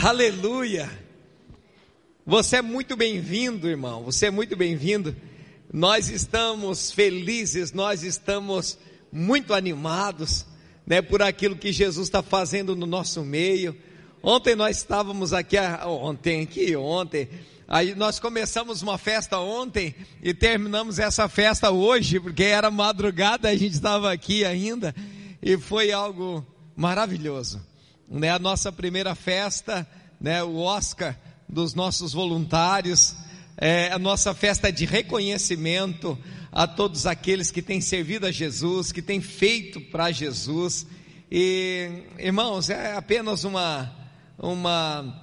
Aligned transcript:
Aleluia! 0.00 0.88
Você 2.24 2.58
é 2.58 2.62
muito 2.62 2.96
bem-vindo, 2.96 3.68
irmão. 3.68 4.04
Você 4.04 4.26
é 4.26 4.30
muito 4.30 4.56
bem-vindo. 4.56 5.14
Nós 5.72 6.08
estamos 6.08 6.92
felizes, 6.92 7.72
nós 7.72 8.04
estamos 8.04 8.78
muito 9.10 9.52
animados, 9.52 10.46
né, 10.86 11.02
por 11.02 11.20
aquilo 11.20 11.56
que 11.56 11.72
Jesus 11.72 12.06
está 12.06 12.22
fazendo 12.22 12.76
no 12.76 12.86
nosso 12.86 13.24
meio. 13.24 13.76
Ontem 14.22 14.54
nós 14.54 14.76
estávamos 14.76 15.32
aqui, 15.32 15.56
ontem, 15.84 16.46
que 16.46 16.76
ontem, 16.76 17.28
aí 17.66 17.92
nós 17.96 18.20
começamos 18.20 18.82
uma 18.82 18.98
festa 18.98 19.40
ontem 19.40 19.96
e 20.22 20.32
terminamos 20.32 21.00
essa 21.00 21.28
festa 21.28 21.72
hoje, 21.72 22.20
porque 22.20 22.44
era 22.44 22.70
madrugada, 22.70 23.48
a 23.48 23.56
gente 23.56 23.74
estava 23.74 24.12
aqui 24.12 24.44
ainda 24.44 24.94
e 25.42 25.58
foi 25.58 25.90
algo 25.90 26.46
maravilhoso, 26.76 27.60
né? 28.10 28.30
A 28.30 28.38
nossa 28.38 28.72
primeira 28.72 29.14
festa, 29.14 29.86
né? 30.20 30.42
O 30.42 30.58
Oscar 30.58 31.16
dos 31.48 31.74
nossos 31.74 32.12
voluntários, 32.12 33.14
é 33.56 33.90
a 33.90 33.98
nossa 33.98 34.34
festa 34.34 34.70
de 34.70 34.84
reconhecimento 34.84 36.18
a 36.52 36.66
todos 36.66 37.06
aqueles 37.06 37.50
que 37.50 37.60
têm 37.60 37.80
servido 37.80 38.26
a 38.26 38.30
Jesus, 38.30 38.92
que 38.92 39.02
têm 39.02 39.20
feito 39.20 39.80
para 39.80 40.10
Jesus. 40.10 40.86
E, 41.30 42.04
irmãos, 42.18 42.70
é 42.70 42.94
apenas 42.94 43.44
uma, 43.44 43.92
uma, 44.38 45.22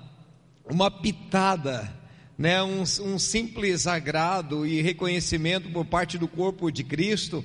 uma 0.70 0.92
pitada, 0.92 1.92
né? 2.38 2.62
um, 2.62 2.82
um 2.82 3.18
simples 3.18 3.88
agrado 3.88 4.66
e 4.66 4.82
reconhecimento 4.82 5.70
por 5.70 5.86
parte 5.86 6.18
do 6.18 6.28
corpo 6.28 6.72
de 6.72 6.84
Cristo 6.84 7.44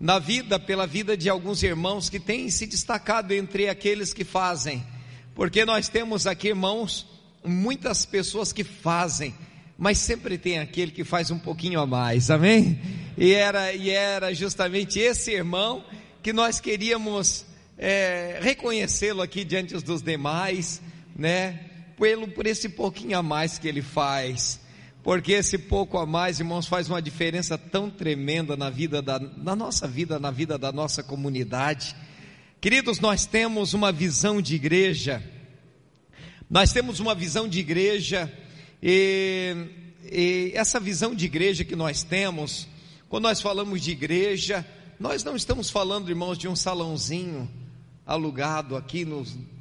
na 0.00 0.18
vida, 0.18 0.58
pela 0.60 0.86
vida 0.86 1.16
de 1.16 1.28
alguns 1.28 1.62
irmãos 1.62 2.08
que 2.08 2.20
têm 2.20 2.48
se 2.50 2.66
destacado 2.66 3.32
entre 3.32 3.68
aqueles 3.68 4.14
que 4.14 4.24
fazem, 4.24 4.84
porque 5.34 5.64
nós 5.64 5.88
temos 5.88 6.26
aqui, 6.26 6.48
irmãos, 6.48 7.06
muitas 7.44 8.04
pessoas 8.04 8.52
que 8.52 8.62
fazem, 8.62 9.34
mas 9.76 9.98
sempre 9.98 10.38
tem 10.38 10.58
aquele 10.58 10.92
que 10.92 11.04
faz 11.04 11.30
um 11.30 11.38
pouquinho 11.38 11.80
a 11.80 11.86
mais, 11.86 12.30
amém? 12.30 12.80
E 13.16 13.32
era, 13.32 13.72
e 13.72 13.90
era 13.90 14.32
justamente 14.34 14.98
esse 14.98 15.32
irmão 15.32 15.84
que 16.22 16.32
nós 16.32 16.60
queríamos 16.60 17.44
é, 17.76 18.38
reconhecê-lo 18.40 19.22
aqui 19.22 19.44
diante 19.44 19.74
dos 19.74 20.02
demais, 20.02 20.80
né? 21.16 21.60
Pelo, 21.96 22.28
por 22.28 22.46
esse 22.46 22.68
pouquinho 22.68 23.18
a 23.18 23.22
mais 23.22 23.58
que 23.58 23.66
ele 23.66 23.82
faz 23.82 24.60
porque 25.08 25.32
esse 25.32 25.56
pouco 25.56 25.96
a 25.96 26.04
mais, 26.04 26.38
irmãos, 26.38 26.66
faz 26.66 26.86
uma 26.86 27.00
diferença 27.00 27.56
tão 27.56 27.88
tremenda 27.88 28.58
na 28.58 28.68
vida 28.68 29.00
da 29.00 29.18
na 29.18 29.56
nossa 29.56 29.88
vida, 29.88 30.18
na 30.18 30.30
vida 30.30 30.58
da 30.58 30.70
nossa 30.70 31.02
comunidade. 31.02 31.96
Queridos, 32.60 33.00
nós 33.00 33.24
temos 33.24 33.72
uma 33.72 33.90
visão 33.90 34.42
de 34.42 34.54
igreja. 34.54 35.22
Nós 36.50 36.74
temos 36.74 37.00
uma 37.00 37.14
visão 37.14 37.48
de 37.48 37.58
igreja 37.58 38.30
e, 38.82 39.56
e 40.12 40.52
essa 40.54 40.78
visão 40.78 41.14
de 41.14 41.24
igreja 41.24 41.64
que 41.64 41.74
nós 41.74 42.02
temos, 42.02 42.68
quando 43.08 43.22
nós 43.22 43.40
falamos 43.40 43.80
de 43.80 43.92
igreja, 43.92 44.62
nós 45.00 45.24
não 45.24 45.34
estamos 45.36 45.70
falando, 45.70 46.10
irmãos, 46.10 46.36
de 46.36 46.46
um 46.46 46.54
salãozinho 46.54 47.48
alugado 48.04 48.76
aqui 48.76 49.06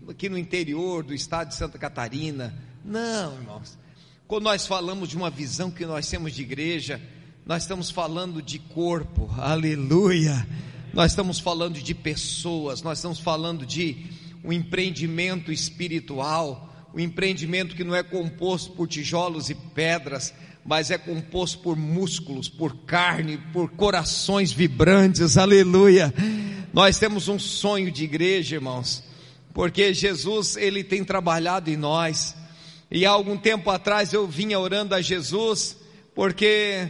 aqui 0.09 0.27
no 0.27 0.37
interior 0.37 1.05
do 1.05 1.13
estado 1.13 1.47
de 1.47 1.55
Santa 1.55 1.79
Catarina. 1.79 2.53
Não, 2.83 3.33
irmãos. 3.33 3.86
Quando 4.27 4.43
nós 4.43 4.67
falamos 4.67 5.07
de 5.07 5.15
uma 5.15 5.29
visão 5.29 5.71
que 5.71 5.85
nós 5.85 6.09
temos 6.09 6.33
de 6.33 6.41
igreja, 6.41 6.99
nós 7.45 7.63
estamos 7.63 7.89
falando 7.89 8.41
de 8.41 8.59
corpo, 8.59 9.33
aleluia. 9.37 10.45
Nós 10.93 11.13
estamos 11.13 11.39
falando 11.39 11.81
de 11.81 11.95
pessoas, 11.95 12.81
nós 12.81 12.97
estamos 12.97 13.21
falando 13.21 13.65
de 13.65 14.07
um 14.43 14.51
empreendimento 14.51 15.49
espiritual, 15.49 16.89
um 16.93 16.99
empreendimento 16.99 17.73
que 17.73 17.85
não 17.85 17.95
é 17.95 18.03
composto 18.03 18.73
por 18.73 18.85
tijolos 18.85 19.49
e 19.49 19.55
pedras, 19.55 20.33
mas 20.65 20.91
é 20.91 20.97
composto 20.97 21.59
por 21.59 21.77
músculos, 21.77 22.49
por 22.49 22.75
carne, 22.79 23.37
por 23.53 23.69
corações 23.69 24.51
vibrantes, 24.51 25.37
aleluia. 25.37 26.13
Nós 26.73 26.99
temos 26.99 27.29
um 27.29 27.39
sonho 27.39 27.89
de 27.89 28.03
igreja, 28.03 28.55
irmãos, 28.55 29.01
porque 29.53 29.93
Jesus, 29.93 30.57
ele 30.57 30.83
tem 30.83 31.01
trabalhado 31.05 31.69
em 31.69 31.77
nós, 31.77 32.35
e 32.89 33.05
há 33.05 33.09
algum 33.09 33.37
tempo 33.37 33.69
atrás 33.69 34.13
eu 34.13 34.25
vinha 34.27 34.59
orando 34.59 34.95
a 34.95 35.01
Jesus, 35.01 35.77
porque 36.15 36.87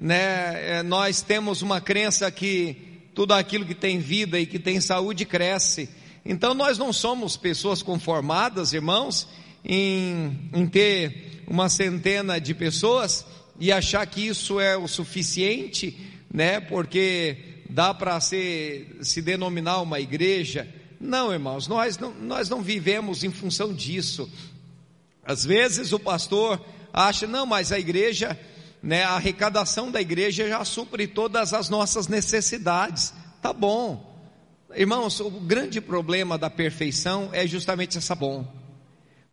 né, 0.00 0.78
é, 0.78 0.82
nós 0.82 1.22
temos 1.22 1.60
uma 1.60 1.80
crença 1.80 2.30
que 2.30 2.76
tudo 3.14 3.34
aquilo 3.34 3.64
que 3.64 3.74
tem 3.74 3.98
vida 3.98 4.38
e 4.38 4.46
que 4.46 4.58
tem 4.58 4.80
saúde 4.80 5.24
cresce. 5.24 5.90
Então 6.24 6.54
nós 6.54 6.78
não 6.78 6.92
somos 6.92 7.36
pessoas 7.36 7.82
conformadas, 7.82 8.72
irmãos, 8.72 9.28
em, 9.64 10.50
em 10.54 10.66
ter 10.66 11.42
uma 11.46 11.68
centena 11.68 12.40
de 12.40 12.54
pessoas 12.54 13.26
e 13.58 13.72
achar 13.72 14.06
que 14.06 14.26
isso 14.26 14.60
é 14.60 14.76
o 14.76 14.86
suficiente, 14.86 15.98
né? 16.32 16.60
Porque 16.60 17.36
dá 17.68 17.92
para 17.92 18.20
se, 18.20 18.86
se 19.02 19.20
denominar 19.20 19.80
uma 19.82 20.00
igreja. 20.00 20.66
Não, 21.00 21.32
irmãos, 21.32 21.66
nós 21.66 21.98
não, 21.98 22.14
nós 22.14 22.48
não 22.48 22.62
vivemos 22.62 23.24
em 23.24 23.30
função 23.30 23.74
disso. 23.74 24.30
Às 25.24 25.44
vezes 25.44 25.92
o 25.92 25.98
pastor 25.98 26.60
acha, 26.92 27.26
não, 27.26 27.46
mas 27.46 27.72
a 27.72 27.78
igreja, 27.78 28.38
né, 28.82 29.04
a 29.04 29.12
arrecadação 29.12 29.90
da 29.90 30.00
igreja 30.00 30.48
já 30.48 30.64
supre 30.64 31.06
todas 31.06 31.52
as 31.52 31.68
nossas 31.68 32.08
necessidades. 32.08 33.12
Tá 33.40 33.52
bom. 33.52 34.08
Irmãos, 34.74 35.20
o 35.20 35.30
grande 35.30 35.80
problema 35.80 36.38
da 36.38 36.48
perfeição 36.48 37.30
é 37.32 37.46
justamente 37.46 37.98
essa 37.98 38.14
bom. 38.14 38.46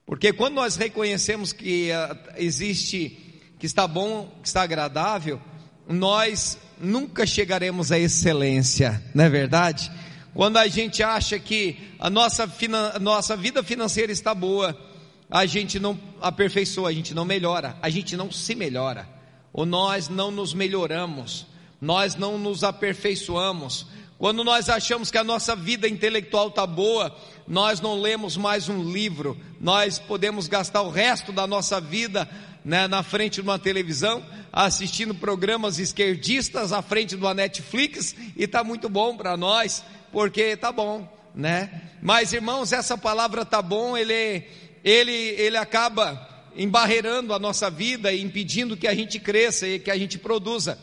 Porque 0.06 0.32
quando 0.32 0.56
nós 0.56 0.76
reconhecemos 0.78 1.52
que 1.52 1.90
uh, 1.92 2.34
existe, 2.38 3.42
que 3.60 3.66
está 3.66 3.88
bom, 3.88 4.32
que 4.42 4.48
está 4.48 4.62
agradável, 4.62 5.40
nós 5.88 6.58
nunca 6.80 7.26
chegaremos 7.26 7.92
à 7.92 8.00
excelência, 8.00 9.04
não 9.14 9.26
é 9.26 9.30
verdade? 9.30 9.92
Quando 10.34 10.58
a 10.58 10.68
gente 10.68 11.02
acha 11.02 11.40
que 11.40 11.78
a 12.00 12.10
nossa, 12.10 12.50
a 12.94 13.00
nossa 13.00 13.36
vida 13.36 13.64
financeira 13.64 14.12
está 14.12 14.34
boa, 14.34 14.78
a 15.30 15.46
gente 15.46 15.80
não 15.80 16.00
aperfeiçoa, 16.22 16.90
a 16.90 16.94
gente 16.94 17.14
não 17.14 17.26
melhora, 17.26 17.78
a 17.82 17.90
gente 17.90 18.16
não 18.16 18.32
se 18.32 18.56
melhora, 18.56 19.08
ou 19.52 19.66
nós 19.66 20.10
não 20.10 20.32
nos 20.32 20.54
melhoramos, 20.54 21.46
nós 21.82 22.16
não 22.16 22.38
nos 22.38 22.64
aperfeiçoamos. 22.64 23.86
Quando 24.18 24.44
nós 24.44 24.68
achamos 24.68 25.12
que 25.12 25.18
a 25.18 25.24
nossa 25.24 25.56
vida 25.56 25.88
intelectual 25.88 26.48
está 26.48 26.66
boa, 26.66 27.16
nós 27.48 27.80
não 27.80 28.02
lemos 28.02 28.36
mais 28.36 28.68
um 28.68 28.84
livro, 28.92 29.38
nós 29.62 30.00
podemos 30.00 30.48
gastar 30.48 30.82
o 30.82 30.90
resto 30.90 31.32
da 31.32 31.46
nossa 31.46 31.80
vida 31.80 32.28
né, 32.66 32.88
na 32.88 33.04
frente 33.04 33.36
de 33.36 33.42
uma 33.42 33.60
televisão, 33.60 34.26
assistindo 34.52 35.14
programas 35.14 35.78
esquerdistas 35.78 36.74
à 36.74 36.82
frente 36.82 37.10
de 37.10 37.16
uma 37.16 37.34
Netflix, 37.34 38.16
e 38.36 38.44
está 38.44 38.64
muito 38.64 38.90
bom 38.90 39.16
para 39.16 39.38
nós, 39.38 39.84
porque 40.12 40.42
está 40.42 40.72
bom, 40.72 41.08
né? 41.34 41.84
Mas 42.02 42.34
irmãos, 42.34 42.74
essa 42.74 42.98
palavra 42.98 43.44
está 43.44 43.62
bom, 43.62 43.96
ele 43.96 44.46
ele, 44.90 45.12
ele 45.12 45.58
acaba 45.58 46.26
embarreirando 46.56 47.34
a 47.34 47.40
nossa 47.40 47.70
vida 47.70 48.14
e 48.14 48.22
impedindo 48.22 48.78
que 48.78 48.88
a 48.88 48.96
gente 48.96 49.20
cresça 49.20 49.68
e 49.68 49.80
que 49.80 49.92
a 49.92 49.98
gente 49.98 50.18
produza. 50.18 50.80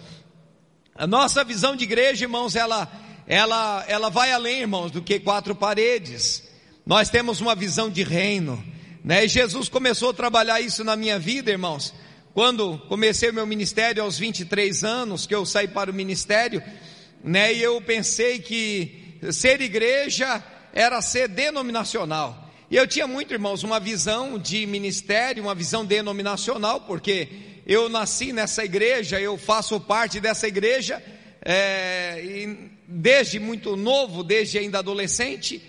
A 0.95 1.07
nossa 1.07 1.43
visão 1.43 1.75
de 1.75 1.85
igreja, 1.85 2.27
irmãos, 2.27 2.55
ela, 2.55 2.91
ela, 3.27 3.83
ela 3.89 4.11
vai 4.11 4.31
além, 4.31 4.61
irmãos, 4.61 4.91
do 4.91 5.01
que 5.01 5.19
quatro 5.19 5.55
paredes. 5.55 6.45
Nós 6.85 7.09
temos 7.09 7.41
uma 7.41 7.55
visão 7.55 7.89
de 7.89 8.03
reino, 8.03 8.63
né? 9.03 9.25
E 9.25 9.29
Jesus 9.29 9.71
começou 9.71 10.11
a 10.11 10.15
trabalhar 10.15 10.61
isso 10.61 10.85
na 10.85 10.95
minha 10.97 11.19
vida, 11.19 11.51
irmãos. 11.51 11.95
Quando 12.35 12.79
comecei 12.89 13.33
meu 13.33 13.47
ministério 13.47 14.03
aos 14.03 14.19
23 14.19 14.85
anos, 14.85 15.27
que 15.27 15.35
eu 15.35 15.47
saí 15.47 15.67
para 15.67 15.91
o 15.91 15.95
ministério, 15.95 16.63
né? 17.25 17.55
E 17.55 17.63
eu 17.63 17.81
pensei 17.81 18.39
que 18.39 19.19
ser 19.33 19.63
igreja 19.63 20.45
era 20.75 21.01
ser 21.01 21.27
denominacional. 21.27 22.44
E 22.75 22.77
eu 22.77 22.89
tinha 22.89 23.07
muito, 23.07 23.33
irmãos, 23.33 23.63
uma 23.63 23.79
visão 23.79 24.37
de 24.37 24.67
ministério, 24.67 25.45
uma 25.45 25.55
visão 25.55 25.87
denominacional, 25.87 26.81
porque 26.81 27.29
eu 27.65 27.89
nasci 27.89 28.33
nessa 28.33 28.65
igreja, 28.65 29.21
eu 29.21 29.39
faço 29.39 29.79
parte 29.79 30.19
dessa 30.19 30.49
igreja, 30.49 31.01
é, 31.41 32.49
desde 32.89 33.39
muito 33.39 33.77
novo, 33.77 34.25
desde 34.25 34.59
ainda 34.59 34.81
adolescente, 34.81 35.63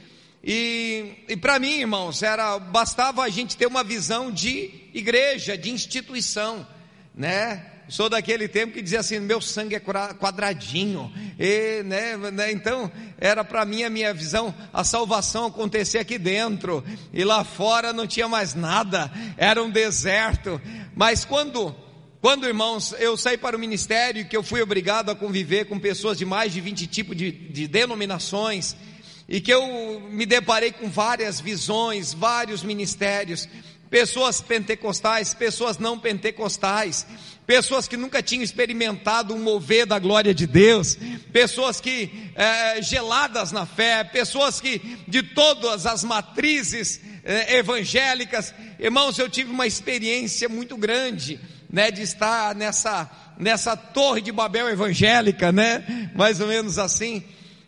e, 0.44 1.14
e 1.30 1.38
para 1.38 1.60
mim, 1.60 1.82
irmãos, 1.82 2.24
era 2.24 2.58
bastava 2.58 3.22
a 3.22 3.30
gente 3.30 3.56
ter 3.56 3.68
uma 3.68 3.84
visão 3.84 4.32
de 4.32 4.72
igreja, 4.92 5.56
de 5.56 5.70
instituição, 5.70 6.68
né? 7.14 7.68
Sou 7.88 8.10
daquele 8.10 8.48
tempo 8.48 8.74
que 8.74 8.82
dizia 8.82 9.00
assim: 9.00 9.20
meu 9.20 9.40
sangue 9.40 9.76
é 9.76 9.80
quadradinho, 9.80 11.12
e, 11.40 11.84
né, 11.84 12.18
né, 12.32 12.52
então 12.52 12.92
era 13.18 13.44
para 13.44 13.66
mim 13.66 13.84
a 13.84 13.90
minha 13.90 14.14
visão, 14.14 14.54
a 14.74 14.84
salvação 14.84 15.46
acontecer 15.46 16.00
aqui 16.00 16.18
dentro, 16.18 16.84
e 17.14 17.24
lá 17.24 17.44
fora 17.44 17.94
não 17.94 18.08
tinha 18.08 18.28
mais 18.28 18.54
nada, 18.54 19.12
era 19.38 19.62
um 19.62 19.70
deserto. 19.70 20.62
Mas 20.96 21.26
quando, 21.26 21.76
quando 22.22 22.48
irmãos, 22.48 22.94
eu 23.00 23.16
saí 23.18 23.38
para 23.38 23.56
o 23.56 23.60
ministério, 23.60 24.28
que 24.28 24.36
eu 24.36 24.44
fui 24.44 24.62
obrigado 24.62 25.10
a 25.10 25.16
conviver 25.16 25.66
com 25.66 25.80
pessoas 25.80 26.18
de 26.18 26.26
mais 26.26 26.54
de 26.54 26.62
20 26.62 26.88
tipos 26.88 27.16
de, 27.16 27.32
de 27.32 27.68
denominações, 27.68 28.76
e 29.28 29.42
que 29.42 29.52
eu 29.52 30.00
me 30.10 30.26
deparei 30.26 30.72
com 30.72 30.90
várias 30.90 31.40
visões, 31.40 32.14
vários 32.14 32.64
ministérios, 32.64 33.50
pessoas 33.90 34.42
pentecostais, 34.42 35.34
pessoas 35.34 35.78
não 35.78 35.98
pentecostais, 35.98 37.06
pessoas 37.46 37.88
que 37.88 37.98
nunca 37.98 38.22
tinham 38.22 38.44
experimentado 38.44 39.34
um 39.34 39.40
mover 39.40 39.86
da 39.86 40.00
glória 40.00 40.34
de 40.34 40.48
Deus, 40.48 40.98
pessoas 41.32 41.80
que 41.80 42.32
é, 42.36 42.82
geladas 42.82 43.52
na 43.52 43.66
fé, 43.66 44.04
pessoas 44.04 44.60
que 44.60 44.80
de 45.08 45.22
todas 45.22 45.86
as 45.86 46.04
matrizes 46.04 47.00
é, 47.24 47.58
evangélicas, 47.58 48.54
irmãos, 48.80 49.18
eu 49.18 49.30
tive 49.30 49.52
uma 49.52 49.68
experiência 49.68 50.50
muito 50.50 50.76
grande, 50.78 51.40
né, 51.70 51.92
de 51.92 52.02
estar 52.02 52.56
nessa 52.56 53.10
nessa 53.38 53.76
torre 53.76 54.22
de 54.22 54.32
Babel 54.32 54.70
evangélica, 54.70 55.52
né, 55.52 56.10
mais 56.16 56.40
ou 56.40 56.48
menos 56.48 56.80
assim, 56.80 57.22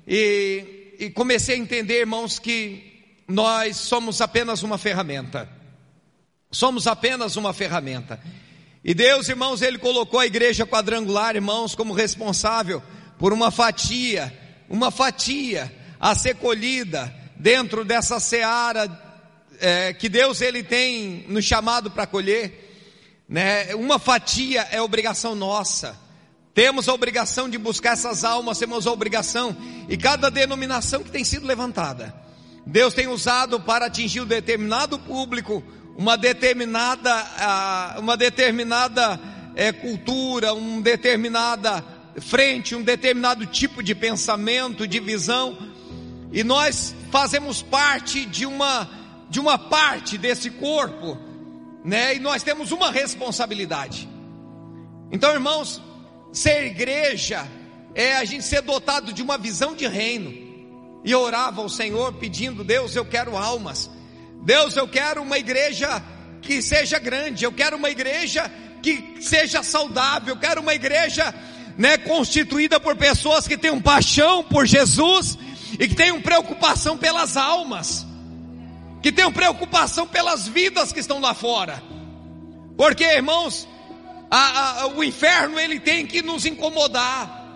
e, 0.08 0.96
e 0.98 1.10
comecei 1.10 1.56
a 1.56 1.60
entender, 1.60 2.00
irmãos, 2.00 2.40
que 2.40 2.88
nós 3.28 3.76
somos 3.76 4.22
apenas 4.22 4.64
uma 4.64 4.78
ferramenta. 4.78 5.50
Somos 6.50 6.88
apenas 6.88 7.36
uma 7.36 7.52
ferramenta. 7.52 8.20
E 8.84 8.94
Deus, 8.94 9.28
irmãos, 9.28 9.62
Ele 9.62 9.78
colocou 9.78 10.20
a 10.20 10.26
igreja 10.26 10.66
quadrangular, 10.66 11.36
irmãos, 11.36 11.76
como 11.76 11.94
responsável 11.94 12.82
por 13.18 13.34
uma 13.34 13.52
fatia, 13.52 14.32
uma 14.70 14.92
fatia 14.92 15.74
a 16.00 16.14
ser 16.16 16.36
colhida 16.36 17.14
dentro 17.36 17.84
dessa 17.84 18.20
seara 18.20 18.90
é, 19.60 19.94
que 19.94 20.08
Deus 20.08 20.42
Ele 20.42 20.64
tem 20.64 21.26
nos 21.28 21.46
chamado 21.46 21.92
para 21.92 22.06
colher. 22.06 23.24
Né? 23.28 23.76
Uma 23.76 24.00
fatia 24.00 24.68
é 24.72 24.82
obrigação 24.82 25.36
nossa. 25.36 25.98
Temos 26.54 26.90
a 26.90 26.94
obrigação 26.94 27.48
de 27.48 27.58
buscar 27.58 27.94
essas 27.94 28.24
almas, 28.24 28.58
temos 28.58 28.88
a 28.88 28.92
obrigação, 28.92 29.56
e 29.88 29.96
cada 29.96 30.32
denominação 30.32 31.04
que 31.04 31.12
tem 31.12 31.24
sido 31.24 31.46
levantada, 31.46 32.16
Deus 32.66 32.96
tem 32.96 33.08
usado 33.08 33.60
para 33.60 33.86
atingir 33.86 34.22
um 34.22 34.26
determinado 34.26 34.98
público, 34.98 35.64
uma 35.98 36.16
determinada, 36.16 37.98
uma 37.98 38.16
determinada 38.16 39.20
é, 39.56 39.72
cultura, 39.72 40.54
uma 40.54 40.82
determinada 40.82 41.84
frente, 42.22 42.76
um 42.76 42.84
determinado 42.84 43.46
tipo 43.48 43.82
de 43.82 43.96
pensamento, 43.96 44.88
de 44.88 45.00
visão, 45.00 45.58
e 46.32 46.44
nós 46.44 46.96
fazemos 47.12 47.64
parte 47.64 48.26
de 48.26 48.46
uma 48.46 48.96
de 49.30 49.42
uma 49.42 49.58
parte 49.58 50.18
desse 50.18 50.50
corpo, 50.50 51.18
né? 51.84 52.16
E 52.16 52.20
nós 52.20 52.44
temos 52.44 52.72
uma 52.72 52.90
responsabilidade. 52.90 54.08
Então, 55.12 55.34
irmãos, 55.34 55.82
ser 56.32 56.66
igreja 56.66 57.46
é 57.94 58.16
a 58.16 58.24
gente 58.24 58.46
ser 58.46 58.62
dotado 58.62 59.12
de 59.12 59.22
uma 59.22 59.38
visão 59.38 59.76
de 59.76 59.86
reino. 59.86 60.32
E 61.04 61.14
orava 61.14 61.62
ao 61.62 61.68
Senhor 61.68 62.14
pedindo: 62.14 62.64
Deus, 62.64 62.96
eu 62.96 63.04
quero 63.04 63.36
almas. 63.36 63.90
Deus, 64.48 64.78
eu 64.78 64.88
quero 64.88 65.22
uma 65.22 65.38
igreja 65.38 66.02
que 66.42 66.62
seja 66.62 66.98
grande, 66.98 67.44
eu 67.44 67.52
quero 67.52 67.76
uma 67.76 67.90
igreja 67.90 68.50
que 68.82 69.18
seja 69.20 69.62
saudável, 69.62 70.36
eu 70.36 70.40
quero 70.40 70.62
uma 70.62 70.74
igreja 70.74 71.36
né, 71.78 71.98
constituída 71.98 72.80
por 72.80 72.96
pessoas 72.96 73.46
que 73.46 73.58
tenham 73.58 73.82
paixão 73.82 74.42
por 74.46 74.66
Jesus 74.66 75.38
e 75.78 75.86
que 75.86 75.94
tenham 75.94 76.22
preocupação 76.22 76.98
pelas 76.98 77.36
almas, 77.36 78.08
que 79.04 79.12
tenham 79.12 79.34
preocupação 79.34 80.08
pelas 80.08 80.48
vidas 80.48 80.94
que 80.94 81.02
estão 81.02 81.20
lá 81.20 81.34
fora, 81.34 81.84
porque 82.78 83.04
irmãos, 83.04 83.68
a, 84.32 84.84
a, 84.84 84.88
o 84.88 85.04
inferno 85.04 85.60
ele 85.60 85.78
tem 85.78 86.08
que 86.08 86.22
nos 86.22 86.46
incomodar, 86.46 87.50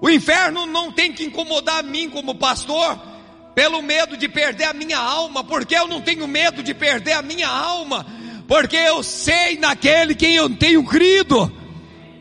o 0.00 0.08
inferno 0.08 0.64
não 0.64 0.92
tem 0.92 1.12
que 1.12 1.24
incomodar 1.24 1.80
a 1.80 1.82
mim 1.82 2.08
como 2.08 2.36
pastor, 2.36 3.15
pelo 3.56 3.80
medo 3.80 4.18
de 4.18 4.28
perder 4.28 4.64
a 4.64 4.74
minha 4.74 4.98
alma, 4.98 5.42
porque 5.42 5.74
eu 5.74 5.88
não 5.88 6.02
tenho 6.02 6.28
medo 6.28 6.62
de 6.62 6.74
perder 6.74 7.14
a 7.14 7.22
minha 7.22 7.48
alma, 7.48 8.04
porque 8.46 8.76
eu 8.76 9.02
sei 9.02 9.56
naquele 9.56 10.14
quem 10.14 10.34
eu 10.34 10.54
tenho 10.54 10.84
crido. 10.84 11.50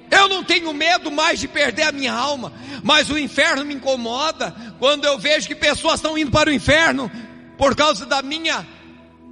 Eu 0.09 0.29
não 0.29 0.45
tenho 0.45 0.73
medo 0.73 1.11
mais 1.11 1.37
de 1.41 1.49
perder 1.49 1.83
a 1.83 1.91
minha 1.91 2.13
alma, 2.13 2.53
mas 2.81 3.09
o 3.09 3.17
inferno 3.17 3.65
me 3.65 3.73
incomoda 3.73 4.55
quando 4.79 5.03
eu 5.03 5.19
vejo 5.19 5.45
que 5.45 5.55
pessoas 5.55 5.95
estão 5.95 6.17
indo 6.17 6.31
para 6.31 6.49
o 6.49 6.53
inferno 6.53 7.11
por 7.57 7.75
causa 7.75 8.05
da 8.05 8.21
minha 8.21 8.65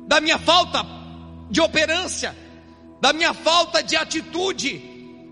da 0.05 0.19
minha 0.19 0.37
falta 0.37 0.85
de 1.49 1.61
operância, 1.61 2.35
da 2.99 3.13
minha 3.13 3.33
falta 3.33 3.81
de 3.81 3.95
atitude, 3.95 4.81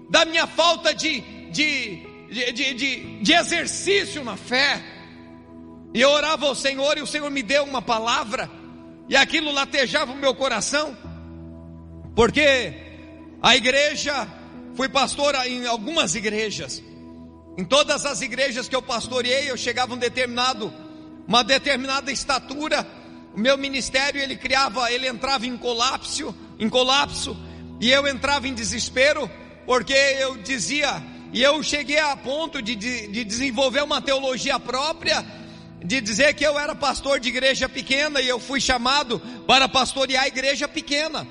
da 0.10 0.24
minha 0.24 0.48
falta 0.48 0.96
de, 0.96 1.20
de, 1.52 1.98
de, 2.54 2.74
de, 2.74 3.20
de 3.22 3.34
exercício 3.34 4.24
na 4.24 4.38
fé. 4.38 5.01
E 5.94 6.00
eu 6.00 6.10
orava 6.10 6.46
ao 6.46 6.56
Senhor 6.56 6.98
e 6.98 7.02
o 7.02 7.08
Senhor 7.08 7.30
me 7.30 7.44
deu 7.44 7.64
uma 7.64 7.82
palavra, 7.82 8.50
e 9.10 9.16
aquilo 9.16 9.52
latejava 9.52 10.14
o 10.14 10.16
meu 10.16 10.34
coração, 10.34 10.96
porque 12.16 12.74
a 13.42 13.56
igreja, 13.56 14.28
fui 14.76 14.88
pastor 14.88 15.36
em 15.46 15.66
algumas 15.66 16.16
igrejas, 16.16 16.82
em 17.58 17.66
todas 17.66 18.06
as 18.06 18.22
igrejas 18.22 18.70
que 18.70 18.76
eu 18.76 18.82
pastoreei, 18.82 19.52
eu 19.52 19.58
chegava 19.58 19.94
um 19.94 19.98
determinado, 19.98 20.74
uma 21.28 21.44
determinada 21.44 22.10
estatura, 22.10 22.88
o 23.34 23.40
meu 23.40 23.58
ministério 23.58 24.22
ele 24.22 24.38
criava, 24.38 24.92
ele 24.92 25.08
entrava 25.08 25.46
em 25.46 25.58
colapso, 25.58 26.34
em 26.58 26.70
colapso, 26.70 27.36
e 27.82 27.92
eu 27.92 28.08
entrava 28.08 28.48
em 28.48 28.54
desespero, 28.54 29.30
porque 29.66 29.94
eu 29.94 30.38
dizia, 30.38 31.04
e 31.34 31.42
eu 31.42 31.62
cheguei 31.64 32.00
a 32.00 32.16
ponto 32.16 32.62
de, 32.62 32.76
de, 32.76 33.08
de 33.08 33.24
desenvolver 33.26 33.84
uma 33.84 34.02
teologia 34.02 34.60
própria, 34.60 35.26
de 35.84 36.00
dizer 36.00 36.34
que 36.36 36.46
eu 36.46 36.60
era 36.60 36.76
pastor 36.76 37.20
de 37.20 37.30
igreja 37.30 37.68
pequena 37.68 38.22
e 38.22 38.28
eu 38.28 38.40
fui 38.40 38.62
chamado 38.62 39.20
para 39.48 39.68
pastorear 39.68 40.24
a 40.24 40.28
igreja 40.28 40.68
pequena, 40.68 41.28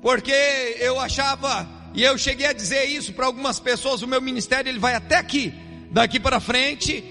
porque 0.00 0.32
eu 0.78 0.98
achava, 1.00 1.68
e 1.92 2.02
eu 2.02 2.16
cheguei 2.16 2.46
a 2.46 2.52
dizer 2.52 2.84
isso 2.84 3.12
para 3.12 3.26
algumas 3.26 3.58
pessoas, 3.58 4.00
o 4.00 4.06
meu 4.06 4.20
ministério 4.20 4.68
ele 4.68 4.78
vai 4.78 4.94
até 4.94 5.16
aqui, 5.16 5.52
daqui 5.90 6.20
para 6.20 6.38
frente, 6.38 7.04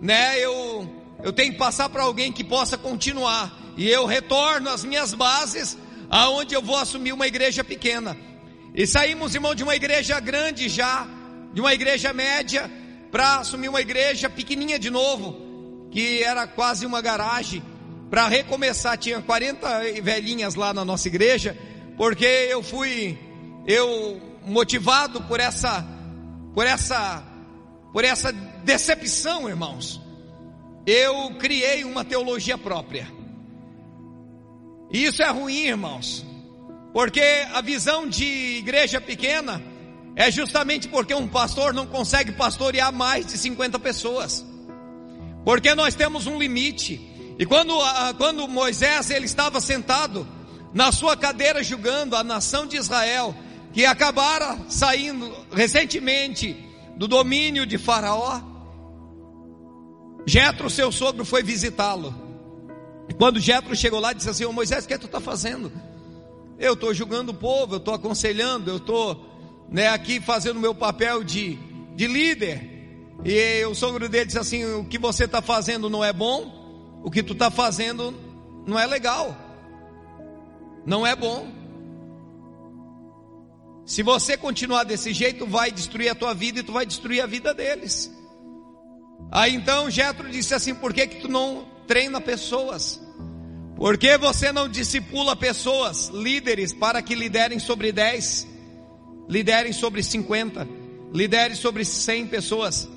né? 0.00 0.38
Eu, 0.38 0.88
eu 1.22 1.32
tenho 1.32 1.52
que 1.52 1.58
passar 1.58 1.88
para 1.88 2.02
alguém 2.02 2.30
que 2.30 2.44
possa 2.44 2.76
continuar, 2.76 3.58
e 3.76 3.88
eu 3.88 4.04
retorno 4.04 4.68
às 4.68 4.84
minhas 4.84 5.14
bases, 5.14 5.78
aonde 6.10 6.54
eu 6.54 6.60
vou 6.60 6.76
assumir 6.76 7.12
uma 7.12 7.26
igreja 7.26 7.64
pequena. 7.64 8.16
E 8.74 8.86
saímos, 8.86 9.34
irmão, 9.34 9.54
de 9.54 9.62
uma 9.62 9.74
igreja 9.74 10.20
grande 10.20 10.68
já, 10.68 11.08
de 11.54 11.60
uma 11.60 11.72
igreja 11.72 12.12
média, 12.12 12.70
para 13.10 13.38
assumir 13.38 13.70
uma 13.70 13.80
igreja 13.80 14.28
pequenininha 14.28 14.78
de 14.78 14.90
novo 14.90 15.45
que 15.96 16.22
era 16.22 16.46
quase 16.46 16.84
uma 16.84 17.00
garagem. 17.00 17.62
Para 18.10 18.28
recomeçar, 18.28 18.98
tinha 18.98 19.22
40 19.22 20.02
velhinhas 20.02 20.54
lá 20.54 20.74
na 20.74 20.84
nossa 20.84 21.08
igreja, 21.08 21.56
porque 21.96 22.26
eu 22.26 22.62
fui, 22.62 23.18
eu 23.66 24.20
motivado 24.44 25.22
por 25.22 25.40
essa, 25.40 25.82
por 26.52 26.66
essa, 26.66 27.22
por 27.94 28.04
essa 28.04 28.30
decepção, 28.30 29.48
irmãos. 29.48 29.98
Eu 30.86 31.34
criei 31.38 31.82
uma 31.82 32.04
teologia 32.04 32.58
própria. 32.58 33.10
E 34.92 35.02
isso 35.02 35.22
é 35.22 35.30
ruim, 35.30 35.68
irmãos, 35.68 36.26
porque 36.92 37.22
a 37.54 37.62
visão 37.62 38.06
de 38.06 38.58
igreja 38.58 39.00
pequena 39.00 39.62
é 40.14 40.30
justamente 40.30 40.88
porque 40.88 41.14
um 41.14 41.26
pastor 41.26 41.72
não 41.72 41.86
consegue 41.86 42.32
pastorear 42.32 42.92
mais 42.92 43.24
de 43.24 43.38
50 43.38 43.78
pessoas 43.78 44.44
porque 45.46 45.76
nós 45.76 45.94
temos 45.94 46.26
um 46.26 46.40
limite. 46.40 47.00
E 47.38 47.46
quando, 47.46 47.72
quando 48.18 48.48
Moisés 48.48 49.10
ele 49.10 49.26
estava 49.26 49.60
sentado 49.60 50.26
na 50.74 50.90
sua 50.90 51.16
cadeira 51.16 51.62
julgando 51.62 52.16
a 52.16 52.24
nação 52.24 52.66
de 52.66 52.76
Israel, 52.76 53.32
que 53.72 53.86
acabara 53.86 54.58
saindo 54.68 55.32
recentemente 55.52 56.56
do 56.96 57.06
domínio 57.06 57.64
de 57.64 57.78
Faraó, 57.78 58.40
Jetro, 60.26 60.68
seu 60.68 60.90
sogro, 60.90 61.24
foi 61.24 61.44
visitá-lo. 61.44 62.12
Quando 63.16 63.38
Jetro 63.38 63.76
chegou 63.76 64.00
lá, 64.00 64.12
disse 64.12 64.28
assim: 64.28 64.44
Ô 64.44 64.52
Moisés, 64.52 64.84
o 64.84 64.88
que 64.88 64.98
tu 64.98 65.06
está 65.06 65.20
fazendo? 65.20 65.70
Eu 66.58 66.72
estou 66.72 66.92
julgando 66.92 67.30
o 67.30 67.36
povo, 67.36 67.74
eu 67.74 67.78
estou 67.78 67.94
aconselhando, 67.94 68.68
eu 68.68 68.78
estou 68.78 69.24
né, 69.70 69.86
aqui 69.86 70.20
fazendo 70.20 70.56
o 70.56 70.60
meu 70.60 70.74
papel 70.74 71.22
de, 71.22 71.56
de 71.94 72.08
líder. 72.08 72.75
E 73.24 73.64
o 73.64 73.74
sogro 73.74 74.08
dele 74.08 74.26
disse 74.26 74.38
assim: 74.38 74.64
O 74.74 74.84
que 74.84 74.98
você 74.98 75.24
está 75.24 75.40
fazendo 75.40 75.88
não 75.88 76.04
é 76.04 76.12
bom, 76.12 77.00
o 77.02 77.10
que 77.10 77.22
tu 77.22 77.32
está 77.32 77.50
fazendo 77.50 78.14
não 78.66 78.78
é 78.78 78.86
legal, 78.86 79.36
não 80.84 81.06
é 81.06 81.14
bom. 81.14 81.48
Se 83.84 84.02
você 84.02 84.36
continuar 84.36 84.82
desse 84.82 85.12
jeito, 85.12 85.46
vai 85.46 85.70
destruir 85.70 86.08
a 86.08 86.14
tua 86.14 86.34
vida 86.34 86.58
e 86.58 86.62
tu 86.62 86.72
vai 86.72 86.84
destruir 86.84 87.20
a 87.20 87.26
vida 87.26 87.54
deles. 87.54 88.12
Aí 89.30 89.54
então 89.54 89.90
Jetro 89.90 90.28
disse 90.28 90.54
assim: 90.54 90.74
Por 90.74 90.92
que, 90.92 91.06
que 91.06 91.20
tu 91.20 91.28
não 91.28 91.66
treina 91.86 92.20
pessoas? 92.20 93.00
Por 93.76 93.98
que 93.98 94.16
você 94.16 94.50
não 94.50 94.68
discipula 94.68 95.36
pessoas, 95.36 96.08
líderes, 96.08 96.72
para 96.72 97.02
que 97.02 97.14
liderem 97.14 97.58
sobre 97.58 97.92
10, 97.92 98.46
liderem 99.28 99.72
sobre 99.72 100.02
50, 100.02 100.66
liderem 101.12 101.54
sobre 101.54 101.84
100 101.84 102.26
pessoas? 102.26 102.88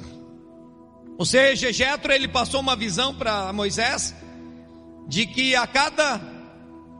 Ou 1.20 1.26
seja, 1.26 1.74
Jetro 1.74 2.14
ele 2.14 2.30
passou 2.30 2.62
uma 2.62 2.78
visão 2.78 3.14
para 3.14 3.52
Moisés 3.52 4.16
de 5.06 5.26
que 5.26 5.54
a 5.54 5.68
cada 5.68 6.22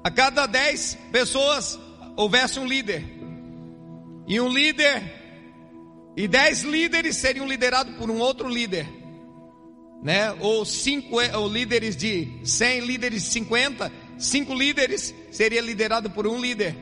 a 0.04 0.12
cada 0.12 0.46
dez 0.46 0.98
pessoas 1.10 1.80
houvesse 2.18 2.60
um 2.60 2.68
líder. 2.68 3.02
E 4.28 4.38
um 4.42 4.50
líder, 4.50 5.02
e 6.18 6.28
dez 6.28 6.64
líderes 6.64 7.16
seriam 7.16 7.48
liderados 7.48 7.96
por 7.96 8.12
um 8.12 8.20
outro 8.20 8.50
líder. 8.50 8.90
Né? 10.04 10.34
Ou 10.42 10.66
cinco 10.66 11.16
ou 11.38 11.48
líderes 11.48 11.96
de 11.96 12.42
100, 12.44 12.82
líderes 12.82 13.24
de 13.24 13.30
50, 13.30 13.90
cinco 14.18 14.54
líderes 14.54 15.16
seria 15.32 15.62
liderado 15.62 16.10
por 16.10 16.28
um 16.28 16.42
líder. 16.42 16.76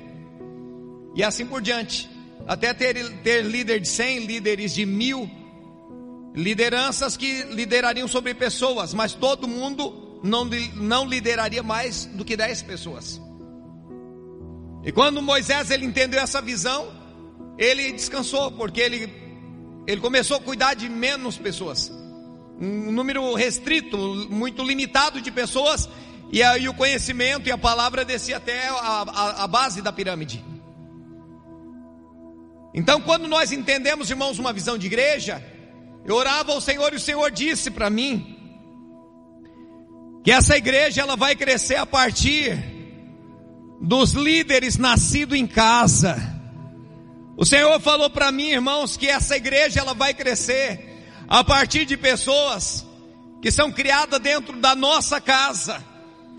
E 1.15 1.23
assim 1.23 1.45
por 1.45 1.61
diante. 1.61 2.09
Até 2.47 2.73
ter, 2.73 2.95
ter 3.21 3.43
líder 3.45 3.79
de 3.79 3.87
100, 3.87 4.25
líderes 4.25 4.73
de 4.73 4.87
mil, 4.87 5.29
lideranças 6.37 7.17
que 7.17 7.41
liderariam 7.45 8.07
sobre 8.07 8.31
pessoas, 8.35 8.93
mas 8.93 9.11
todo 9.11 9.47
mundo 9.47 10.19
não, 10.23 10.45
não 10.75 11.03
lideraria 11.03 11.63
mais 11.63 12.05
do 12.05 12.23
que 12.23 12.37
10 12.37 12.61
pessoas. 12.61 13.19
E 14.83 14.91
quando 14.91 15.19
Moisés 15.19 15.71
ele 15.71 15.83
entendeu 15.83 16.21
essa 16.21 16.39
visão, 16.39 16.93
ele 17.57 17.91
descansou, 17.91 18.51
porque 18.51 18.79
ele, 18.79 19.11
ele 19.87 19.99
começou 19.99 20.37
a 20.37 20.39
cuidar 20.39 20.75
de 20.75 20.87
menos 20.87 21.39
pessoas, 21.39 21.91
um 22.61 22.91
número 22.91 23.33
restrito, 23.33 23.97
muito 24.29 24.63
limitado 24.63 25.19
de 25.19 25.31
pessoas, 25.31 25.89
e 26.31 26.43
aí 26.43 26.69
o 26.69 26.73
conhecimento 26.75 27.49
e 27.49 27.51
a 27.51 27.57
palavra 27.57 28.05
descia 28.05 28.37
até 28.37 28.67
a, 28.67 28.73
a, 28.75 29.43
a 29.43 29.47
base 29.47 29.81
da 29.81 29.91
pirâmide. 29.91 30.45
Então, 32.75 33.01
quando 33.01 33.27
nós 33.27 33.51
entendemos, 33.51 34.11
irmãos, 34.11 34.37
uma 34.37 34.53
visão 34.53 34.77
de 34.77 34.85
igreja, 34.85 35.43
eu 36.07 36.15
orava 36.15 36.53
ao 36.53 36.61
Senhor 36.61 36.93
e 36.93 36.95
o 36.95 37.01
Senhor 37.01 37.29
disse 37.29 37.69
para 37.69 37.89
mim 37.89 38.33
que 40.23 40.31
essa 40.31 40.55
igreja 40.55 41.01
ela 41.01 41.17
vai 41.17 41.35
crescer 41.35 41.75
a 41.75 41.85
partir 41.85 42.57
dos 43.81 44.13
líderes 44.13 44.77
nascidos 44.77 45.37
em 45.37 45.45
casa. 45.45 46.17
O 47.35 47.45
Senhor 47.45 47.77
falou 47.81 48.09
para 48.09 48.31
mim, 48.31 48.51
irmãos, 48.51 48.95
que 48.95 49.07
essa 49.07 49.35
igreja 49.35 49.81
ela 49.81 49.93
vai 49.93 50.13
crescer 50.13 51.03
a 51.27 51.43
partir 51.43 51.83
de 51.83 51.97
pessoas 51.97 52.85
que 53.41 53.51
são 53.51 53.69
criadas 53.69 54.21
dentro 54.21 54.57
da 54.61 54.73
nossa 54.73 55.19
casa. 55.19 55.83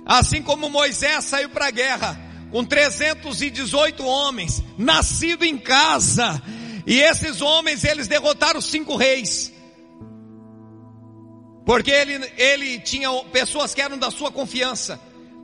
Assim 0.07 0.43
como 0.43 0.71
Moisés 0.71 1.27
saiu 1.27 1.51
para 1.51 1.67
a 1.67 1.71
guerra 1.71 2.19
com 2.51 2.65
318 2.65 4.03
homens, 4.03 4.65
nascido 4.79 5.45
em 5.45 5.59
casa, 5.59 6.43
e 6.87 6.99
esses 6.99 7.43
homens 7.43 7.85
eles 7.85 8.09
derrotaram 8.09 8.63
cinco 8.63 8.97
reis. 8.97 9.58
Porque 11.69 11.91
ele, 11.91 12.33
ele 12.39 12.81
tinha 12.81 13.11
pessoas 13.25 13.75
que 13.75 13.83
eram 13.83 13.99
da 13.99 14.11
sua 14.11 14.33
confiança, 14.33 14.99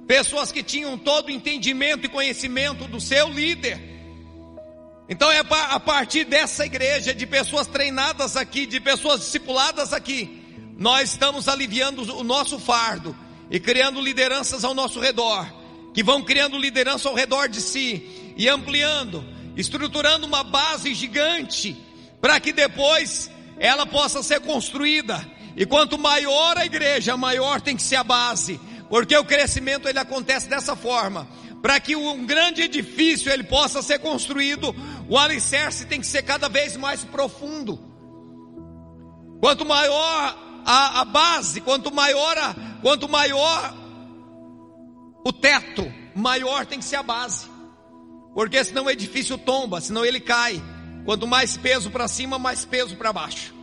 pessoas 0.07 0.50
que 0.50 0.62
tinham 0.62 0.97
todo 0.97 1.26
o 1.26 1.31
entendimento 1.31 2.07
e 2.07 2.09
conhecimento 2.09 2.87
do 2.87 2.99
seu 2.99 3.28
líder. 3.28 3.78
Então 5.07 5.31
é 5.31 5.40
a 5.40 5.78
partir 5.78 6.25
dessa 6.25 6.64
igreja, 6.64 7.12
de 7.12 7.26
pessoas 7.26 7.66
treinadas 7.66 8.38
aqui, 8.38 8.64
de 8.64 8.81
pessoas 8.81 9.21
discipuladas 9.21 9.93
aqui, 9.93 10.43
nós 10.78 11.11
estamos 11.11 11.47
aliviando 11.47 12.16
o 12.16 12.25
nosso 12.25 12.59
fardo 12.59 13.14
e 13.50 13.61
criando 13.61 14.00
lideranças 14.00 14.64
ao 14.64 14.73
nosso 14.73 15.00
redor, 15.00 15.47
que 15.93 16.02
vão 16.02 16.23
criando 16.23 16.57
liderança 16.57 17.07
ao 17.07 17.14
redor 17.14 17.50
de 17.50 17.61
si 17.61 18.33
e 18.35 18.49
ampliando, 18.49 19.23
estruturando 19.59 20.26
uma 20.26 20.43
base 20.43 20.95
gigante, 20.95 21.76
para 22.19 22.40
que 22.40 22.50
depois 22.50 23.31
ela 23.59 23.85
possa 23.85 24.23
ser 24.23 24.40
construída 24.40 25.34
e 25.57 25.65
quanto 25.65 25.99
maior 25.99 26.57
a 26.57 26.67
igreja, 26.67 27.17
maior 27.17 27.61
tem 27.61 27.77
que 27.77 27.83
ser 27.83 27.97
a 27.97 28.05
base, 28.05 28.61
porque 28.89 29.17
o 29.17 29.25
crescimento 29.25 29.89
ele 29.89 29.99
acontece 29.99 30.49
dessa 30.49 30.75
forma. 30.75 31.29
Para 31.63 31.81
que 31.81 31.97
um 31.97 32.27
grande 32.27 32.63
edifício 32.63 33.33
ele 33.33 33.45
possa 33.45 33.81
ser 33.81 33.99
construído, 33.99 34.75
o 35.09 35.17
alicerce 35.17 35.87
tem 35.87 36.01
que 36.01 36.07
ser 36.07 36.23
cada 36.23 36.49
vez 36.49 36.77
mais 36.77 37.05
profundo. 37.05 37.81
Quanto 39.41 39.65
maior 39.65 40.37
a, 40.67 41.01
a 41.01 41.05
base, 41.05 41.61
quanto 41.61 41.95
maior 41.95 42.37
a, 42.37 42.55
quanto 42.83 43.09
maior 43.09 43.75
o 45.25 45.33
teto, 45.33 45.91
maior 46.15 46.67
tem 46.67 46.79
que 46.79 46.85
ser 46.85 46.97
a 46.97 47.03
base. 47.03 47.49
Porque 48.35 48.63
senão 48.63 48.85
o 48.85 48.91
edifício 48.91 49.39
tomba, 49.39 49.81
senão 49.81 50.05
ele 50.05 50.21
cai. 50.21 50.63
Quanto 51.05 51.27
mais 51.27 51.57
peso 51.57 51.91
para 51.91 52.09
cima, 52.09 52.39
mais 52.39 52.65
peso 52.65 52.97
para 52.97 53.13
baixo. 53.13 53.55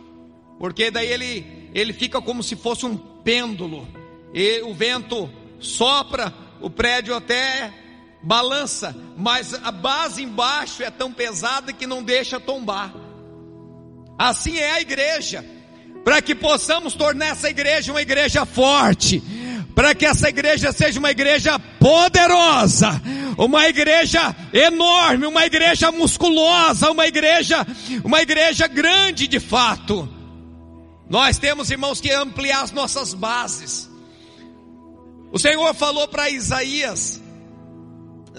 Porque 0.58 0.90
daí 0.90 1.06
ele 1.06 1.61
ele 1.74 1.92
fica 1.92 2.20
como 2.20 2.42
se 2.42 2.56
fosse 2.56 2.86
um 2.86 2.96
pêndulo. 2.96 3.86
E 4.34 4.62
o 4.62 4.74
vento 4.74 5.30
sopra, 5.58 6.32
o 6.60 6.70
prédio 6.70 7.14
até 7.14 7.72
balança, 8.22 8.94
mas 9.16 9.54
a 9.54 9.70
base 9.70 10.22
embaixo 10.22 10.82
é 10.82 10.90
tão 10.90 11.12
pesada 11.12 11.72
que 11.72 11.86
não 11.86 12.02
deixa 12.02 12.38
tombar. 12.38 12.94
Assim 14.18 14.56
é 14.58 14.72
a 14.72 14.80
igreja. 14.80 15.44
Para 16.04 16.20
que 16.20 16.34
possamos 16.34 16.94
tornar 16.94 17.26
essa 17.26 17.48
igreja 17.48 17.92
uma 17.92 18.02
igreja 18.02 18.44
forte, 18.44 19.22
para 19.74 19.94
que 19.94 20.04
essa 20.04 20.28
igreja 20.28 20.72
seja 20.72 20.98
uma 20.98 21.10
igreja 21.10 21.58
poderosa, 21.58 23.00
uma 23.38 23.68
igreja 23.68 24.34
enorme, 24.52 25.26
uma 25.26 25.46
igreja 25.46 25.90
musculosa, 25.92 26.90
uma 26.90 27.06
igreja, 27.06 27.66
uma 28.04 28.20
igreja 28.20 28.66
grande 28.66 29.26
de 29.26 29.40
fato. 29.40 30.08
Nós 31.12 31.36
temos, 31.36 31.70
irmãos, 31.70 32.00
que 32.00 32.10
ampliar 32.10 32.62
as 32.62 32.72
nossas 32.72 33.12
bases. 33.12 33.86
O 35.30 35.38
Senhor 35.38 35.74
falou 35.74 36.08
para 36.08 36.30
Isaías, 36.30 37.20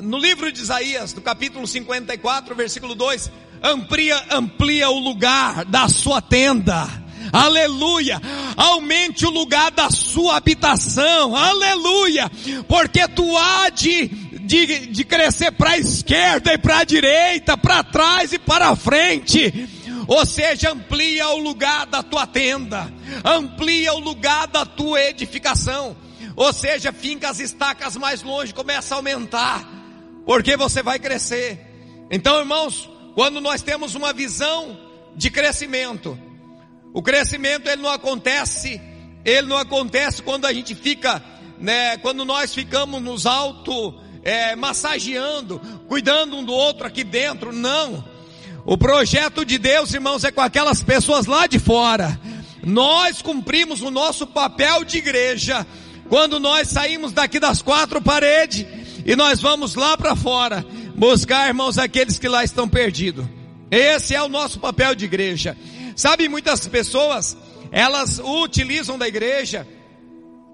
no 0.01 0.17
livro 0.17 0.51
de 0.51 0.59
Isaías, 0.59 1.13
no 1.13 1.21
capítulo 1.21 1.67
54, 1.67 2.55
versículo 2.55 2.95
2: 2.95 3.31
amplia, 3.61 4.25
amplia 4.31 4.89
o 4.89 4.97
lugar 4.97 5.65
da 5.65 5.87
sua 5.87 6.19
tenda. 6.19 6.89
Aleluia! 7.31 8.19
Aumente 8.57 9.23
o 9.23 9.29
lugar 9.29 9.69
da 9.69 9.91
sua 9.91 10.37
habitação. 10.37 11.35
Aleluia! 11.35 12.27
Porque 12.67 13.07
tu 13.07 13.37
há 13.37 13.69
de, 13.69 14.07
de, 14.07 14.87
de 14.87 15.03
crescer 15.03 15.51
para 15.51 15.73
a 15.73 15.77
esquerda 15.77 16.51
e 16.51 16.57
para 16.57 16.79
a 16.79 16.83
direita, 16.83 17.55
para 17.55 17.83
trás 17.83 18.33
e 18.33 18.39
para 18.39 18.75
frente 18.75 19.69
ou 20.07 20.25
seja, 20.25 20.71
amplia 20.71 21.29
o 21.29 21.37
lugar 21.37 21.85
da 21.85 22.03
tua 22.03 22.27
tenda, 22.27 22.91
amplia 23.23 23.93
o 23.93 23.99
lugar 23.99 24.47
da 24.47 24.65
tua 24.65 25.01
edificação, 25.01 25.95
ou 26.35 26.51
seja, 26.51 26.91
finca 26.91 27.29
as 27.29 27.39
estacas 27.39 27.95
mais 27.95 28.21
longe, 28.21 28.53
começa 28.53 28.93
a 28.93 28.97
aumentar, 28.97 29.67
porque 30.25 30.57
você 30.57 30.81
vai 30.81 30.99
crescer. 30.99 31.59
Então, 32.09 32.39
irmãos, 32.39 32.89
quando 33.15 33.39
nós 33.39 33.61
temos 33.61 33.95
uma 33.95 34.11
visão 34.13 34.77
de 35.15 35.29
crescimento, 35.29 36.17
o 36.93 37.01
crescimento 37.01 37.67
ele 37.67 37.81
não 37.81 37.91
acontece, 37.91 38.81
ele 39.23 39.47
não 39.47 39.57
acontece 39.57 40.21
quando 40.21 40.45
a 40.45 40.53
gente 40.53 40.75
fica, 40.75 41.23
né, 41.59 41.97
quando 41.97 42.25
nós 42.25 42.53
ficamos 42.53 43.01
nos 43.01 43.25
alto 43.25 43.99
é, 44.23 44.55
massageando, 44.55 45.59
cuidando 45.87 46.37
um 46.37 46.43
do 46.43 46.53
outro 46.53 46.87
aqui 46.87 47.03
dentro, 47.03 47.51
não. 47.51 48.12
O 48.65 48.77
projeto 48.77 49.43
de 49.43 49.57
Deus, 49.57 49.93
irmãos, 49.93 50.23
é 50.23 50.31
com 50.31 50.41
aquelas 50.41 50.81
pessoas 50.81 51.25
lá 51.25 51.47
de 51.47 51.59
fora. 51.59 52.17
Nós 52.63 53.21
cumprimos 53.21 53.81
o 53.81 53.91
nosso 53.91 54.25
papel 54.25 54.85
de 54.85 54.99
igreja 54.99 55.67
quando 56.07 56.39
nós 56.39 56.69
saímos 56.69 57.11
daqui 57.11 57.39
das 57.39 57.61
quatro 57.61 58.01
paredes 58.01 58.65
e 59.05 59.15
nós 59.15 59.41
vamos 59.41 59.75
lá 59.75 59.97
para 59.97 60.15
fora 60.15 60.65
buscar, 60.95 61.47
irmãos, 61.47 61.77
aqueles 61.77 62.17
que 62.17 62.27
lá 62.29 62.43
estão 62.43 62.67
perdidos. 62.67 63.25
Esse 63.69 64.15
é 64.15 64.21
o 64.21 64.29
nosso 64.29 64.59
papel 64.59 64.95
de 64.95 65.05
igreja. 65.05 65.57
Sabe, 65.95 66.29
muitas 66.29 66.65
pessoas, 66.67 67.35
elas 67.71 68.19
utilizam 68.19 68.97
da 68.97 69.07
igreja 69.07 69.67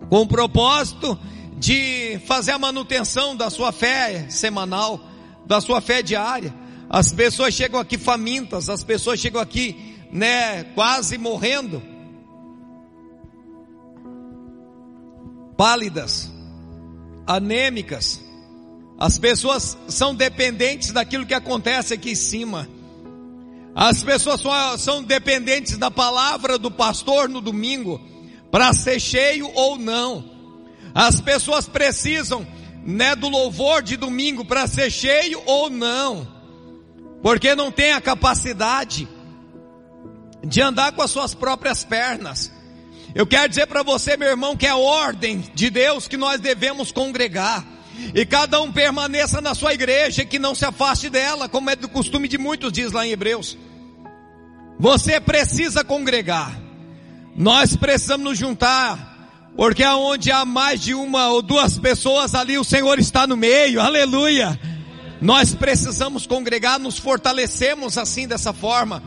com 0.10 0.22
o 0.22 0.28
propósito 0.28 1.20
de 1.58 2.20
fazer 2.26 2.54
a 2.54 2.60
manutenção 2.60 3.36
da 3.36 3.50
sua 3.50 3.72
fé 3.72 4.28
semanal, 4.30 5.00
da 5.46 5.62
sua 5.62 5.80
fé 5.80 6.02
diária. 6.02 6.54
As 6.90 7.14
pessoas 7.14 7.54
chegam 7.54 7.80
aqui 7.80 8.00
famintas, 8.00 8.68
as 8.68 8.84
pessoas 8.84 9.20
chegam 9.20 9.40
aqui, 9.40 9.96
né, 10.12 10.64
quase 10.74 11.20
morrendo. 11.20 11.84
Pálidas, 15.56 16.32
anêmicas. 17.28 18.20
As 18.98 19.20
pessoas 19.20 19.78
são 19.88 20.16
dependentes 20.16 20.92
daquilo 20.92 21.28
que 21.28 21.34
acontece 21.34 21.94
aqui 21.94 22.12
em 22.12 22.16
cima. 22.16 22.68
As 23.76 24.02
pessoas 24.02 24.42
são 24.82 25.04
dependentes 25.04 25.78
da 25.78 25.92
palavra 25.92 26.58
do 26.58 26.72
pastor 26.72 27.30
no 27.30 27.40
domingo 27.40 28.02
para 28.50 28.74
ser 28.74 29.00
cheio 29.00 29.50
ou 29.54 29.78
não. 29.78 30.26
As 30.96 31.22
pessoas 31.22 31.68
precisam, 31.68 32.46
né, 32.84 33.16
do 33.16 33.30
louvor 33.30 33.84
de 33.84 33.96
domingo 33.96 34.44
para 34.44 34.66
ser 34.66 34.90
cheio 34.90 35.40
ou 35.46 35.70
não 35.70 36.39
porque 37.22 37.56
não 37.56 37.72
tem 37.72 37.92
a 37.94 38.02
capacidade 38.02 39.08
de 40.44 40.62
andar 40.62 40.92
com 40.94 41.02
as 41.02 41.12
suas 41.12 41.34
próprias 41.34 41.84
pernas. 41.84 42.52
Eu 43.14 43.26
quero 43.26 43.50
dizer 43.50 43.68
para 43.68 43.84
você, 43.84 44.16
meu 44.16 44.30
irmão, 44.30 44.56
que 44.56 44.68
é 44.68 44.74
ordem 44.74 45.44
de 45.54 45.70
Deus 45.70 46.08
que 46.08 46.18
nós 46.18 46.40
devemos 46.40 46.92
congregar. 46.92 47.66
e 48.16 48.26
cada 48.26 48.62
um 48.62 48.72
permaneça 48.72 49.42
na 49.42 49.54
sua 49.54 49.74
igreja, 49.74 50.24
que 50.24 50.40
não 50.40 50.56
se 50.56 50.64
afaste 50.64 51.10
dela, 51.10 51.50
como 51.50 51.70
é 51.70 51.76
do 51.76 51.90
costume 51.90 52.30
de 52.30 52.38
muitos, 52.38 52.72
diz 52.72 52.94
lá 52.94 53.06
em 53.06 53.12
Hebreus. 53.12 53.58
Você 54.80 55.20
precisa 55.20 55.84
congregar, 55.84 56.58
nós 57.36 57.76
precisamos 57.76 58.24
nos 58.24 58.38
juntar, 58.38 59.52
porque 59.58 59.84
aonde 59.84 60.32
há 60.32 60.46
mais 60.46 60.80
de 60.82 60.94
uma 60.94 61.28
ou 61.28 61.42
duas 61.42 61.78
pessoas 61.78 62.34
ali, 62.34 62.58
o 62.58 62.64
Senhor 62.64 62.98
está 62.98 63.28
no 63.28 63.36
meio, 63.36 63.82
aleluia. 63.82 64.58
Nós 65.22 65.54
precisamos 65.54 66.26
congregar, 66.26 66.80
nos 66.80 66.98
fortalecemos 66.98 67.98
assim 67.98 68.28
dessa 68.28 68.54
forma. 68.54 69.04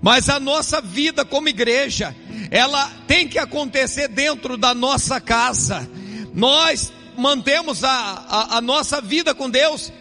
Mas 0.00 0.28
a 0.28 0.38
nossa 0.38 0.80
vida 0.80 1.24
como 1.24 1.48
igreja, 1.48 2.14
ela 2.50 2.90
tem 3.06 3.26
que 3.26 3.38
acontecer 3.38 4.08
dentro 4.08 4.56
da 4.56 4.74
nossa 4.74 5.20
casa. 5.20 5.88
Nós 6.34 6.92
mantemos 7.16 7.84
a, 7.84 7.90
a, 7.90 8.56
a 8.58 8.60
nossa 8.60 9.00
vida 9.00 9.34
com 9.34 9.48
Deus, 9.48 9.92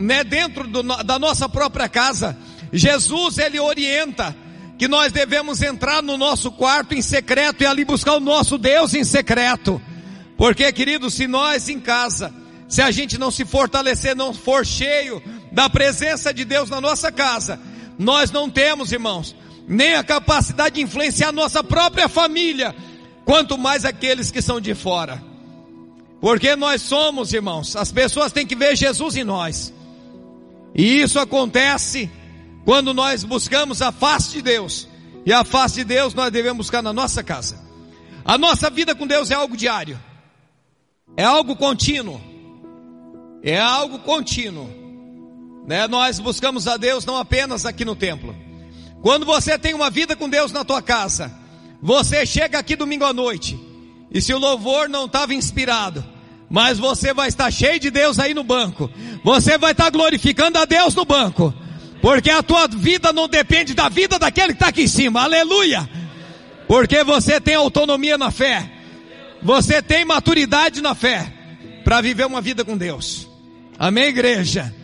né, 0.00 0.24
dentro 0.24 0.66
do, 0.66 0.82
da 0.82 1.18
nossa 1.18 1.48
própria 1.48 1.88
casa. 1.88 2.36
Jesus, 2.72 3.38
ele 3.38 3.60
orienta 3.60 4.34
que 4.78 4.86
nós 4.86 5.12
devemos 5.12 5.60
entrar 5.60 6.02
no 6.02 6.16
nosso 6.16 6.52
quarto 6.52 6.94
em 6.94 7.02
secreto 7.02 7.62
e 7.62 7.66
ali 7.66 7.84
buscar 7.84 8.14
o 8.14 8.20
nosso 8.20 8.56
Deus 8.56 8.94
em 8.94 9.04
secreto. 9.04 9.80
Porque, 10.36 10.70
querido, 10.72 11.10
se 11.10 11.26
nós 11.26 11.68
em 11.68 11.80
casa 11.80 12.32
se 12.68 12.82
a 12.82 12.90
gente 12.90 13.18
não 13.18 13.30
se 13.30 13.44
fortalecer, 13.44 14.14
não 14.14 14.34
for 14.34 14.64
cheio 14.64 15.22
da 15.50 15.70
presença 15.70 16.32
de 16.32 16.44
Deus 16.44 16.68
na 16.68 16.80
nossa 16.80 17.10
casa, 17.10 17.58
nós 17.98 18.30
não 18.30 18.50
temos, 18.50 18.92
irmãos, 18.92 19.34
nem 19.66 19.94
a 19.94 20.04
capacidade 20.04 20.76
de 20.76 20.82
influenciar 20.82 21.32
nossa 21.32 21.64
própria 21.64 22.08
família, 22.08 22.74
quanto 23.24 23.58
mais 23.58 23.84
aqueles 23.84 24.30
que 24.30 24.42
são 24.42 24.60
de 24.60 24.74
fora. 24.74 25.22
Porque 26.20 26.56
nós 26.56 26.82
somos, 26.82 27.32
irmãos, 27.32 27.74
as 27.76 27.90
pessoas 27.90 28.32
têm 28.32 28.46
que 28.46 28.56
ver 28.56 28.76
Jesus 28.76 29.16
em 29.16 29.24
nós. 29.24 29.72
E 30.74 31.00
isso 31.00 31.18
acontece 31.18 32.10
quando 32.64 32.92
nós 32.92 33.24
buscamos 33.24 33.80
a 33.80 33.90
face 33.90 34.32
de 34.32 34.42
Deus. 34.42 34.88
E 35.24 35.32
a 35.32 35.44
face 35.44 35.76
de 35.76 35.84
Deus 35.84 36.14
nós 36.14 36.30
devemos 36.30 36.66
buscar 36.66 36.82
na 36.82 36.92
nossa 36.92 37.22
casa. 37.22 37.58
A 38.24 38.36
nossa 38.36 38.68
vida 38.68 38.94
com 38.94 39.06
Deus 39.06 39.30
é 39.30 39.34
algo 39.34 39.56
diário. 39.56 39.98
É 41.16 41.24
algo 41.24 41.56
contínuo. 41.56 42.20
É 43.42 43.58
algo 43.58 43.98
contínuo. 44.00 44.68
Né? 45.66 45.86
Nós 45.86 46.18
buscamos 46.18 46.66
a 46.66 46.76
Deus 46.76 47.04
não 47.04 47.16
apenas 47.16 47.66
aqui 47.66 47.84
no 47.84 47.94
templo. 47.94 48.34
Quando 49.02 49.24
você 49.24 49.58
tem 49.58 49.74
uma 49.74 49.90
vida 49.90 50.16
com 50.16 50.28
Deus 50.28 50.50
na 50.50 50.64
tua 50.64 50.82
casa, 50.82 51.32
você 51.80 52.26
chega 52.26 52.58
aqui 52.58 52.74
domingo 52.74 53.04
à 53.04 53.12
noite, 53.12 53.58
e 54.10 54.20
se 54.20 54.34
o 54.34 54.38
louvor 54.38 54.88
não 54.88 55.04
estava 55.04 55.34
inspirado, 55.34 56.04
mas 56.50 56.78
você 56.78 57.14
vai 57.14 57.28
estar 57.28 57.50
cheio 57.52 57.78
de 57.78 57.90
Deus 57.90 58.18
aí 58.18 58.34
no 58.34 58.42
banco, 58.42 58.90
você 59.22 59.56
vai 59.56 59.72
estar 59.72 59.90
glorificando 59.90 60.58
a 60.58 60.64
Deus 60.64 60.94
no 60.94 61.04
banco, 61.04 61.54
porque 62.02 62.30
a 62.30 62.42
tua 62.42 62.66
vida 62.66 63.12
não 63.12 63.28
depende 63.28 63.74
da 63.74 63.88
vida 63.88 64.18
daquele 64.18 64.48
que 64.48 64.54
está 64.54 64.68
aqui 64.68 64.82
em 64.82 64.88
cima, 64.88 65.22
aleluia, 65.22 65.88
porque 66.66 67.04
você 67.04 67.40
tem 67.40 67.54
autonomia 67.54 68.18
na 68.18 68.30
fé, 68.30 68.68
você 69.40 69.80
tem 69.80 70.04
maturidade 70.04 70.80
na 70.80 70.94
fé, 70.94 71.32
para 71.88 72.02
viver 72.02 72.26
uma 72.26 72.42
vida 72.42 72.66
com 72.66 72.76
Deus. 72.76 73.26
Amém, 73.78 74.08
igreja? 74.08 74.74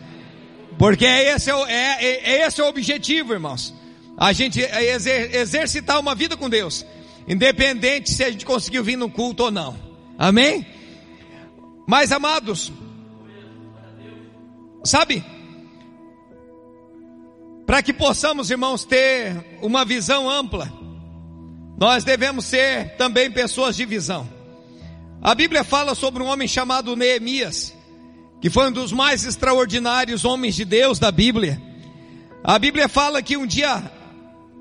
Porque 0.75 1.05
esse 1.05 1.51
é, 1.51 1.53
é, 1.53 2.03
é, 2.03 2.47
esse 2.47 2.59
é 2.59 2.63
o 2.63 2.67
objetivo, 2.67 3.31
irmãos. 3.31 3.75
A 4.17 4.33
gente 4.33 4.59
exer, 4.59 5.35
exercitar 5.35 5.99
uma 5.99 6.15
vida 6.15 6.35
com 6.35 6.49
Deus. 6.49 6.83
Independente 7.27 8.09
se 8.09 8.23
a 8.23 8.31
gente 8.31 8.43
conseguiu 8.43 8.83
vir 8.83 8.97
no 8.97 9.07
culto 9.07 9.43
ou 9.43 9.51
não. 9.51 9.77
Amém? 10.17 10.65
Mas 11.85 12.11
amados, 12.11 12.73
sabe? 14.83 15.23
Para 17.67 17.83
que 17.83 17.93
possamos, 17.93 18.49
irmãos, 18.49 18.83
ter 18.83 19.59
uma 19.61 19.85
visão 19.85 20.27
ampla, 20.27 20.73
nós 21.77 22.03
devemos 22.03 22.45
ser 22.45 22.95
também 22.97 23.29
pessoas 23.29 23.75
de 23.75 23.85
visão. 23.85 24.34
A 25.25 25.33
Bíblia 25.33 25.63
fala 25.63 25.95
sobre 25.95 26.21
um 26.21 26.27
homem 26.27 26.47
chamado 26.47 26.95
Neemias 26.95 27.73
que 28.45 28.49
foi 28.51 28.67
um 28.67 28.71
dos 28.71 28.91
mais 28.91 29.25
extraordinários 29.25 30.23
homens 30.23 30.53
de 30.53 30.63
Deus 30.63 30.99
da 30.99 31.11
Bíblia. 31.11 31.59
A 32.43 32.59
Bíblia 32.59 32.87
fala 32.87 33.23
que 33.23 33.35
um 33.35 33.47
dia 33.47 33.91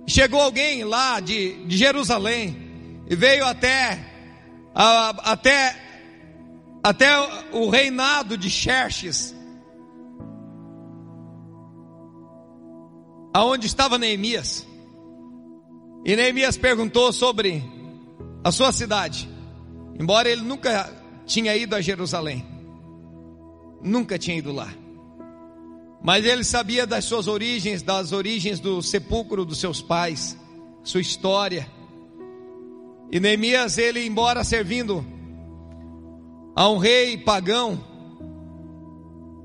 chegou 0.07 0.41
alguém 0.41 0.85
lá 0.85 1.21
de, 1.21 1.67
de 1.67 1.77
Jerusalém 1.77 2.57
e 3.11 3.15
veio 3.15 3.45
até, 3.45 4.03
a, 4.75 5.33
até, 5.33 5.77
até 6.83 7.11
o 7.53 7.69
reinado 7.69 8.39
de 8.39 8.49
Xerxes, 8.49 9.35
aonde 13.35 13.67
estava 13.67 13.99
Neemias. 13.99 14.67
E 16.07 16.17
Neemias 16.17 16.57
perguntou 16.57 17.13
sobre 17.13 17.63
a 18.43 18.51
sua 18.51 18.73
cidade, 18.73 19.29
embora 19.99 20.29
ele 20.29 20.43
nunca 20.43 20.93
tinha 21.27 21.57
ido 21.57 21.75
a 21.75 21.81
Jerusalém 21.81 22.55
nunca 23.85 24.19
tinha 24.19 24.39
ido 24.39 24.51
lá. 24.51 24.73
Mas 26.03 26.25
ele 26.25 26.43
sabia 26.43 26.87
das 26.87 27.05
suas 27.05 27.29
origens, 27.29 27.83
das 27.83 28.13
origens 28.13 28.59
do 28.59 28.83
sepulcro 28.83 29.45
dos 29.45 29.59
seus 29.59 29.81
pais, 29.81 30.37
sua 30.83 31.01
história. 31.01 31.69
E 33.11 33.21
Neemias, 33.21 33.79
ele, 33.79 34.05
embora 34.05 34.43
servindo 34.43 35.05
a 36.57 36.69
um 36.69 36.79
rei 36.79 37.17
pagão, 37.17 37.83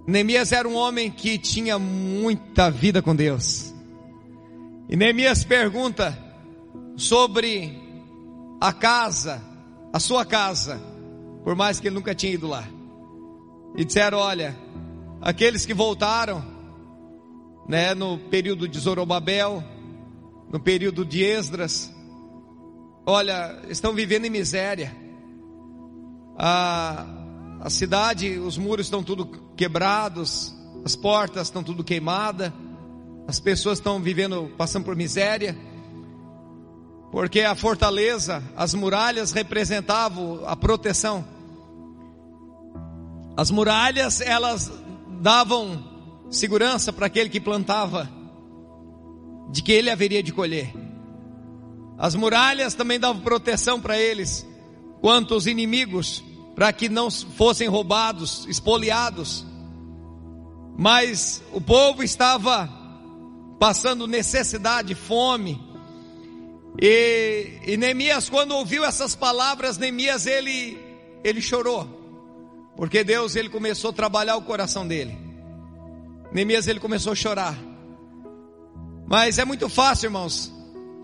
Neemias 0.07 0.51
era 0.51 0.67
um 0.67 0.75
homem 0.75 1.11
que 1.11 1.37
tinha 1.37 1.77
muita 1.77 2.71
vida 2.71 3.01
com 3.01 3.15
Deus. 3.15 3.73
E 4.89 4.95
Neemias 4.95 5.43
pergunta 5.43 6.17
sobre 6.97 7.77
a 8.59 8.73
casa, 8.73 9.41
a 9.91 9.99
sua 9.99 10.25
casa, 10.25 10.79
por 11.43 11.55
mais 11.55 11.79
que 11.79 11.87
ele 11.87 11.95
nunca 11.95 12.13
tinha 12.13 12.33
ido 12.33 12.47
lá 12.47 12.67
e 13.75 13.85
disseram: 13.85 14.17
Olha, 14.17 14.55
aqueles 15.21 15.65
que 15.65 15.73
voltaram, 15.73 16.43
né, 17.67 17.93
no 17.93 18.17
período 18.17 18.67
de 18.67 18.79
Zorobabel, 18.79 19.63
no 20.51 20.59
período 20.59 21.05
de 21.05 21.23
Esdras, 21.23 21.93
olha, 23.05 23.61
estão 23.69 23.93
vivendo 23.93 24.25
em 24.25 24.29
miséria. 24.29 24.95
A, 26.37 27.05
a 27.61 27.69
cidade, 27.69 28.37
os 28.37 28.57
muros 28.57 28.87
estão 28.87 29.03
tudo 29.03 29.25
quebrados, 29.55 30.55
as 30.85 30.95
portas 30.95 31.47
estão 31.47 31.61
tudo 31.61 31.83
queimadas, 31.83 32.51
as 33.27 33.39
pessoas 33.39 33.77
estão 33.77 33.99
vivendo, 33.99 34.51
passando 34.57 34.85
por 34.85 34.95
miséria, 34.95 35.55
porque 37.11 37.41
a 37.41 37.55
fortaleza, 37.55 38.43
as 38.55 38.73
muralhas 38.73 39.31
representavam 39.31 40.41
a 40.45 40.55
proteção. 40.55 41.25
As 43.35 43.49
muralhas, 43.49 44.21
elas 44.21 44.71
davam 45.19 45.83
segurança 46.29 46.93
para 46.93 47.07
aquele 47.07 47.29
que 47.29 47.39
plantava, 47.39 48.09
de 49.51 49.63
que 49.63 49.71
ele 49.71 49.89
haveria 49.89 50.21
de 50.21 50.31
colher. 50.31 50.71
As 51.97 52.15
muralhas 52.15 52.75
também 52.75 52.99
davam 52.99 53.21
proteção 53.21 53.81
para 53.81 53.99
eles, 53.99 54.47
quanto 55.01 55.35
os 55.35 55.47
inimigos, 55.47 56.23
para 56.55 56.71
que 56.71 56.87
não 56.87 57.09
fossem 57.09 57.67
roubados, 57.67 58.45
espoliados. 58.47 59.45
Mas 60.77 61.43
o 61.51 61.59
povo 61.59 62.03
estava 62.03 62.69
passando 63.59 64.07
necessidade, 64.07 64.93
fome. 64.95 65.68
E, 66.81 67.59
e 67.65 67.77
Neemias, 67.77 68.29
quando 68.29 68.51
ouviu 68.51 68.83
essas 68.83 69.15
palavras, 69.15 69.77
Neemias 69.77 70.25
ele, 70.25 70.77
ele 71.23 71.41
chorou. 71.41 71.87
Porque 72.75 73.03
Deus 73.03 73.35
ele 73.35 73.49
começou 73.49 73.89
a 73.89 73.93
trabalhar 73.93 74.37
o 74.37 74.41
coração 74.41 74.87
dele. 74.87 75.17
Neemias 76.31 76.67
ele 76.67 76.79
começou 76.79 77.13
a 77.13 77.15
chorar. 77.15 77.57
Mas 79.07 79.39
é 79.39 79.45
muito 79.45 79.67
fácil, 79.67 80.07
irmãos, 80.07 80.53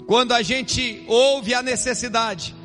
quando 0.06 0.34
a 0.34 0.42
gente 0.42 1.04
ouve 1.08 1.54
a 1.54 1.64
necessidade. 1.64 2.56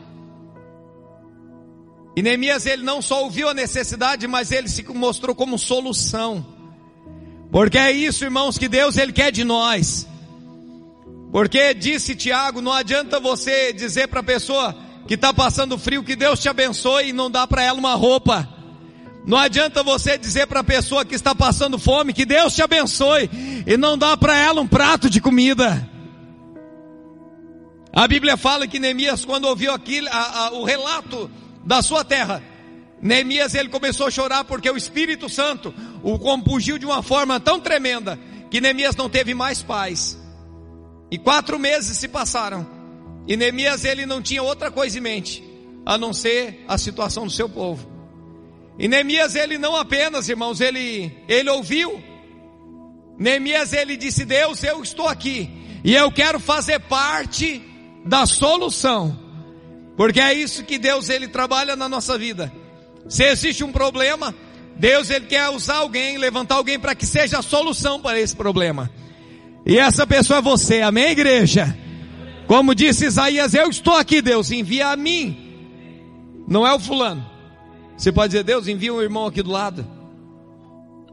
E 2.14 2.22
Neemias 2.22 2.66
ele 2.66 2.82
não 2.82 3.00
só 3.00 3.24
ouviu 3.24 3.48
a 3.48 3.54
necessidade, 3.54 4.26
mas 4.26 4.52
ele 4.52 4.68
se 4.68 4.82
mostrou 4.92 5.34
como 5.34 5.58
solução. 5.58 6.44
Porque 7.50 7.78
é 7.78 7.90
isso, 7.90 8.24
irmãos, 8.24 8.58
que 8.58 8.68
Deus 8.68 8.96
ele 8.96 9.12
quer 9.12 9.32
de 9.32 9.42
nós. 9.42 10.06
Porque 11.32 11.72
disse 11.74 12.16
Tiago, 12.16 12.60
não 12.60 12.72
adianta 12.72 13.20
você 13.20 13.72
dizer 13.72 14.08
para 14.08 14.20
a 14.20 14.24
pessoa 14.24 14.76
que 15.06 15.14
está 15.14 15.32
passando 15.32 15.78
frio 15.78 16.02
que 16.02 16.16
Deus 16.16 16.40
te 16.40 16.48
abençoe 16.48 17.08
e 17.08 17.12
não 17.12 17.30
dá 17.30 17.46
para 17.46 17.62
ela 17.62 17.78
uma 17.78 17.94
roupa. 17.94 18.48
Não 19.26 19.38
adianta 19.38 19.82
você 19.82 20.18
dizer 20.18 20.46
para 20.46 20.60
a 20.60 20.64
pessoa 20.64 21.04
que 21.04 21.14
está 21.14 21.34
passando 21.34 21.78
fome 21.78 22.12
que 22.12 22.24
Deus 22.24 22.54
te 22.54 22.62
abençoe 22.62 23.30
e 23.66 23.76
não 23.76 23.96
dá 23.96 24.16
para 24.16 24.36
ela 24.36 24.60
um 24.60 24.66
prato 24.66 25.08
de 25.08 25.20
comida. 25.20 25.88
A 27.92 28.08
Bíblia 28.08 28.36
fala 28.36 28.66
que 28.66 28.78
Neemias, 28.78 29.24
quando 29.24 29.46
ouviu 29.46 29.72
aquilo, 29.72 30.08
a, 30.10 30.46
a, 30.46 30.52
o 30.52 30.64
relato 30.64 31.30
da 31.64 31.82
sua 31.82 32.04
terra, 32.04 32.42
Neemias 33.02 33.54
ele 33.54 33.68
começou 33.68 34.06
a 34.06 34.10
chorar 34.10 34.44
porque 34.44 34.70
o 34.70 34.76
Espírito 34.76 35.28
Santo 35.28 35.74
o 36.02 36.18
compungiu 36.18 36.78
de 36.78 36.86
uma 36.86 37.02
forma 37.02 37.38
tão 37.38 37.60
tremenda 37.60 38.18
que 38.50 38.60
Neemias 38.60 38.96
não 38.96 39.08
teve 39.08 39.34
mais 39.34 39.62
paz. 39.62 40.19
E 41.10 41.18
quatro 41.18 41.58
meses 41.58 41.98
se 41.98 42.08
passaram 42.08 42.80
e 43.26 43.36
Neemias 43.36 43.84
ele 43.84 44.06
não 44.06 44.20
tinha 44.20 44.42
outra 44.42 44.70
coisa 44.70 44.98
em 44.98 45.00
mente 45.00 45.44
a 45.86 45.96
não 45.96 46.12
ser 46.12 46.64
a 46.66 46.76
situação 46.76 47.26
do 47.26 47.32
seu 47.32 47.48
povo. 47.48 47.88
E 48.78 48.88
Neemias 48.88 49.34
ele 49.34 49.58
não 49.58 49.76
apenas, 49.76 50.28
irmãos, 50.28 50.60
ele 50.60 51.12
ele 51.28 51.50
ouviu. 51.50 52.02
Neemias 53.18 53.72
ele 53.72 53.96
disse: 53.96 54.24
"Deus, 54.24 54.62
eu 54.64 54.82
estou 54.82 55.06
aqui 55.06 55.48
e 55.84 55.94
eu 55.94 56.10
quero 56.10 56.40
fazer 56.40 56.80
parte 56.80 57.62
da 58.04 58.26
solução". 58.26 59.16
Porque 59.96 60.20
é 60.20 60.32
isso 60.32 60.64
que 60.64 60.78
Deus 60.78 61.08
ele 61.08 61.28
trabalha 61.28 61.76
na 61.76 61.88
nossa 61.88 62.16
vida. 62.16 62.52
Se 63.08 63.24
existe 63.24 63.62
um 63.62 63.70
problema, 63.70 64.34
Deus 64.76 65.10
ele 65.10 65.26
quer 65.26 65.50
usar 65.50 65.76
alguém, 65.76 66.16
levantar 66.16 66.54
alguém 66.54 66.78
para 66.78 66.94
que 66.94 67.04
seja 67.04 67.38
a 67.38 67.42
solução 67.42 68.00
para 68.00 68.18
esse 68.18 68.34
problema. 68.34 68.90
E 69.70 69.78
essa 69.78 70.04
pessoa 70.04 70.40
é 70.40 70.42
você, 70.42 70.80
amém, 70.82 71.10
igreja? 71.10 71.78
Como 72.48 72.74
disse 72.74 73.06
Isaías, 73.06 73.54
eu 73.54 73.70
estou 73.70 73.94
aqui, 73.94 74.20
Deus, 74.20 74.50
envia 74.50 74.88
a 74.88 74.96
mim. 74.96 75.38
Não 76.48 76.66
é 76.66 76.74
o 76.74 76.80
fulano. 76.80 77.24
Você 77.96 78.10
pode 78.10 78.32
dizer, 78.32 78.42
Deus, 78.42 78.66
envia 78.66 78.92
um 78.92 79.00
irmão 79.00 79.26
aqui 79.26 79.44
do 79.44 79.50
lado. 79.52 79.86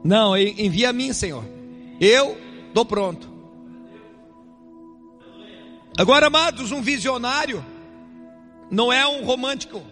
Não, 0.03 0.35
envia 0.35 0.89
a 0.89 0.93
mim, 0.93 1.13
Senhor. 1.13 1.45
Eu 2.01 2.35
estou 2.67 2.83
pronto. 2.83 3.29
Agora, 5.95 6.25
amados, 6.25 6.71
um 6.71 6.81
visionário 6.81 7.63
não 8.71 8.91
é 8.91 9.05
um 9.05 9.23
romântico 9.23 9.83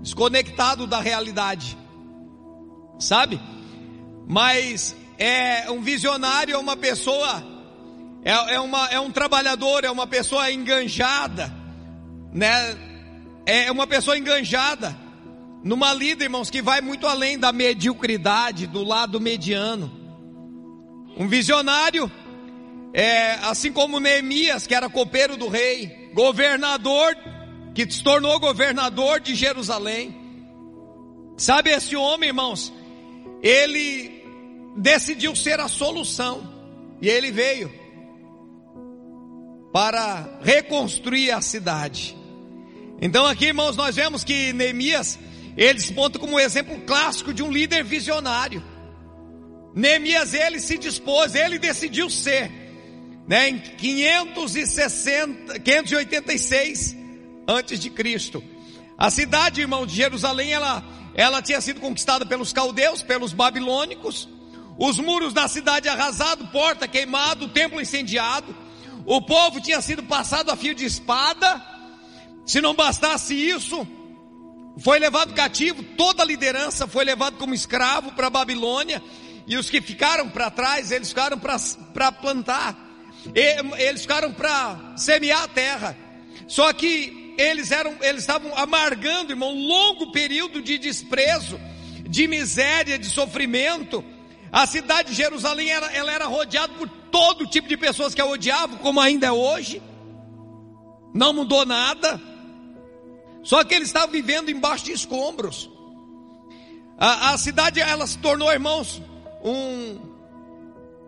desconectado 0.00 0.86
da 0.86 1.00
realidade, 1.00 1.76
sabe? 3.00 3.40
Mas 4.28 4.94
é 5.18 5.68
um 5.72 5.80
visionário, 5.82 6.54
é 6.54 6.58
uma 6.58 6.76
pessoa, 6.76 7.49
é, 8.24 8.54
é, 8.54 8.60
uma, 8.60 8.86
é 8.88 9.00
um 9.00 9.10
trabalhador, 9.10 9.84
é 9.84 9.90
uma 9.90 10.06
pessoa 10.06 10.50
enganjada, 10.50 11.52
né? 12.32 12.76
É 13.46 13.70
uma 13.72 13.86
pessoa 13.86 14.16
enganjada 14.16 14.96
numa 15.64 15.92
lida, 15.92 16.24
irmãos, 16.24 16.50
que 16.50 16.62
vai 16.62 16.80
muito 16.80 17.06
além 17.06 17.38
da 17.38 17.52
mediocridade, 17.52 18.66
do 18.66 18.84
lado 18.84 19.20
mediano. 19.20 19.90
Um 21.16 21.26
visionário, 21.26 22.10
é, 22.92 23.32
assim 23.42 23.72
como 23.72 23.98
Neemias, 23.98 24.66
que 24.66 24.74
era 24.74 24.88
copeiro 24.88 25.36
do 25.36 25.48
rei, 25.48 26.10
governador 26.14 27.16
que 27.74 27.90
se 27.90 28.02
tornou 28.02 28.38
governador 28.38 29.20
de 29.20 29.34
Jerusalém. 29.34 30.14
Sabe 31.36 31.70
esse 31.70 31.96
homem, 31.96 32.28
irmãos? 32.28 32.72
Ele 33.42 34.22
decidiu 34.76 35.34
ser 35.34 35.60
a 35.60 35.68
solução 35.68 36.46
e 37.00 37.08
ele 37.08 37.30
veio 37.30 37.79
para 39.72 40.28
reconstruir 40.42 41.30
a 41.30 41.40
cidade. 41.40 42.16
Então 43.00 43.24
aqui, 43.24 43.46
irmãos, 43.46 43.76
nós 43.76 43.96
vemos 43.96 44.24
que 44.24 44.52
Neemias, 44.52 45.18
ele 45.56 45.80
se 45.80 45.92
ponta 45.92 46.18
como 46.18 46.34
um 46.34 46.40
exemplo 46.40 46.78
clássico 46.80 47.32
de 47.32 47.42
um 47.42 47.50
líder 47.50 47.84
visionário. 47.84 48.62
Neemias, 49.74 50.34
ele 50.34 50.60
se 50.60 50.76
dispôs, 50.76 51.34
ele 51.34 51.58
decidiu 51.58 52.10
ser, 52.10 52.50
né, 53.26 53.48
em 53.48 53.58
560, 53.58 55.58
586, 55.60 56.96
antes 57.46 57.78
de 57.78 57.88
Cristo. 57.90 58.42
A 58.98 59.10
cidade, 59.10 59.62
irmão, 59.62 59.86
de 59.86 59.94
Jerusalém, 59.94 60.52
ela, 60.52 60.84
ela 61.14 61.40
tinha 61.40 61.60
sido 61.60 61.80
conquistada 61.80 62.26
pelos 62.26 62.52
caldeus, 62.52 63.02
pelos 63.02 63.32
babilônicos. 63.32 64.28
Os 64.76 64.98
muros 64.98 65.32
da 65.32 65.48
cidade 65.48 65.88
arrasados, 65.88 66.50
porta 66.50 66.86
queimada, 66.86 67.44
o 67.44 67.48
templo 67.48 67.80
incendiado. 67.80 68.54
O 69.10 69.20
povo 69.20 69.60
tinha 69.60 69.82
sido 69.82 70.04
passado 70.04 70.52
a 70.52 70.56
fio 70.56 70.72
de 70.72 70.84
espada. 70.84 71.60
Se 72.46 72.60
não 72.60 72.74
bastasse 72.74 73.34
isso, 73.34 73.84
foi 74.78 75.00
levado 75.00 75.34
cativo, 75.34 75.82
toda 75.82 76.22
a 76.22 76.24
liderança 76.24 76.86
foi 76.86 77.04
levado 77.04 77.36
como 77.36 77.52
escravo 77.52 78.12
para 78.12 78.28
a 78.28 78.30
Babilônia. 78.30 79.02
E 79.48 79.56
os 79.56 79.68
que 79.68 79.80
ficaram 79.80 80.28
para 80.28 80.48
trás, 80.48 80.92
eles 80.92 81.08
ficaram 81.08 81.40
para 81.40 82.12
plantar. 82.12 82.78
Eles 83.34 84.02
ficaram 84.02 84.32
para 84.32 84.92
semear 84.96 85.42
a 85.42 85.48
terra. 85.48 85.96
Só 86.46 86.72
que 86.72 87.34
eles 87.36 87.72
eram, 87.72 87.96
eles 88.02 88.20
estavam 88.20 88.56
amargando, 88.56 89.32
irmão, 89.32 89.52
um 89.52 89.66
longo 89.66 90.12
período 90.12 90.62
de 90.62 90.78
desprezo, 90.78 91.60
de 92.08 92.28
miséria, 92.28 92.96
de 92.96 93.06
sofrimento. 93.06 94.04
A 94.52 94.68
cidade 94.68 95.10
de 95.10 95.16
Jerusalém 95.16 95.68
era, 95.68 95.92
ela 95.92 96.12
era 96.12 96.26
rodeada 96.26 96.72
por 96.74 96.99
todo 97.10 97.46
tipo 97.46 97.68
de 97.68 97.76
pessoas 97.76 98.14
que 98.14 98.20
a 98.20 98.26
odiavam, 98.26 98.78
como 98.78 99.00
ainda 99.00 99.26
é 99.26 99.32
hoje. 99.32 99.82
Não 101.14 101.32
mudou 101.32 101.66
nada. 101.66 102.20
Só 103.42 103.64
que 103.64 103.74
eles 103.74 103.88
estavam 103.88 104.10
vivendo 104.10 104.50
embaixo 104.50 104.84
de 104.84 104.92
escombros. 104.92 105.70
A, 106.98 107.30
a 107.30 107.38
cidade 107.38 107.80
ela 107.80 108.06
se 108.06 108.18
tornou, 108.18 108.52
irmãos, 108.52 109.02
um, 109.42 109.98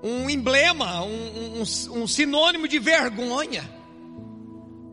um 0.02 0.30
emblema, 0.30 1.02
um, 1.02 1.60
um, 1.60 2.02
um 2.02 2.06
sinônimo 2.06 2.66
de 2.66 2.78
vergonha. 2.78 3.68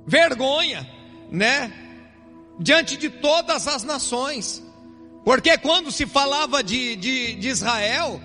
Vergonha 0.06 1.00
né? 1.32 1.72
Diante 2.60 2.98
de 2.98 3.10
todas 3.10 3.68
as 3.68 3.84
nações. 3.84 4.64
Porque 5.24 5.58
quando 5.58 5.92
se 5.92 6.06
falava 6.06 6.64
de, 6.64 6.96
de, 6.96 7.36
de 7.36 7.48
Israel, 7.48 8.22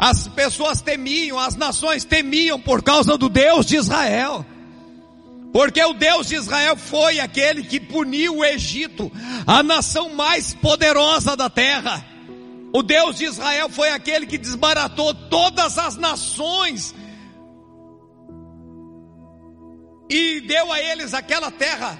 as 0.00 0.26
pessoas 0.28 0.80
temiam, 0.80 1.38
as 1.38 1.56
nações 1.56 2.04
temiam 2.04 2.58
por 2.58 2.82
causa 2.82 3.18
do 3.18 3.28
Deus 3.28 3.66
de 3.66 3.76
Israel. 3.76 4.46
Porque 5.52 5.84
o 5.84 5.92
Deus 5.92 6.28
de 6.28 6.36
Israel 6.36 6.74
foi 6.76 7.20
aquele 7.20 7.64
que 7.64 7.78
puniu 7.78 8.38
o 8.38 8.44
Egito, 8.44 9.12
a 9.46 9.62
nação 9.62 10.14
mais 10.14 10.54
poderosa 10.54 11.36
da 11.36 11.50
terra. 11.50 12.06
O 12.72 12.82
Deus 12.82 13.16
de 13.18 13.24
Israel 13.24 13.68
foi 13.68 13.90
aquele 13.90 14.26
que 14.26 14.38
desbaratou 14.38 15.12
todas 15.12 15.76
as 15.76 15.96
nações 15.96 16.94
e 20.08 20.40
deu 20.40 20.72
a 20.72 20.80
eles 20.80 21.12
aquela 21.12 21.50
terra 21.50 21.98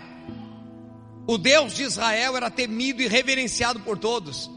o 1.27 1.39
Deus 1.39 1.75
de 1.75 1.85
Israel 1.85 2.37
era 2.37 2.51
temido 2.51 3.03
e 3.03 3.07
reverenciado 3.07 3.79
por 3.81 3.97
todos. 3.97 4.51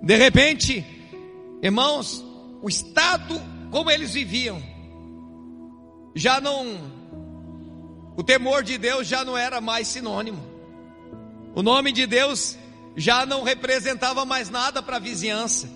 De 0.00 0.16
repente, 0.16 0.84
irmãos, 1.60 2.24
o 2.64 2.68
estado 2.70 3.38
como 3.70 3.90
eles 3.90 4.14
viviam, 4.14 4.58
já 6.14 6.40
não, 6.40 6.66
o 8.16 8.22
temor 8.22 8.62
de 8.62 8.78
Deus 8.78 9.06
já 9.06 9.22
não 9.22 9.36
era 9.36 9.60
mais 9.60 9.86
sinônimo. 9.86 10.42
O 11.54 11.62
nome 11.62 11.92
de 11.92 12.06
Deus 12.06 12.56
já 12.96 13.26
não 13.26 13.42
representava 13.42 14.24
mais 14.24 14.48
nada 14.48 14.82
para 14.82 14.96
a 14.96 14.98
vizinhança, 14.98 15.68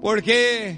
porque 0.00 0.76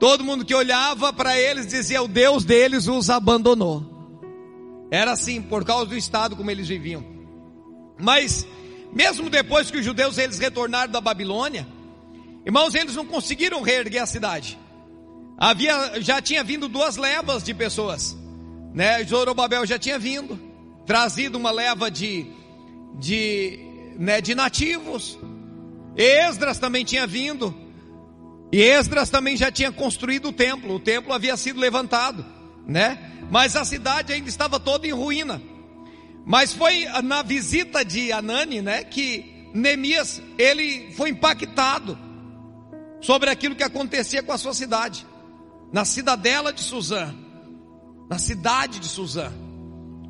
todo 0.00 0.24
mundo 0.24 0.44
que 0.44 0.52
olhava 0.52 1.12
para 1.12 1.38
eles 1.38 1.68
dizia: 1.68 2.02
o 2.02 2.08
Deus 2.08 2.44
deles 2.44 2.88
os 2.88 3.08
abandonou. 3.10 4.18
Era 4.90 5.12
assim, 5.12 5.40
por 5.40 5.64
causa 5.64 5.86
do 5.86 5.96
estado 5.96 6.34
como 6.34 6.50
eles 6.50 6.66
viviam. 6.66 7.04
Mas 7.96 8.44
mesmo 8.92 9.30
depois 9.30 9.70
que 9.70 9.78
os 9.78 9.84
judeus 9.84 10.18
eles 10.18 10.40
retornaram 10.40 10.90
da 10.90 11.00
Babilônia, 11.00 11.64
irmãos, 12.44 12.74
eles 12.74 12.96
não 12.96 13.06
conseguiram 13.06 13.62
reerguer 13.62 14.02
a 14.02 14.06
cidade. 14.06 14.63
Havia 15.36 16.00
já 16.00 16.20
tinha 16.20 16.44
vindo 16.44 16.68
duas 16.68 16.96
levas 16.96 17.42
de 17.42 17.52
pessoas, 17.52 18.16
né? 18.72 19.02
Zorobabel 19.04 19.66
já 19.66 19.78
tinha 19.78 19.98
vindo, 19.98 20.38
trazido 20.86 21.38
uma 21.38 21.50
leva 21.50 21.90
de 21.90 22.26
de 22.98 23.58
né, 23.98 24.20
de 24.20 24.34
nativos. 24.34 25.18
Esdras 25.96 26.58
também 26.58 26.84
tinha 26.84 27.06
vindo. 27.06 27.54
E 28.52 28.60
Esdras 28.60 29.10
também 29.10 29.36
já 29.36 29.50
tinha 29.50 29.72
construído 29.72 30.28
o 30.28 30.32
templo. 30.32 30.74
O 30.74 30.80
templo 30.80 31.12
havia 31.12 31.36
sido 31.36 31.58
levantado, 31.58 32.24
né? 32.66 33.10
Mas 33.30 33.56
a 33.56 33.64
cidade 33.64 34.12
ainda 34.12 34.28
estava 34.28 34.60
toda 34.60 34.86
em 34.86 34.92
ruína. 34.92 35.40
Mas 36.24 36.52
foi 36.52 36.86
na 37.02 37.22
visita 37.22 37.84
de 37.84 38.10
Anani, 38.10 38.62
né, 38.62 38.82
que 38.82 39.50
Neemias, 39.52 40.22
ele 40.38 40.92
foi 40.92 41.10
impactado 41.10 41.98
sobre 43.00 43.28
aquilo 43.28 43.54
que 43.54 43.62
acontecia 43.62 44.22
com 44.22 44.32
a 44.32 44.38
sua 44.38 44.54
cidade. 44.54 45.06
Na 45.72 45.84
cidadela 45.84 46.52
de 46.52 46.60
Suzã, 46.60 47.14
na 48.08 48.18
cidade 48.18 48.78
de 48.78 48.88
Suzã, 48.88 49.32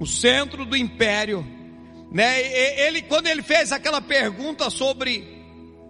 o 0.01 0.07
centro 0.07 0.65
do 0.65 0.77
império, 0.77 1.47
né? 2.11 2.41
Ele 2.87 3.03
quando 3.03 3.27
ele 3.27 3.43
fez 3.43 3.73
aquela 3.73 4.01
pergunta 4.01 4.69
sobre 4.71 5.35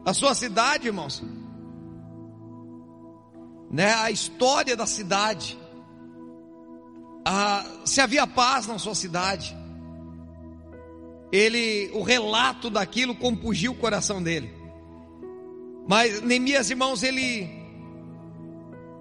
a 0.04 0.12
sua 0.12 0.34
cidade, 0.34 0.86
irmãos, 0.86 1.22
né, 3.70 3.92
a 3.94 4.10
história 4.10 4.76
da 4.76 4.86
cidade, 4.86 5.58
a, 7.24 7.64
se 7.84 8.00
havia 8.00 8.26
paz 8.26 8.66
na 8.66 8.78
sua 8.78 8.94
cidade, 8.94 9.56
ele, 11.32 11.90
o 11.92 12.02
relato 12.02 12.70
daquilo 12.70 13.14
compungiu 13.16 13.72
o 13.72 13.76
coração 13.76 14.22
dele. 14.22 14.54
Mas 15.88 16.22
Neemias, 16.22 16.70
irmãos, 16.70 17.02
ele 17.02 17.63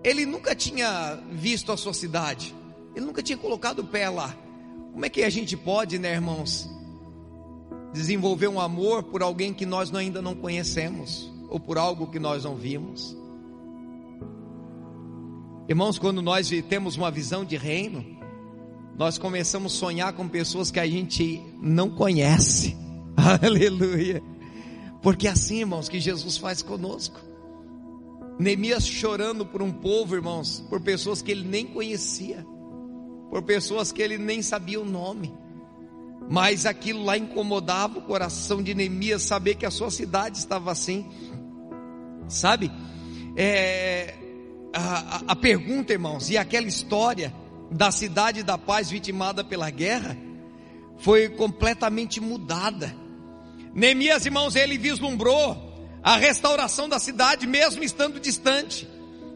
ele 0.03 0.25
nunca 0.25 0.53
tinha 0.53 1.17
visto 1.31 1.71
a 1.71 1.77
sua 1.77 1.93
cidade. 1.93 2.53
Ele 2.95 3.05
nunca 3.05 3.23
tinha 3.23 3.37
colocado 3.37 3.79
o 3.79 3.83
pé 3.85 4.09
lá. 4.09 4.35
Como 4.91 5.05
é 5.05 5.09
que 5.09 5.23
a 5.23 5.29
gente 5.29 5.55
pode, 5.55 5.97
né, 5.97 6.13
irmãos, 6.13 6.69
desenvolver 7.93 8.47
um 8.47 8.59
amor 8.59 9.03
por 9.03 9.23
alguém 9.23 9.53
que 9.53 9.65
nós 9.65 9.93
ainda 9.95 10.21
não 10.21 10.35
conhecemos 10.35 11.31
ou 11.49 11.59
por 11.59 11.77
algo 11.77 12.07
que 12.07 12.19
nós 12.19 12.43
não 12.43 12.55
vimos? 12.55 13.17
Irmãos, 15.67 15.97
quando 15.97 16.21
nós 16.21 16.49
temos 16.67 16.97
uma 16.97 17.09
visão 17.09 17.45
de 17.45 17.55
reino, 17.55 18.05
nós 18.97 19.17
começamos 19.17 19.73
a 19.73 19.77
sonhar 19.77 20.13
com 20.13 20.27
pessoas 20.27 20.69
que 20.69 20.79
a 20.79 20.85
gente 20.85 21.41
não 21.61 21.89
conhece. 21.89 22.77
Aleluia. 23.41 24.21
Porque 25.01 25.27
é 25.27 25.31
assim, 25.31 25.59
irmãos, 25.59 25.87
que 25.87 25.99
Jesus 25.99 26.37
faz 26.37 26.61
conosco. 26.61 27.19
Neemias 28.39 28.85
chorando 28.85 29.45
por 29.45 29.61
um 29.61 29.71
povo, 29.71 30.15
irmãos, 30.15 30.63
por 30.69 30.81
pessoas 30.81 31.21
que 31.21 31.31
ele 31.31 31.47
nem 31.47 31.65
conhecia, 31.65 32.45
por 33.29 33.43
pessoas 33.43 33.91
que 33.91 34.01
ele 34.01 34.17
nem 34.17 34.41
sabia 34.41 34.81
o 34.81 34.85
nome. 34.85 35.33
Mas 36.29 36.65
aquilo 36.65 37.03
lá 37.03 37.17
incomodava 37.17 37.99
o 37.99 38.01
coração 38.01 38.63
de 38.63 38.73
Neemias 38.73 39.23
saber 39.23 39.55
que 39.55 39.65
a 39.65 39.71
sua 39.71 39.91
cidade 39.91 40.37
estava 40.37 40.71
assim. 40.71 41.05
Sabe? 42.27 42.71
É, 43.35 44.15
a, 44.73 45.21
a, 45.27 45.35
pergunta, 45.35 45.93
irmãos, 45.93 46.29
e 46.29 46.37
aquela 46.37 46.67
história 46.67 47.33
da 47.69 47.91
cidade 47.91 48.41
da 48.41 48.57
paz 48.57 48.89
vitimada 48.89 49.43
pela 49.43 49.69
guerra 49.69 50.17
foi 50.97 51.29
completamente 51.29 52.21
mudada. 52.21 52.95
Neemias, 53.73 54.25
irmãos, 54.25 54.55
ele 54.55 54.77
vislumbrou 54.77 55.72
a 56.03 56.17
restauração 56.17 56.89
da 56.89 56.99
cidade, 56.99 57.47
mesmo 57.47 57.83
estando 57.83 58.19
distante. 58.19 58.87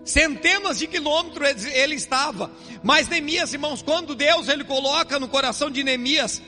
Centenas 0.04 0.78
de 0.78 0.88
quilômetros 0.88 1.66
ele 1.66 1.96
estava. 1.96 2.52
Mas 2.84 3.08
Neemias, 3.08 3.54
irmãos, 3.54 3.82
quando 3.82 4.14
Deus 4.14 4.48
ele 4.48 4.64
coloca 4.64 5.20
no 5.20 5.28
coração 5.28 5.70
de 5.72 5.84
Neemias 5.84 6.42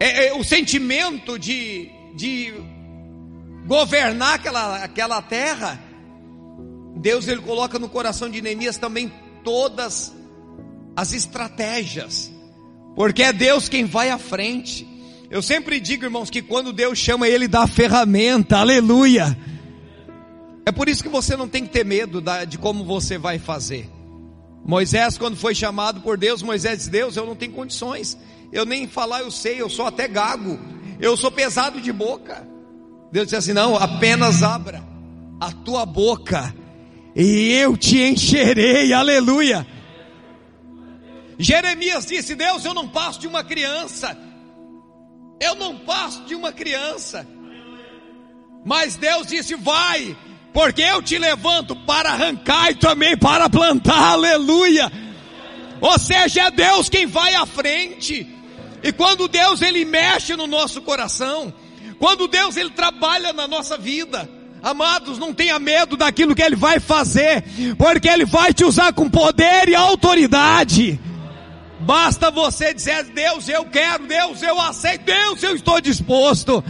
é, 0.00 0.28
é, 0.28 0.34
o 0.34 0.42
sentimento 0.42 1.38
de, 1.38 1.90
de 2.14 2.54
governar 3.66 4.34
aquela, 4.34 4.82
aquela 4.82 5.20
terra, 5.20 5.78
Deus 6.96 7.28
ele 7.28 7.42
coloca 7.42 7.78
no 7.78 7.88
coração 7.88 8.30
de 8.30 8.40
Neemias 8.40 8.78
também 8.78 9.12
todas 9.44 10.14
as 10.96 11.12
estratégias, 11.12 12.32
porque 12.96 13.22
é 13.22 13.32
Deus 13.32 13.68
quem 13.68 13.84
vai 13.84 14.08
à 14.08 14.18
frente. 14.18 14.89
Eu 15.30 15.40
sempre 15.40 15.78
digo, 15.78 16.04
irmãos, 16.04 16.28
que 16.28 16.42
quando 16.42 16.72
Deus 16.72 16.98
chama, 16.98 17.28
Ele 17.28 17.46
dá 17.46 17.62
a 17.62 17.68
ferramenta, 17.68 18.58
aleluia. 18.58 19.38
É 20.66 20.72
por 20.72 20.88
isso 20.88 21.04
que 21.04 21.08
você 21.08 21.36
não 21.36 21.48
tem 21.48 21.64
que 21.64 21.70
ter 21.70 21.84
medo 21.84 22.20
de 22.48 22.58
como 22.58 22.84
você 22.84 23.16
vai 23.16 23.38
fazer. 23.38 23.88
Moisés, 24.64 25.16
quando 25.16 25.36
foi 25.36 25.54
chamado 25.54 26.00
por 26.00 26.18
Deus, 26.18 26.42
Moisés 26.42 26.78
disse: 26.78 26.90
Deus, 26.90 27.16
eu 27.16 27.24
não 27.24 27.36
tenho 27.36 27.52
condições, 27.52 28.18
eu 28.52 28.66
nem 28.66 28.88
falar 28.88 29.20
eu 29.20 29.30
sei, 29.30 29.60
eu 29.60 29.70
sou 29.70 29.86
até 29.86 30.08
gago, 30.08 30.58
eu 30.98 31.16
sou 31.16 31.30
pesado 31.30 31.80
de 31.80 31.92
boca. 31.92 32.44
Deus 33.12 33.26
disse 33.26 33.36
assim: 33.36 33.52
Não, 33.52 33.76
apenas 33.76 34.42
abra 34.42 34.82
a 35.40 35.52
tua 35.52 35.86
boca 35.86 36.52
e 37.14 37.52
eu 37.52 37.76
te 37.76 37.98
encherei, 38.02 38.92
aleluia. 38.92 39.66
Jeremias 41.38 42.04
disse: 42.04 42.34
Deus, 42.34 42.64
eu 42.64 42.74
não 42.74 42.88
passo 42.88 43.20
de 43.20 43.26
uma 43.26 43.42
criança, 43.42 44.16
eu 45.40 45.54
não 45.54 45.76
passo 45.76 46.22
de 46.24 46.34
uma 46.34 46.52
criança. 46.52 47.26
Mas 48.64 48.96
Deus 48.96 49.26
disse: 49.26 49.54
vai, 49.56 50.16
porque 50.52 50.82
eu 50.82 51.02
te 51.02 51.16
levanto 51.16 51.74
para 51.74 52.10
arrancar 52.10 52.70
e 52.70 52.74
também 52.74 53.16
para 53.16 53.48
plantar, 53.48 54.12
aleluia. 54.12 54.92
Ou 55.80 55.98
seja, 55.98 56.42
é 56.42 56.50
Deus 56.50 56.90
quem 56.90 57.06
vai 57.06 57.34
à 57.34 57.46
frente. 57.46 58.28
E 58.82 58.92
quando 58.92 59.26
Deus 59.26 59.62
ele 59.62 59.84
mexe 59.84 60.36
no 60.36 60.46
nosso 60.46 60.82
coração, 60.82 61.52
quando 61.98 62.28
Deus 62.28 62.56
ele 62.56 62.70
trabalha 62.70 63.32
na 63.32 63.48
nossa 63.48 63.78
vida, 63.78 64.28
Amados, 64.62 65.18
não 65.18 65.32
tenha 65.32 65.58
medo 65.58 65.96
daquilo 65.96 66.34
que 66.34 66.42
Ele 66.42 66.56
vai 66.56 66.78
fazer, 66.78 67.42
porque 67.78 68.06
Ele 68.06 68.26
vai 68.26 68.52
te 68.52 68.62
usar 68.62 68.92
com 68.92 69.08
poder 69.08 69.68
e 69.68 69.74
autoridade. 69.74 71.00
Basta 71.80 72.30
você 72.30 72.74
dizer, 72.74 73.04
Deus, 73.04 73.48
eu 73.48 73.64
quero, 73.64 74.06
Deus, 74.06 74.42
eu 74.42 74.60
aceito, 74.60 75.04
Deus, 75.04 75.42
eu 75.42 75.54
estou 75.54 75.80
disposto. 75.80 76.62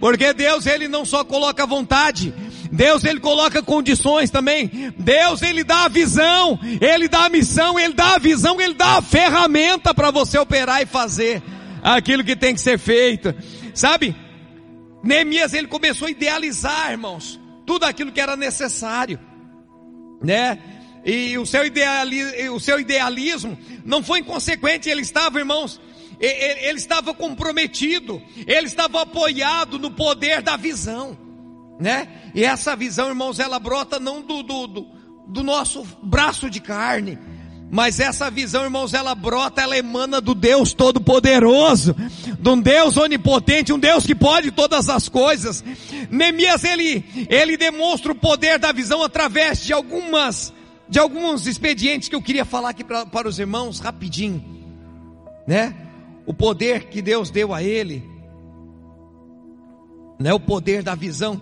Porque 0.00 0.32
Deus, 0.32 0.66
Ele 0.66 0.88
não 0.88 1.04
só 1.04 1.24
coloca 1.24 1.66
vontade, 1.66 2.32
Deus, 2.70 3.04
Ele 3.04 3.20
coloca 3.20 3.62
condições 3.62 4.30
também. 4.30 4.92
Deus, 4.96 5.42
Ele 5.42 5.64
dá 5.64 5.84
a 5.84 5.88
visão, 5.88 6.58
Ele 6.80 7.08
dá 7.08 7.26
a 7.26 7.28
missão, 7.28 7.78
Ele 7.78 7.94
dá 7.94 8.14
a 8.14 8.18
visão, 8.18 8.60
Ele 8.60 8.74
dá 8.74 8.98
a 8.98 9.02
ferramenta 9.02 9.92
para 9.92 10.10
você 10.10 10.38
operar 10.38 10.82
e 10.82 10.86
fazer 10.86 11.42
aquilo 11.82 12.24
que 12.24 12.36
tem 12.36 12.54
que 12.54 12.60
ser 12.60 12.78
feito. 12.78 13.34
Sabe? 13.74 14.14
Neemias 15.02 15.54
ele 15.54 15.66
começou 15.66 16.08
a 16.08 16.10
idealizar, 16.10 16.90
irmãos, 16.90 17.40
tudo 17.64 17.84
aquilo 17.84 18.12
que 18.12 18.20
era 18.20 18.36
necessário, 18.36 19.18
né? 20.22 20.58
E 21.04 21.38
o 21.38 21.46
seu, 21.46 21.64
ideali, 21.64 22.48
o 22.50 22.60
seu 22.60 22.80
idealismo 22.80 23.56
não 23.84 24.02
foi 24.02 24.20
inconsequente, 24.20 24.88
ele 24.88 25.02
estava, 25.02 25.38
irmãos, 25.38 25.80
ele, 26.20 26.66
ele 26.66 26.78
estava 26.78 27.14
comprometido, 27.14 28.20
ele 28.46 28.66
estava 28.66 29.02
apoiado 29.02 29.78
no 29.78 29.90
poder 29.90 30.42
da 30.42 30.56
visão, 30.56 31.16
né? 31.78 32.08
E 32.34 32.44
essa 32.44 32.74
visão, 32.74 33.08
irmãos, 33.08 33.38
ela 33.38 33.58
brota 33.58 33.98
não 33.98 34.20
do, 34.20 34.42
do, 34.42 34.66
do, 34.66 34.86
do 35.28 35.42
nosso 35.42 35.86
braço 36.02 36.50
de 36.50 36.60
carne, 36.60 37.18
mas 37.70 38.00
essa 38.00 38.30
visão, 38.30 38.64
irmãos, 38.64 38.94
ela 38.94 39.14
brota, 39.14 39.60
ela 39.60 39.76
emana 39.76 40.20
do 40.20 40.34
Deus 40.34 40.72
Todo-Poderoso, 40.72 41.94
de 42.38 42.48
um 42.48 42.58
Deus 42.58 42.96
onipotente, 42.96 43.72
um 43.72 43.78
Deus 43.78 44.06
que 44.06 44.14
pode 44.14 44.50
todas 44.50 44.88
as 44.88 45.08
coisas. 45.08 45.62
Neemias, 46.10 46.64
ele, 46.64 47.04
ele 47.28 47.58
demonstra 47.58 48.12
o 48.12 48.14
poder 48.14 48.58
da 48.58 48.72
visão 48.72 49.02
através 49.02 49.62
de 49.62 49.74
algumas, 49.74 50.52
de 50.88 50.98
alguns 50.98 51.46
expedientes 51.46 52.08
que 52.08 52.14
eu 52.14 52.22
queria 52.22 52.44
falar 52.44 52.70
aqui 52.70 52.82
pra, 52.82 53.04
para 53.04 53.28
os 53.28 53.38
irmãos, 53.38 53.78
rapidinho, 53.78 54.42
né? 55.46 55.74
O 56.26 56.34
poder 56.34 56.84
que 56.88 57.00
Deus 57.02 57.30
deu 57.30 57.54
a 57.54 57.62
ele, 57.62 58.08
né? 60.18 60.32
O 60.32 60.40
poder 60.40 60.82
da 60.82 60.94
visão, 60.94 61.40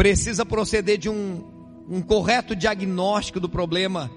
precisa 0.00 0.46
proceder 0.46 0.96
de 0.96 1.10
um, 1.10 1.44
um 1.86 2.00
correto 2.00 2.56
diagnóstico 2.56 3.38
do 3.38 3.50
problema 3.50 4.10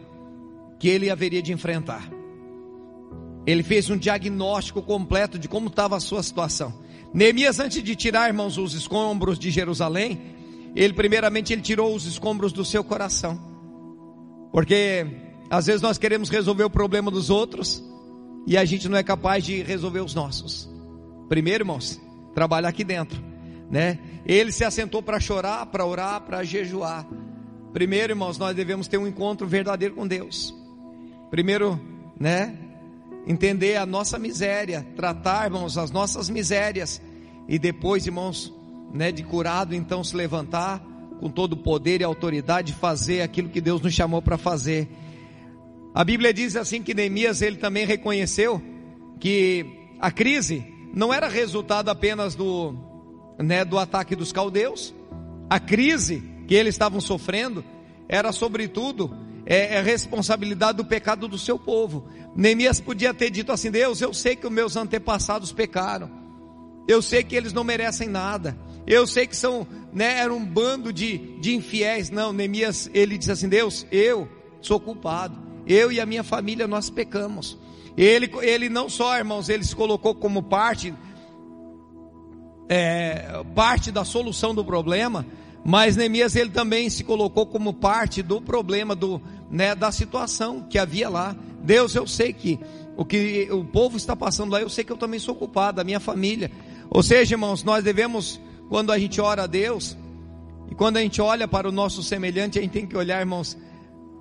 que 0.79 0.87
ele 0.87 1.09
haveria 1.09 1.41
de 1.41 1.51
enfrentar. 1.51 2.09
Ele 3.45 3.63
fez 3.63 3.89
um 3.89 3.97
diagnóstico 3.97 4.81
completo 4.81 5.37
de 5.37 5.49
como 5.49 5.67
estava 5.67 5.97
a 5.97 5.99
sua 5.99 6.23
situação. 6.23 6.73
Neemias, 7.13 7.59
antes 7.59 7.83
de 7.83 7.95
tirar, 7.97 8.29
irmãos, 8.29 8.57
os 8.57 8.73
escombros 8.73 9.37
de 9.37 9.51
Jerusalém, 9.51 10.21
ele 10.73 10.93
primeiramente 10.93 11.51
ele 11.51 11.61
tirou 11.61 11.93
os 11.93 12.05
escombros 12.05 12.53
do 12.53 12.63
seu 12.63 12.83
coração. 12.83 13.52
Porque 14.53 15.07
às 15.49 15.65
vezes 15.65 15.81
nós 15.81 15.97
queremos 15.97 16.29
resolver 16.29 16.63
o 16.63 16.69
problema 16.69 17.09
dos 17.09 17.31
outros 17.31 17.83
e 18.45 18.55
a 18.55 18.63
gente 18.63 18.87
não 18.87 18.95
é 18.95 19.01
capaz 19.01 19.43
de 19.43 19.63
resolver 19.63 20.01
os 20.01 20.13
nossos. 20.13 20.69
Primeiro, 21.27 21.63
irmãos, 21.63 21.99
trabalhar 22.35 22.69
aqui 22.69 22.83
dentro, 22.83 23.19
né? 23.67 23.97
Ele 24.27 24.51
se 24.51 24.63
assentou 24.63 25.01
para 25.01 25.19
chorar, 25.19 25.65
para 25.65 25.83
orar, 25.83 26.21
para 26.21 26.43
jejuar. 26.43 27.07
Primeiro, 27.73 28.13
irmãos, 28.13 28.37
nós 28.37 28.55
devemos 28.55 28.87
ter 28.87 28.99
um 28.99 29.07
encontro 29.07 29.47
verdadeiro 29.47 29.95
com 29.95 30.07
Deus. 30.07 30.53
Primeiro, 31.31 31.81
né? 32.19 32.55
Entender 33.25 33.77
a 33.77 33.87
nossa 33.87 34.19
miséria, 34.19 34.85
tratar, 34.95 35.45
irmãos, 35.45 35.79
as 35.79 35.89
nossas 35.89 36.29
misérias. 36.29 37.01
E 37.49 37.57
depois, 37.57 38.05
irmãos, 38.05 38.53
né, 38.93 39.11
de 39.11 39.23
curado, 39.23 39.73
então 39.73 40.03
se 40.03 40.15
levantar 40.15 40.79
com 41.19 41.29
todo 41.29 41.53
o 41.53 41.57
poder 41.57 42.01
e 42.01 42.03
autoridade, 42.03 42.73
fazer 42.73 43.21
aquilo 43.21 43.49
que 43.49 43.61
Deus 43.61 43.81
nos 43.81 43.93
chamou 43.93 44.21
para 44.21 44.37
fazer. 44.37 44.89
A 45.93 46.03
Bíblia 46.03 46.33
diz 46.33 46.55
assim 46.55 46.81
que 46.81 46.93
Neemias 46.93 47.41
ele 47.41 47.57
também 47.57 47.85
reconheceu 47.85 48.61
que 49.19 49.65
a 49.99 50.11
crise 50.11 50.65
não 50.93 51.13
era 51.13 51.27
resultado 51.27 51.89
apenas 51.89 52.35
do, 52.35 52.75
né, 53.39 53.63
do 53.63 53.77
ataque 53.77 54.15
dos 54.15 54.31
caldeus. 54.31 54.93
A 55.49 55.59
crise 55.59 56.23
que 56.47 56.55
eles 56.55 56.75
estavam 56.75 56.99
sofrendo 56.99 57.63
era 58.07 58.31
sobretudo 58.31 59.15
é, 59.45 59.75
é 59.75 59.81
responsabilidade 59.81 60.77
do 60.77 60.85
pecado 60.85 61.27
do 61.27 61.37
seu 61.37 61.59
povo. 61.59 62.07
Neemias 62.35 62.79
podia 62.79 63.13
ter 63.13 63.29
dito 63.29 63.51
assim: 63.51 63.71
Deus, 63.71 64.01
eu 64.01 64.13
sei 64.13 64.35
que 64.35 64.47
os 64.47 64.51
meus 64.51 64.75
antepassados 64.75 65.51
pecaram, 65.51 66.09
eu 66.87 67.01
sei 67.01 67.23
que 67.23 67.35
eles 67.35 67.53
não 67.53 67.63
merecem 67.63 68.07
nada, 68.07 68.57
eu 68.85 69.07
sei 69.07 69.27
que 69.27 69.35
são, 69.35 69.67
né, 69.91 70.19
era 70.19 70.33
um 70.33 70.43
bando 70.43 70.91
de, 70.91 71.17
de 71.39 71.55
infiéis. 71.55 72.09
Não, 72.09 72.33
Neemias, 72.33 72.89
ele 72.93 73.17
disse 73.17 73.31
assim: 73.31 73.49
Deus, 73.49 73.85
eu 73.91 74.27
sou 74.61 74.79
culpado, 74.79 75.37
eu 75.65 75.91
e 75.91 75.99
a 75.99 76.05
minha 76.05 76.23
família 76.23 76.67
nós 76.67 76.89
pecamos. 76.89 77.57
Ele, 77.95 78.29
ele 78.41 78.69
não 78.69 78.89
só, 78.89 79.17
irmãos, 79.17 79.49
ele 79.49 79.63
se 79.63 79.75
colocou 79.75 80.15
como 80.15 80.41
parte, 80.41 80.93
é, 82.67 83.43
parte 83.53 83.91
da 83.91 84.03
solução 84.03 84.53
do 84.55 84.65
problema, 84.65 85.25
Mas 85.63 85.95
Neemias 85.95 86.35
ele 86.35 86.49
também 86.49 86.89
se 86.89 87.03
colocou 87.03 87.45
como 87.45 87.73
parte 87.73 88.21
do 88.21 88.41
problema 88.41 88.93
do, 88.93 89.21
né, 89.49 89.73
da 89.73 89.91
situação 89.91 90.61
que 90.69 90.77
havia 90.77 91.07
lá. 91.07 91.35
Deus, 91.63 91.95
eu 91.95 92.05
sei 92.05 92.33
que 92.33 92.59
o 92.97 93.05
que 93.05 93.47
o 93.49 93.63
povo 93.63 93.95
está 93.95 94.15
passando 94.15 94.51
lá, 94.51 94.61
eu 94.61 94.69
sei 94.69 94.83
que 94.83 94.91
eu 94.91 94.97
também 94.97 95.19
sou 95.19 95.33
culpado, 95.33 95.79
a 95.79 95.83
minha 95.83 96.01
família. 96.01 96.51
Ou 96.89 97.01
seja, 97.01 97.35
irmãos, 97.35 97.63
nós 97.63 97.83
devemos, 97.83 98.41
quando 98.69 98.91
a 98.91 98.99
gente 98.99 99.19
ora 99.21 99.43
a 99.43 99.47
Deus, 99.47 99.97
e 100.69 100.75
quando 100.75 100.97
a 100.97 101.01
gente 101.01 101.21
olha 101.21 101.47
para 101.47 101.67
o 101.67 101.71
nosso 101.71 102.01
semelhante, 102.01 102.57
a 102.57 102.61
gente 102.61 102.71
tem 102.71 102.85
que 102.85 102.97
olhar, 102.97 103.19
irmãos, 103.19 103.57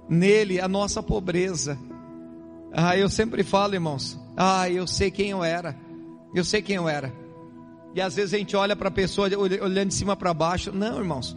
nele 0.09 0.61
a 0.61 0.69
nossa 0.69 1.03
pobreza. 1.03 1.79
Ah, 2.73 2.97
eu 2.97 3.09
sempre 3.09 3.43
falo, 3.43 3.75
irmãos, 3.75 4.19
ah, 4.37 4.69
eu 4.69 4.87
sei 4.87 5.11
quem 5.11 5.31
eu 5.31 5.43
era, 5.45 5.77
eu 6.35 6.45
sei 6.45 6.63
quem 6.63 6.77
eu 6.77 6.89
era. 6.89 7.13
E 7.95 8.01
às 8.01 8.17
vezes 8.17 8.33
a 8.35 8.39
gente 8.39 8.57
olha 8.57 8.75
para 8.75 8.89
a 8.89 8.93
pessoa 8.93 9.29
olhando 9.37 9.89
de 9.89 9.95
cima 9.95 10.17
para 10.17 10.33
baixo. 10.33 10.73
Não, 10.73 10.99
irmãos. 10.99 11.37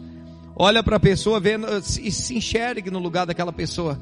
Olha 0.54 0.82
para 0.82 0.96
a 0.96 1.00
pessoa 1.00 1.38
vendo 1.38 1.66
e 1.76 2.10
se 2.10 2.34
enxergue 2.34 2.90
no 2.90 2.98
lugar 2.98 3.26
daquela 3.26 3.52
pessoa. 3.52 4.00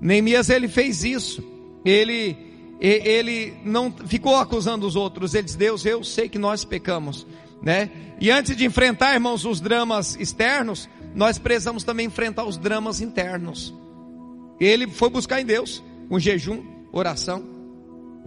Neemias 0.00 0.50
ele 0.50 0.66
fez 0.66 1.04
isso. 1.04 1.42
Ele 1.84 2.36
ele 2.80 3.54
não 3.64 3.92
ficou 3.92 4.34
acusando 4.34 4.84
os 4.84 4.96
outros. 4.96 5.34
Ele 5.34 5.44
disse: 5.44 5.56
"Deus, 5.56 5.86
eu 5.86 6.02
sei 6.02 6.28
que 6.28 6.38
nós 6.38 6.64
pecamos", 6.64 7.24
né? 7.62 7.90
E 8.20 8.30
antes 8.30 8.56
de 8.56 8.64
enfrentar, 8.64 9.14
irmãos, 9.14 9.44
os 9.44 9.60
dramas 9.60 10.16
externos, 10.16 10.88
nós 11.14 11.38
precisamos 11.38 11.84
também 11.84 12.06
enfrentar 12.06 12.44
os 12.44 12.58
dramas 12.58 13.00
internos. 13.00 13.74
Ele 14.60 14.86
foi 14.86 15.10
buscar 15.10 15.40
em 15.40 15.44
Deus, 15.44 15.82
com 16.08 16.18
jejum, 16.18 16.62
oração, 16.92 17.42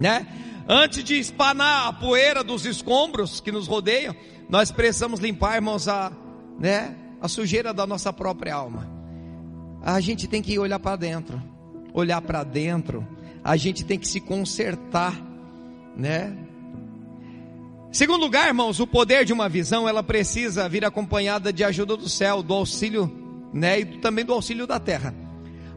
né? 0.00 0.26
Antes 0.68 1.04
de 1.04 1.18
espanar 1.18 1.88
a 1.88 1.92
poeira 1.92 2.42
dos 2.42 2.66
escombros 2.66 3.40
que 3.40 3.52
nos 3.52 3.68
rodeiam, 3.68 4.14
nós 4.48 4.70
precisamos 4.70 5.20
limpar, 5.20 5.56
irmãos, 5.56 5.86
a, 5.86 6.12
né, 6.58 6.96
a 7.20 7.28
sujeira 7.28 7.72
da 7.72 7.86
nossa 7.86 8.12
própria 8.12 8.54
alma. 8.54 8.90
A 9.82 10.00
gente 10.00 10.26
tem 10.26 10.42
que 10.42 10.58
olhar 10.58 10.80
para 10.80 10.96
dentro, 10.96 11.40
olhar 11.94 12.20
para 12.20 12.42
dentro. 12.42 13.06
A 13.44 13.56
gente 13.56 13.84
tem 13.84 13.98
que 13.98 14.08
se 14.08 14.20
consertar, 14.20 15.14
né? 15.96 16.36
Segundo 17.96 18.20
lugar, 18.20 18.48
irmãos, 18.48 18.78
o 18.78 18.86
poder 18.86 19.24
de 19.24 19.32
uma 19.32 19.48
visão, 19.48 19.88
ela 19.88 20.02
precisa 20.02 20.68
vir 20.68 20.84
acompanhada 20.84 21.50
de 21.50 21.64
ajuda 21.64 21.96
do 21.96 22.10
céu, 22.10 22.42
do 22.42 22.52
auxílio, 22.52 23.10
né, 23.54 23.80
e 23.80 23.86
também 23.86 24.22
do 24.22 24.34
auxílio 24.34 24.66
da 24.66 24.78
terra. 24.78 25.14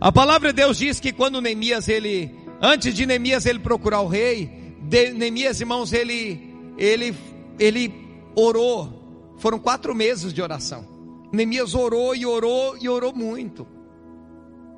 A 0.01 0.12
palavra 0.12 0.51
de 0.51 0.62
Deus 0.62 0.77
diz 0.77 0.99
que 0.99 1.13
quando 1.13 1.39
Neemias 1.39 1.88
ele, 1.88 2.29
antes 2.62 2.93
de 2.93 3.05
Neemias 3.05 3.45
ele 3.45 3.60
procurar 3.60 4.01
o 4.01 4.10
rei, 4.10 4.51
de 4.82 5.13
Neemias, 5.13 5.62
irmãos, 5.62 5.93
ele, 5.93 6.53
ele, 6.77 7.15
ele 7.58 7.93
orou. 8.36 9.34
Foram 9.38 9.58
quatro 9.58 9.95
meses 9.95 10.34
de 10.34 10.41
oração. 10.41 10.86
Neemias 11.32 11.73
orou 11.73 12.13
e 12.13 12.25
orou 12.25 12.77
e 12.82 12.89
orou 12.89 13.15
muito. 13.15 13.65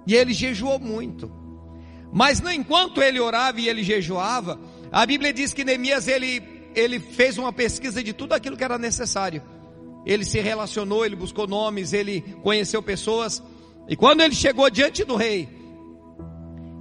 E 0.05 0.13
ele 0.13 0.31
jejuou 0.31 0.77
muito. 0.77 1.31
Mas 2.13 2.39
enquanto 2.53 3.01
ele 3.01 3.19
orava 3.19 3.59
e 3.59 3.67
ele 3.67 3.81
jejuava, 3.81 4.59
a 4.91 5.03
Bíblia 5.07 5.33
diz 5.33 5.55
que 5.55 5.63
Neemias 5.63 6.07
ele, 6.07 6.60
ele 6.75 6.99
fez 6.99 7.37
uma 7.37 7.51
pesquisa 7.51 8.03
de 8.03 8.13
tudo 8.13 8.33
aquilo 8.33 8.57
que 8.57 8.63
era 8.63 8.77
necessário. 8.77 9.41
Ele 10.05 10.25
se 10.25 10.39
relacionou, 10.39 11.05
ele 11.05 11.15
buscou 11.15 11.47
nomes, 11.47 11.93
ele 11.93 12.21
conheceu 12.41 12.81
pessoas. 12.81 13.41
E 13.87 13.95
quando 13.95 14.21
ele 14.21 14.33
chegou 14.33 14.69
diante 14.69 15.03
do 15.03 15.15
rei, 15.15 15.47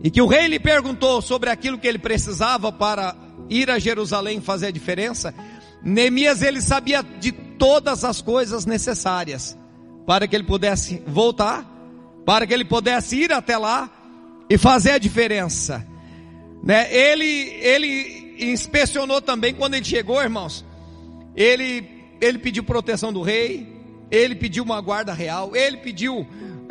e 0.03 0.11
que 0.11 0.23
o 0.23 0.27
rei 0.27 0.47
lhe 0.47 0.59
perguntou 0.59 1.21
sobre 1.21 1.51
aquilo 1.51 1.79
que 1.79 1.87
ele 1.87 1.99
precisava 1.99 2.73
para 2.73 3.15
ir 3.49 3.71
a 3.71 3.79
Jerusalém 3.79 4.41
fazer 4.41 4.69
a 4.69 4.71
diferença, 4.71 5.35
Neemias 5.83 6.43
ele 6.43 6.61
sabia 6.61 7.03
de 7.03 7.33
todas 7.33 8.05
as 8.05 8.23
coisas 8.23 8.65
necessárias 8.65 9.57
para 10.07 10.27
que 10.27 10.35
ele 10.35 10.45
pudesse 10.45 11.03
voltar, 11.07 11.65
para 12.25 12.47
que 12.47 12.55
ele 12.55 12.65
pudesse 12.65 13.17
ir 13.17 13.33
até 13.33 13.59
lá 13.59 13.91
e 14.49 14.57
fazer 14.57 14.93
a 14.93 14.99
diferença. 14.99 15.87
Né? 16.63 16.93
Ele 16.95 17.51
ele 17.61 18.20
inspecionou 18.41 19.21
também 19.21 19.55
quando 19.55 19.75
ele 19.75 19.85
chegou, 19.85 20.21
irmãos. 20.21 20.65
Ele 21.35 22.01
ele 22.21 22.39
pediu 22.39 22.63
proteção 22.63 23.13
do 23.13 23.23
rei, 23.23 23.67
ele 24.11 24.35
pediu 24.35 24.63
uma 24.63 24.81
guarda 24.81 25.13
real, 25.15 25.57
ele 25.57 25.79
pediu 25.79 26.27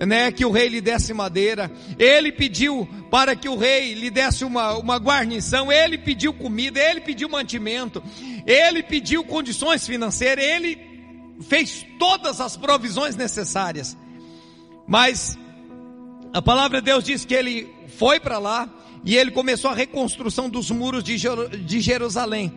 né, 0.05 0.32
que 0.32 0.45
o 0.45 0.51
rei 0.51 0.69
lhe 0.69 0.79
desse 0.79 1.13
madeira, 1.13 1.71
ele 1.97 2.32
pediu 2.32 2.88
para 3.10 3.36
que 3.36 3.49
o 3.49 3.58
rei 3.58 3.93
lhe 3.93 4.10
desse 4.10 4.45
uma, 4.45 4.77
uma 4.77 4.97
guarnição, 4.97 5.71
ele 5.71 5.97
pediu 5.97 6.34
comida, 6.34 6.79
ele 6.79 7.01
pediu 7.01 7.27
mantimento, 7.27 8.01
ele 8.45 8.84
pediu 8.84 9.23
condições 9.23 9.86
financeiras, 9.88 10.45
ele 10.45 10.77
fez 11.41 11.86
todas 11.97 12.39
as 12.39 12.55
provisões 12.55 13.15
necessárias. 13.15 13.97
Mas 14.88 15.38
a 16.32 16.41
palavra 16.41 16.79
de 16.79 16.86
Deus 16.86 17.03
diz 17.03 17.25
que 17.25 17.34
ele 17.34 17.67
foi 17.97 18.19
para 18.19 18.38
lá 18.38 18.69
e 19.03 19.15
ele 19.15 19.31
começou 19.31 19.71
a 19.71 19.75
reconstrução 19.75 20.49
dos 20.49 20.69
muros 20.71 21.03
de, 21.03 21.17
Jerusalém. 21.79 22.51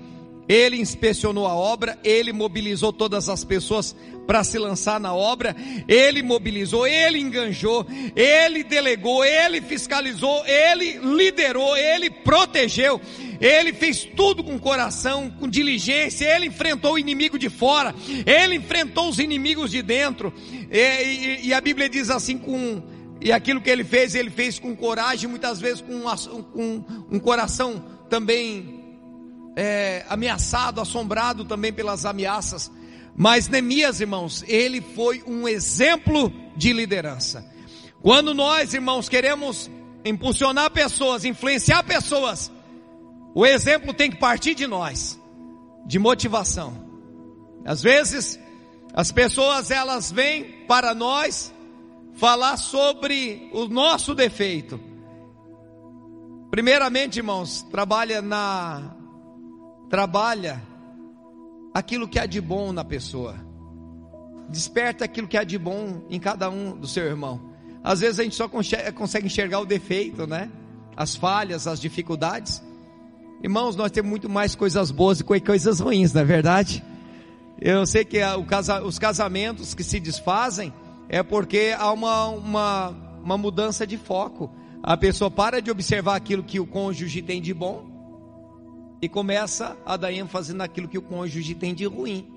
Ele 0.48 0.76
inspecionou 0.76 1.46
a 1.46 1.55
obra, 1.55 1.98
ele 2.02 2.33
mobilizou 2.33 2.92
todas 2.92 3.28
as 3.28 3.44
pessoas 3.44 3.94
para 4.26 4.42
se 4.42 4.59
lançar 4.59 4.98
na 4.98 5.14
obra, 5.14 5.55
ele 5.87 6.22
mobilizou, 6.22 6.87
ele 6.87 7.18
enganjou, 7.18 7.87
ele 8.14 8.64
delegou, 8.64 9.24
ele 9.24 9.61
fiscalizou, 9.61 10.44
ele 10.44 10.98
liderou, 10.98 11.76
ele 11.76 12.11
protegeu, 12.11 13.00
ele 13.40 13.72
fez 13.72 14.05
tudo 14.16 14.42
com 14.42 14.59
coração, 14.59 15.31
com 15.31 15.48
diligência, 15.48 16.26
ele 16.26 16.46
enfrentou 16.46 16.94
o 16.94 16.98
inimigo 16.98 17.38
de 17.38 17.48
fora, 17.48 17.94
ele 18.26 18.57
enfrentou 18.57 19.09
os 19.09 19.20
inimigos 19.20 19.70
de 19.70 19.81
dentro, 19.81 20.33
e, 20.70 20.78
e, 20.78 21.46
e 21.46 21.55
a 21.55 21.61
Bíblia 21.61 21.88
diz 21.88 22.11
assim 22.11 22.37
com 22.37 22.83
e 23.23 23.31
aquilo 23.31 23.61
que 23.61 23.71
ele 23.71 23.85
fez, 23.85 24.15
ele 24.15 24.31
fez 24.31 24.59
com 24.59 24.75
coragem, 24.75 25.29
muitas 25.29 25.61
vezes 25.61 25.81
com 25.81 25.95
um, 25.95 26.43
com 26.43 26.85
um 27.11 27.19
coração 27.21 27.83
também 28.11 28.83
é, 29.55 30.05
ameaçado, 30.09 30.81
assombrado 30.81 31.45
também 31.45 31.73
pelas 31.73 32.05
ameaças. 32.05 32.71
Mas 33.17 33.47
Neemias, 33.49 34.01
irmãos, 34.01 34.45
ele 34.49 34.81
foi 34.81 35.23
um 35.27 35.47
exemplo 35.47 36.33
de 36.57 36.73
liderança. 36.73 37.47
Quando 38.03 38.35
nós, 38.35 38.75
irmãos, 38.75 39.09
queremos 39.09 39.71
impulsionar 40.05 40.71
pessoas, 40.71 41.25
influenciar 41.25 41.85
pessoas, 41.85 42.51
o 43.35 43.47
exemplo 43.47 43.95
tem 43.95 44.11
que 44.11 44.19
partir 44.19 44.55
de 44.55 44.67
nós, 44.67 45.17
de 45.87 45.99
motivação. 45.99 46.91
Às 47.65 47.81
vezes, 47.83 48.39
as 48.93 49.13
pessoas 49.13 49.71
elas 49.71 50.11
vêm 50.11 50.65
para 50.67 50.93
nós 50.93 51.53
falar 52.14 52.57
sobre 52.57 53.48
o 53.53 53.66
nosso 53.66 54.14
defeito. 54.14 54.79
Primeiramente, 56.51 57.18
irmãos, 57.18 57.62
trabalha 57.70 58.20
na 58.20 58.94
trabalha 59.88 60.62
aquilo 61.75 62.09
que 62.09 62.18
há 62.18 62.27
de 62.27 62.40
bom 62.40 62.72
na 62.72 62.85
pessoa. 62.85 63.37
Desperta 64.48 65.05
aquilo 65.05 65.29
que 65.29 65.37
há 65.37 65.44
de 65.44 65.59
bom 65.59 66.03
em 66.11 66.20
cada 66.20 66.51
um 66.51 66.77
do 66.77 66.87
seu 66.87 67.05
irmão. 67.05 67.53
Às 67.83 68.01
vezes 68.01 68.20
a 68.20 68.22
gente 68.22 68.37
só 68.37 68.48
consegue 68.48 69.27
enxergar 69.27 69.61
o 69.61 69.66
defeito, 69.66 70.27
né? 70.27 70.51
As 70.96 71.16
falhas, 71.16 71.66
as 71.66 71.81
dificuldades. 71.81 72.62
Irmãos, 73.42 73.75
nós 73.75 73.90
temos 73.90 74.11
muito 74.11 74.29
mais 74.29 74.55
coisas 74.55 74.90
boas 74.90 75.18
do 75.18 75.25
que 75.25 75.40
coisas 75.40 75.81
ruins, 75.81 76.12
não 76.12 76.20
é 76.20 76.25
verdade? 76.25 76.85
Eu 77.61 77.85
sei 77.87 78.05
que 78.05 78.18
os 78.85 78.98
casamentos 78.98 79.75
que 79.75 79.83
se 79.83 79.98
desfazem 79.98 80.72
é 81.09 81.23
porque 81.23 81.75
há 81.77 81.91
uma, 81.93 82.29
uma, 82.29 82.88
uma 83.23 83.38
mudança 83.38 83.87
de 83.87 83.97
foco. 83.97 84.51
A 84.83 84.97
pessoa 84.97 85.31
para 85.31 85.61
de 85.61 85.71
observar 85.71 86.17
aquilo 86.17 86.43
que 86.43 86.59
o 86.59 86.67
cônjuge 86.67 87.23
tem 87.23 87.41
de 87.41 87.55
bom 87.55 87.87
e 89.01 89.09
começa 89.09 89.77
a 89.85 89.97
dar 89.97 90.12
ênfase 90.12 90.53
naquilo 90.53 90.89
que 90.89 90.99
o 90.99 91.03
cônjuge 91.03 91.55
tem 91.55 91.74
de 91.74 91.85
ruim 91.85 92.29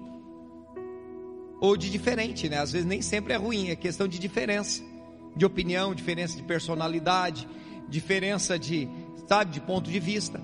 ou 1.59 1.77
de 1.77 1.89
diferente, 1.89 2.49
né? 2.49 2.59
Às 2.59 2.71
vezes 2.71 2.87
nem 2.87 3.01
sempre 3.01 3.33
é 3.33 3.37
ruim, 3.37 3.69
é 3.69 3.75
questão 3.75 4.07
de 4.07 4.19
diferença 4.19 4.83
de 5.35 5.45
opinião, 5.45 5.93
diferença 5.93 6.35
de 6.35 6.43
personalidade, 6.43 7.47
diferença 7.89 8.57
de, 8.57 8.87
sabe, 9.27 9.51
de 9.51 9.61
ponto 9.61 9.89
de 9.89 9.99
vista. 9.99 10.41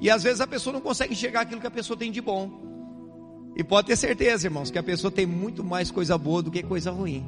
E 0.00 0.10
às 0.10 0.22
vezes 0.22 0.40
a 0.40 0.46
pessoa 0.46 0.72
não 0.72 0.80
consegue 0.80 1.12
enxergar 1.12 1.42
aquilo 1.42 1.60
que 1.60 1.66
a 1.66 1.70
pessoa 1.70 1.96
tem 1.96 2.10
de 2.10 2.20
bom. 2.20 2.50
E 3.56 3.62
pode 3.62 3.88
ter 3.88 3.96
certeza, 3.96 4.46
irmãos, 4.46 4.70
que 4.70 4.78
a 4.78 4.82
pessoa 4.82 5.10
tem 5.10 5.26
muito 5.26 5.62
mais 5.62 5.90
coisa 5.90 6.16
boa 6.16 6.42
do 6.42 6.50
que 6.50 6.62
coisa 6.62 6.90
ruim. 6.90 7.24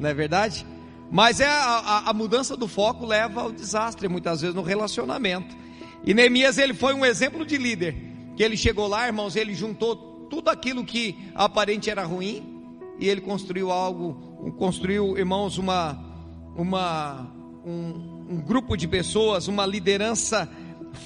Não 0.00 0.08
é 0.08 0.14
verdade? 0.14 0.66
Mas 1.10 1.40
é 1.40 1.46
a, 1.46 1.52
a, 1.52 2.10
a 2.10 2.12
mudança 2.12 2.56
do 2.56 2.66
foco 2.66 3.04
leva 3.04 3.42
ao 3.42 3.52
desastre 3.52 4.08
muitas 4.08 4.40
vezes 4.40 4.56
no 4.56 4.62
relacionamento. 4.62 5.54
E 6.04 6.14
Neemias 6.14 6.56
ele 6.56 6.72
foi 6.72 6.94
um 6.94 7.04
exemplo 7.04 7.44
de 7.44 7.58
líder, 7.58 7.94
que 8.34 8.42
ele 8.42 8.56
chegou 8.56 8.88
lá, 8.88 9.06
irmãos, 9.06 9.36
ele 9.36 9.54
juntou 9.54 10.26
tudo 10.30 10.48
aquilo 10.48 10.84
que 10.84 11.16
aparente 11.34 11.90
era 11.90 12.04
ruim 12.04 12.64
e 12.98 13.08
ele 13.08 13.20
construiu 13.20 13.70
algo, 13.70 14.52
construiu, 14.56 15.18
irmãos, 15.18 15.58
uma 15.58 16.08
uma 16.56 17.30
um, 17.64 18.26
um 18.30 18.40
grupo 18.40 18.76
de 18.76 18.88
pessoas, 18.88 19.48
uma 19.48 19.66
liderança 19.66 20.48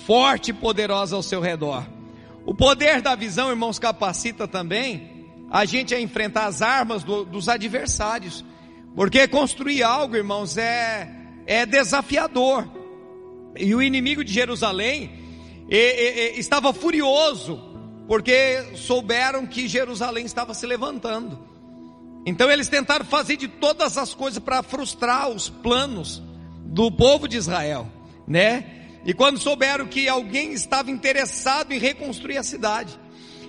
forte 0.06 0.50
e 0.50 0.54
poderosa 0.54 1.16
ao 1.16 1.22
seu 1.22 1.40
redor. 1.40 1.84
O 2.46 2.54
poder 2.54 3.00
da 3.00 3.14
visão, 3.14 3.50
irmãos, 3.50 3.78
capacita 3.78 4.46
também 4.46 5.14
a 5.50 5.64
gente 5.64 5.94
a 5.94 6.00
enfrentar 6.00 6.46
as 6.46 6.62
armas 6.62 7.02
do, 7.02 7.24
dos 7.24 7.48
adversários. 7.48 8.44
Porque 8.94 9.26
construir 9.26 9.82
algo, 9.82 10.16
irmãos, 10.16 10.56
é, 10.56 11.10
é 11.46 11.66
desafiador. 11.66 12.68
E 13.56 13.74
o 13.74 13.82
inimigo 13.82 14.24
de 14.24 14.32
Jerusalém 14.32 15.10
e, 15.68 15.76
e, 15.76 16.36
e, 16.36 16.40
estava 16.40 16.72
furioso, 16.72 17.60
porque 18.06 18.62
souberam 18.76 19.46
que 19.46 19.68
Jerusalém 19.68 20.24
estava 20.24 20.54
se 20.54 20.66
levantando. 20.66 21.38
Então 22.26 22.50
eles 22.50 22.68
tentaram 22.68 23.04
fazer 23.04 23.36
de 23.36 23.48
todas 23.48 23.98
as 23.98 24.14
coisas 24.14 24.38
para 24.38 24.62
frustrar 24.62 25.28
os 25.28 25.48
planos 25.48 26.22
do 26.64 26.90
povo 26.90 27.28
de 27.28 27.36
Israel, 27.36 27.86
né? 28.26 28.86
E 29.04 29.12
quando 29.12 29.38
souberam 29.38 29.86
que 29.86 30.08
alguém 30.08 30.52
estava 30.52 30.90
interessado 30.90 31.72
em 31.72 31.78
reconstruir 31.78 32.38
a 32.38 32.42
cidade, 32.42 32.98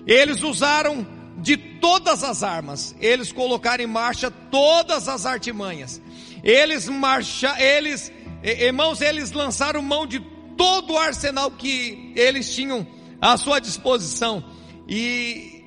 eles 0.05 0.43
usaram 0.43 1.07
de 1.37 1.57
todas 1.57 2.23
as 2.23 2.43
armas, 2.43 2.95
eles 2.99 3.31
colocaram 3.31 3.83
em 3.83 3.87
marcha 3.87 4.31
todas 4.31 5.07
as 5.07 5.25
artimanhas. 5.25 6.01
Eles 6.43 6.87
marcha, 6.87 7.55
eles, 7.61 8.11
irmãos, 8.43 9.01
eles 9.01 9.31
lançaram 9.31 9.81
mão 9.81 10.05
de 10.05 10.19
todo 10.57 10.93
o 10.93 10.97
arsenal 10.97 11.51
que 11.51 12.13
eles 12.15 12.53
tinham 12.53 12.87
à 13.19 13.37
sua 13.37 13.59
disposição 13.59 14.43
e 14.87 15.63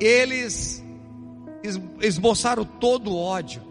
eles 0.00 0.82
esboçaram 2.00 2.64
todo 2.64 3.12
o 3.12 3.18
ódio. 3.18 3.62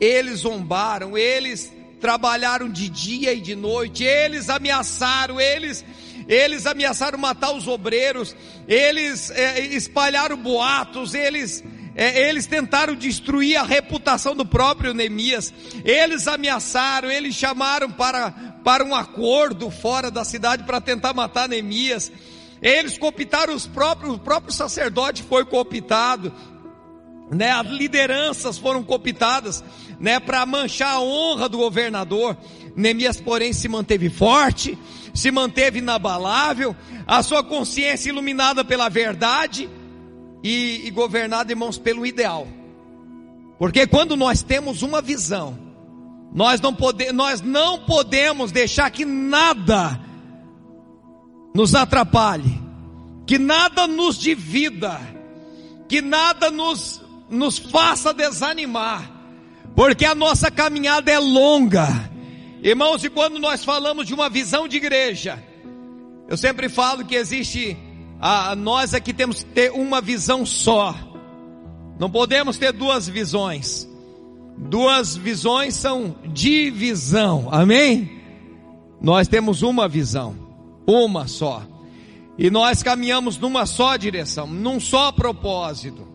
Eles 0.00 0.40
zombaram, 0.40 1.16
eles 1.16 1.72
trabalharam 2.00 2.68
de 2.68 2.88
dia 2.88 3.32
e 3.32 3.40
de 3.40 3.54
noite, 3.54 4.04
eles 4.04 4.50
ameaçaram, 4.50 5.40
eles 5.40 5.84
eles 6.28 6.66
ameaçaram 6.66 7.18
matar 7.18 7.52
os 7.52 7.68
obreiros, 7.68 8.34
eles 8.66 9.30
é, 9.30 9.60
espalharam 9.60 10.36
boatos, 10.36 11.14
eles 11.14 11.62
é, 11.96 12.28
eles 12.28 12.46
tentaram 12.46 12.94
destruir 12.94 13.56
a 13.56 13.62
reputação 13.62 14.34
do 14.34 14.44
próprio 14.44 14.92
Neemias, 14.92 15.54
eles 15.84 16.26
ameaçaram, 16.26 17.10
eles 17.10 17.34
chamaram 17.36 17.90
para, 17.90 18.32
para 18.64 18.84
um 18.84 18.94
acordo 18.94 19.70
fora 19.70 20.10
da 20.10 20.24
cidade 20.24 20.64
para 20.64 20.80
tentar 20.80 21.14
matar 21.14 21.48
Neemias, 21.48 22.10
eles 22.60 22.98
cooptaram 22.98 23.54
os 23.54 23.66
próprios, 23.66 24.14
o 24.14 24.18
próprio 24.18 24.52
sacerdote 24.52 25.22
foi 25.22 25.44
cooptado, 25.44 26.32
né, 27.30 27.50
as 27.50 27.66
lideranças 27.66 28.58
foram 28.58 28.82
cooptadas, 28.82 29.64
né, 29.98 30.20
para 30.20 30.44
manchar 30.44 30.94
a 30.94 31.00
honra 31.00 31.48
do 31.48 31.58
governador. 31.58 32.36
Neemias, 32.76 33.20
porém, 33.20 33.52
se 33.52 33.68
manteve 33.68 34.10
forte, 34.10 34.78
se 35.14 35.30
manteve 35.30 35.78
inabalável, 35.78 36.74
a 37.06 37.22
sua 37.22 37.42
consciência 37.42 38.08
iluminada 38.08 38.64
pela 38.64 38.88
verdade 38.88 39.68
e, 40.42 40.82
e 40.84 40.90
governada, 40.90 41.52
irmãos, 41.52 41.78
pelo 41.78 42.04
ideal. 42.04 42.46
Porque 43.58 43.86
quando 43.86 44.16
nós 44.16 44.42
temos 44.42 44.82
uma 44.82 45.00
visão, 45.00 45.58
nós 46.34 46.60
não, 46.60 46.74
pode, 46.74 47.12
nós 47.12 47.40
não 47.40 47.78
podemos 47.78 48.50
deixar 48.50 48.90
que 48.90 49.04
nada 49.04 50.00
nos 51.54 51.74
atrapalhe, 51.76 52.60
que 53.24 53.38
nada 53.38 53.86
nos 53.86 54.18
divida, 54.18 55.00
que 55.88 56.02
nada 56.02 56.50
nos 56.50 57.03
nos 57.34 57.58
faça 57.58 58.14
desanimar, 58.14 59.10
porque 59.74 60.04
a 60.04 60.14
nossa 60.14 60.50
caminhada 60.50 61.10
é 61.10 61.18
longa. 61.18 61.88
Irmãos, 62.62 63.04
e 63.04 63.10
quando 63.10 63.38
nós 63.38 63.64
falamos 63.64 64.06
de 64.06 64.14
uma 64.14 64.30
visão 64.30 64.66
de 64.66 64.76
igreja, 64.76 65.42
eu 66.28 66.36
sempre 66.36 66.68
falo 66.68 67.04
que 67.04 67.14
existe, 67.14 67.76
a, 68.20 68.56
nós 68.56 68.94
aqui 68.94 69.12
temos 69.12 69.42
que 69.42 69.50
ter 69.50 69.70
uma 69.72 70.00
visão 70.00 70.46
só, 70.46 70.94
não 71.98 72.10
podemos 72.10 72.56
ter 72.56 72.72
duas 72.72 73.08
visões. 73.08 73.88
Duas 74.56 75.16
visões 75.16 75.74
são 75.74 76.14
divisão, 76.32 77.48
amém? 77.50 78.22
Nós 79.00 79.26
temos 79.26 79.62
uma 79.62 79.88
visão, 79.88 80.36
uma 80.86 81.26
só, 81.26 81.62
e 82.38 82.50
nós 82.50 82.82
caminhamos 82.82 83.36
numa 83.36 83.66
só 83.66 83.96
direção, 83.96 84.46
num 84.46 84.78
só 84.78 85.10
propósito. 85.10 86.13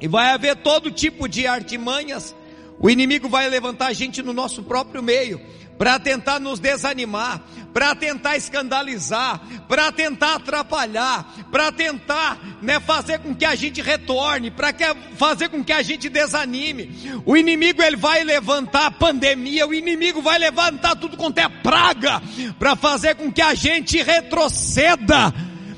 E 0.00 0.08
vai 0.08 0.30
haver 0.30 0.56
todo 0.56 0.90
tipo 0.90 1.28
de 1.28 1.46
artimanhas. 1.46 2.34
O 2.78 2.90
inimigo 2.90 3.28
vai 3.28 3.48
levantar 3.48 3.86
a 3.86 3.92
gente 3.92 4.22
no 4.22 4.32
nosso 4.32 4.62
próprio 4.62 5.02
meio 5.02 5.40
para 5.78 5.98
tentar 5.98 6.40
nos 6.40 6.58
desanimar, 6.58 7.42
para 7.72 7.94
tentar 7.94 8.36
escandalizar, 8.36 9.40
para 9.68 9.92
tentar 9.92 10.36
atrapalhar, 10.36 11.34
para 11.50 11.70
tentar 11.70 12.38
né, 12.62 12.80
fazer 12.80 13.18
com 13.18 13.34
que 13.34 13.44
a 13.44 13.54
gente 13.54 13.82
retorne, 13.82 14.50
para 14.50 14.74
fazer 15.16 15.50
com 15.50 15.62
que 15.62 15.72
a 15.72 15.82
gente 15.82 16.08
desanime. 16.08 17.22
O 17.26 17.36
inimigo 17.36 17.82
ele 17.82 17.96
vai 17.96 18.24
levantar 18.24 18.86
a 18.86 18.90
pandemia, 18.90 19.66
o 19.66 19.74
inimigo 19.74 20.22
vai 20.22 20.38
levantar 20.38 20.96
tudo 20.96 21.16
quanto 21.16 21.38
é 21.38 21.48
praga, 21.48 22.22
para 22.58 22.74
fazer 22.74 23.14
com 23.14 23.30
que 23.30 23.42
a 23.42 23.54
gente 23.54 24.02
retroceda. 24.02 25.32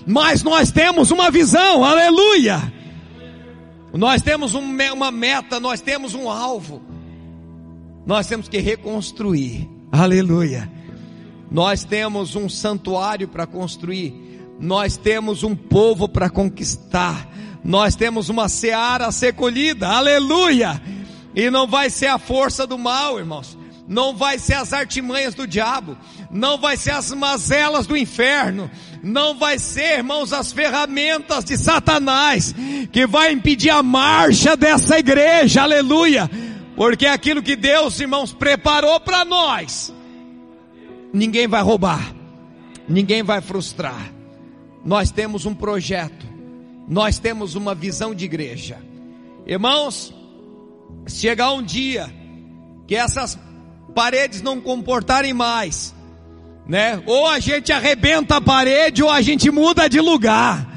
Mas 0.07 0.43
nós 0.43 0.71
temos 0.71 1.11
uma 1.11 1.31
visão, 1.31 1.85
aleluia. 1.85 2.78
Nós 3.99 4.23
temos 4.23 4.55
uma 4.55 5.11
meta, 5.11 5.59
nós 5.59 5.81
temos 5.81 6.15
um 6.15 6.31
alvo. 6.31 6.81
Nós 8.07 8.29
temos 8.29 8.49
que 8.49 8.59
reconstruir. 8.59 9.69
Aleluia. 9.91 10.71
Nós 11.51 11.83
temos 11.83 12.37
um 12.37 12.49
santuário 12.49 13.27
para 13.27 13.45
construir. 13.45 14.15
Nós 14.61 14.97
temos 14.97 15.43
um 15.43 15.57
povo 15.57 16.09
para 16.09 16.31
conquistar. 16.31 17.29
Nós 17.65 17.97
temos 17.97 18.29
uma 18.29 18.49
seara 18.49 19.09
a 19.09 19.11
ser 19.11 19.35
colhida. 19.35 19.89
Aleluia. 19.89 20.81
E 21.35 21.51
não 21.51 21.67
vai 21.67 21.91
ser 21.91 22.07
a 22.07 22.19
força 22.19 22.69
do 22.69 22.79
mal, 22.79 23.19
irmãos 23.19 23.59
não 23.89 24.15
vai 24.15 24.39
ser 24.39 24.53
as 24.53 24.75
artimanhas 24.75 25.35
do 25.35 25.47
diabo, 25.47 25.97
não 26.31 26.59
vai 26.59 26.77
ser 26.77 26.91
as 26.91 27.11
mazelas 27.11 27.87
do 27.87 27.97
inferno, 27.97 28.71
não 29.03 29.37
vai 29.37 29.59
ser, 29.59 29.99
irmãos, 29.99 30.33
as 30.33 30.53
ferramentas 30.53 31.45
de 31.45 31.57
Satanás 31.57 32.55
que 32.93 33.07
vai 33.07 33.33
impedir 33.33 33.71
a 33.71 33.83
marcha 33.83 34.57
dessa 34.57 34.99
igreja, 34.99 35.63
aleluia, 35.63 36.31
porque 36.77 37.07
é 37.07 37.13
aquilo 37.13 37.43
que 37.43 37.57
Deus, 37.57 37.99
irmãos, 38.01 38.33
preparou 38.33 38.99
para 39.01 39.25
nós, 39.25 39.93
ninguém 41.13 41.47
vai 41.47 41.63
roubar, 41.63 42.15
ninguém 42.89 43.23
vai 43.23 43.41
frustrar. 43.41 44.13
Nós 44.85 45.11
temos 45.11 45.45
um 45.45 45.55
projeto, 45.55 46.27
nós 46.89 47.19
temos 47.19 47.55
uma 47.55 47.75
visão 47.75 48.15
de 48.15 48.25
igreja, 48.25 48.79
irmãos. 49.47 50.15
Chegar 51.07 51.53
um 51.53 51.63
dia 51.63 52.13
que 52.87 52.95
essas 52.95 53.39
paredes 53.95 54.43
não 54.43 54.61
comportarem 54.61 55.33
mais, 55.35 55.95
né? 56.69 57.03
Ou 57.07 57.27
a 57.27 57.41
gente 57.41 57.73
arrebenta 57.73 58.37
a 58.37 58.41
parede 58.41 59.03
ou 59.03 59.11
a 59.11 59.23
gente 59.23 59.51
muda 59.51 59.89
de 59.89 60.01
lugar. 60.01 60.69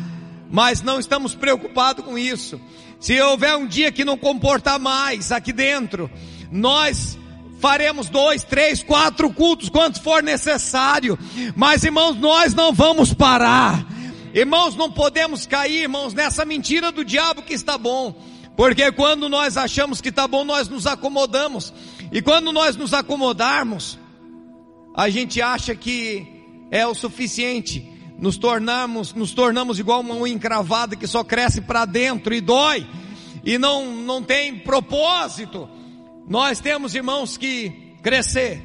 Mas 0.50 0.82
não 0.82 1.00
estamos 1.00 1.36
preocupados 1.36 2.04
com 2.06 2.18
isso. 2.18 2.60
Se 3.00 3.20
houver 3.20 3.56
um 3.58 3.68
dia 3.68 3.92
que 3.92 4.06
não 4.06 4.18
comportar 4.18 4.80
mais 4.80 5.32
aqui 5.32 5.52
dentro, 5.52 6.10
nós 6.52 7.18
faremos 7.60 8.10
dois, 8.10 8.44
três, 8.44 8.82
quatro 8.82 9.30
cultos, 9.32 9.70
quanto 9.70 10.02
for 10.02 10.24
necessário. 10.24 11.18
Mas 11.56 11.84
irmãos, 11.84 12.16
nós 12.16 12.54
não 12.54 12.74
vamos 12.74 13.14
parar. 13.14 13.86
Irmãos, 14.34 14.76
não 14.76 14.90
podemos 14.90 15.46
cair, 15.46 15.84
irmãos, 15.84 16.14
nessa 16.14 16.46
mentira 16.46 16.92
do 16.92 17.04
diabo 17.04 17.42
que 17.42 17.54
está 17.54 17.78
bom. 17.78 18.16
Porque 18.56 18.92
quando 18.92 19.28
nós 19.28 19.58
achamos 19.58 20.00
que 20.00 20.10
está 20.10 20.28
bom, 20.28 20.46
nós 20.46 20.70
nos 20.70 20.88
acomodamos. 20.88 21.74
E 22.12 22.22
quando 22.22 22.52
nós 22.52 22.76
nos 22.76 22.94
acomodarmos, 22.94 23.98
a 24.96 25.10
gente 25.10 25.42
acha 25.42 25.76
que 25.76 26.26
é 26.70 26.86
o 26.86 26.94
suficiente. 26.94 27.88
Nos 28.18 28.38
tornamos, 28.38 29.14
nos 29.14 29.34
tornamos 29.34 29.80
igual 29.80 30.02
uma 30.02 30.16
unha 30.16 30.34
encravada 30.34 30.96
que 30.96 31.08
só 31.08 31.24
cresce 31.24 31.62
para 31.62 31.86
dentro 31.86 32.34
e 32.34 32.42
dói. 32.42 32.86
E 33.44 33.58
não, 33.58 33.96
não 33.96 34.22
tem 34.22 34.60
propósito. 34.60 35.68
Nós 36.28 36.60
temos, 36.60 36.94
irmãos, 36.94 37.36
que 37.36 37.96
crescer. 38.04 38.62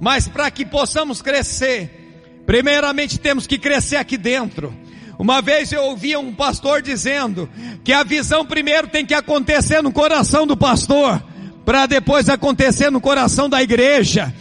Mas 0.00 0.26
para 0.26 0.50
que 0.50 0.64
possamos 0.64 1.20
crescer, 1.20 2.42
primeiramente 2.46 3.20
temos 3.20 3.46
que 3.46 3.58
crescer 3.58 3.96
aqui 3.96 4.16
dentro. 4.16 4.74
Uma 5.18 5.42
vez 5.42 5.70
eu 5.70 5.84
ouvia 5.84 6.18
um 6.18 6.34
pastor 6.34 6.82
dizendo 6.82 7.48
que 7.84 7.92
a 7.92 8.02
visão 8.02 8.44
primeiro 8.44 8.88
tem 8.88 9.04
que 9.04 9.14
acontecer 9.14 9.82
no 9.82 9.92
coração 9.92 10.46
do 10.46 10.56
pastor 10.56 11.22
para 11.64 11.86
depois 11.86 12.28
acontecer 12.28 12.90
no 12.90 13.00
coração 13.00 13.48
da 13.48 13.62
igreja. 13.62 14.34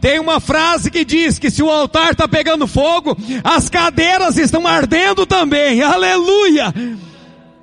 Tem 0.00 0.18
uma 0.18 0.40
frase 0.40 0.90
que 0.90 1.04
diz 1.04 1.38
que 1.38 1.50
se 1.50 1.62
o 1.62 1.70
altar 1.70 2.12
está 2.12 2.26
pegando 2.26 2.66
fogo, 2.66 3.16
as 3.44 3.68
cadeiras 3.68 4.38
estão 4.38 4.66
ardendo 4.66 5.26
também. 5.26 5.82
Aleluia! 5.82 6.72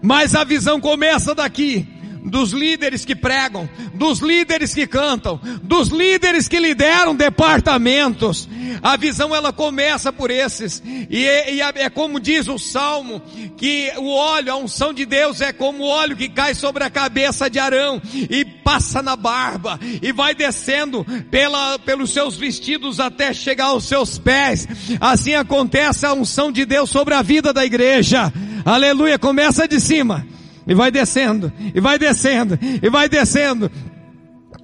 Mas 0.01 0.35
a 0.35 0.43
visão 0.43 0.79
começa 0.79 1.33
daqui, 1.33 1.87
dos 2.27 2.51
líderes 2.51 3.05
que 3.05 3.15
pregam, 3.15 3.69
dos 3.93 4.19
líderes 4.19 4.73
que 4.73 4.85
cantam, 4.85 5.39
dos 5.63 5.89
líderes 5.89 6.47
que 6.47 6.59
lideram 6.59 7.15
departamentos. 7.15 8.47
A 8.81 8.95
visão 8.95 9.35
ela 9.35 9.51
começa 9.51 10.11
por 10.11 10.29
esses. 10.29 10.83
E, 11.09 11.25
é, 11.25 11.53
e 11.53 11.61
é 11.61 11.89
como 11.89 12.19
diz 12.19 12.47
o 12.47 12.59
Salmo, 12.59 13.21
que 13.57 13.91
o 13.97 14.09
óleo, 14.09 14.53
a 14.53 14.57
unção 14.57 14.93
de 14.93 15.05
Deus 15.05 15.41
é 15.41 15.51
como 15.51 15.83
o 15.83 15.87
óleo 15.87 16.15
que 16.15 16.29
cai 16.29 16.53
sobre 16.53 16.83
a 16.83 16.89
cabeça 16.89 17.49
de 17.49 17.59
Arão 17.59 18.01
e 18.13 18.45
passa 18.45 19.01
na 19.01 19.15
barba 19.15 19.79
e 20.01 20.11
vai 20.11 20.35
descendo 20.35 21.05
pela, 21.31 21.79
pelos 21.79 22.11
seus 22.11 22.35
vestidos 22.35 22.99
até 22.99 23.33
chegar 23.33 23.65
aos 23.65 23.85
seus 23.85 24.17
pés. 24.17 24.67
Assim 24.99 25.33
acontece 25.33 26.05
a 26.05 26.13
unção 26.13 26.51
de 26.51 26.65
Deus 26.65 26.89
sobre 26.89 27.13
a 27.13 27.21
vida 27.21 27.51
da 27.51 27.65
igreja. 27.65 28.31
Aleluia, 28.65 29.17
começa 29.17 29.67
de 29.67 29.79
cima 29.79 30.36
e 30.67 30.73
vai 30.73 30.91
descendo, 30.91 31.51
e 31.73 31.79
vai 31.79 31.97
descendo, 31.97 32.59
e 32.61 32.89
vai 32.89 33.07
descendo 33.07 33.71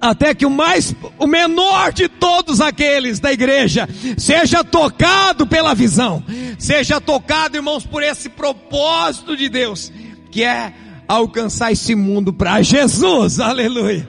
até 0.00 0.34
que 0.34 0.44
o 0.44 0.50
mais, 0.50 0.94
o 1.18 1.26
menor 1.26 1.92
de 1.92 2.08
todos 2.08 2.60
aqueles 2.60 3.20
da 3.20 3.32
igreja 3.32 3.88
seja 4.18 4.62
tocado 4.62 5.46
pela 5.46 5.74
visão, 5.74 6.22
seja 6.58 7.00
tocado, 7.00 7.56
irmãos, 7.56 7.86
por 7.86 8.02
esse 8.02 8.28
propósito 8.28 9.34
de 9.34 9.48
Deus, 9.48 9.90
que 10.30 10.42
é 10.44 10.74
alcançar 11.08 11.72
esse 11.72 11.94
mundo 11.94 12.32
para 12.32 12.60
Jesus, 12.60 13.40
aleluia. 13.40 14.06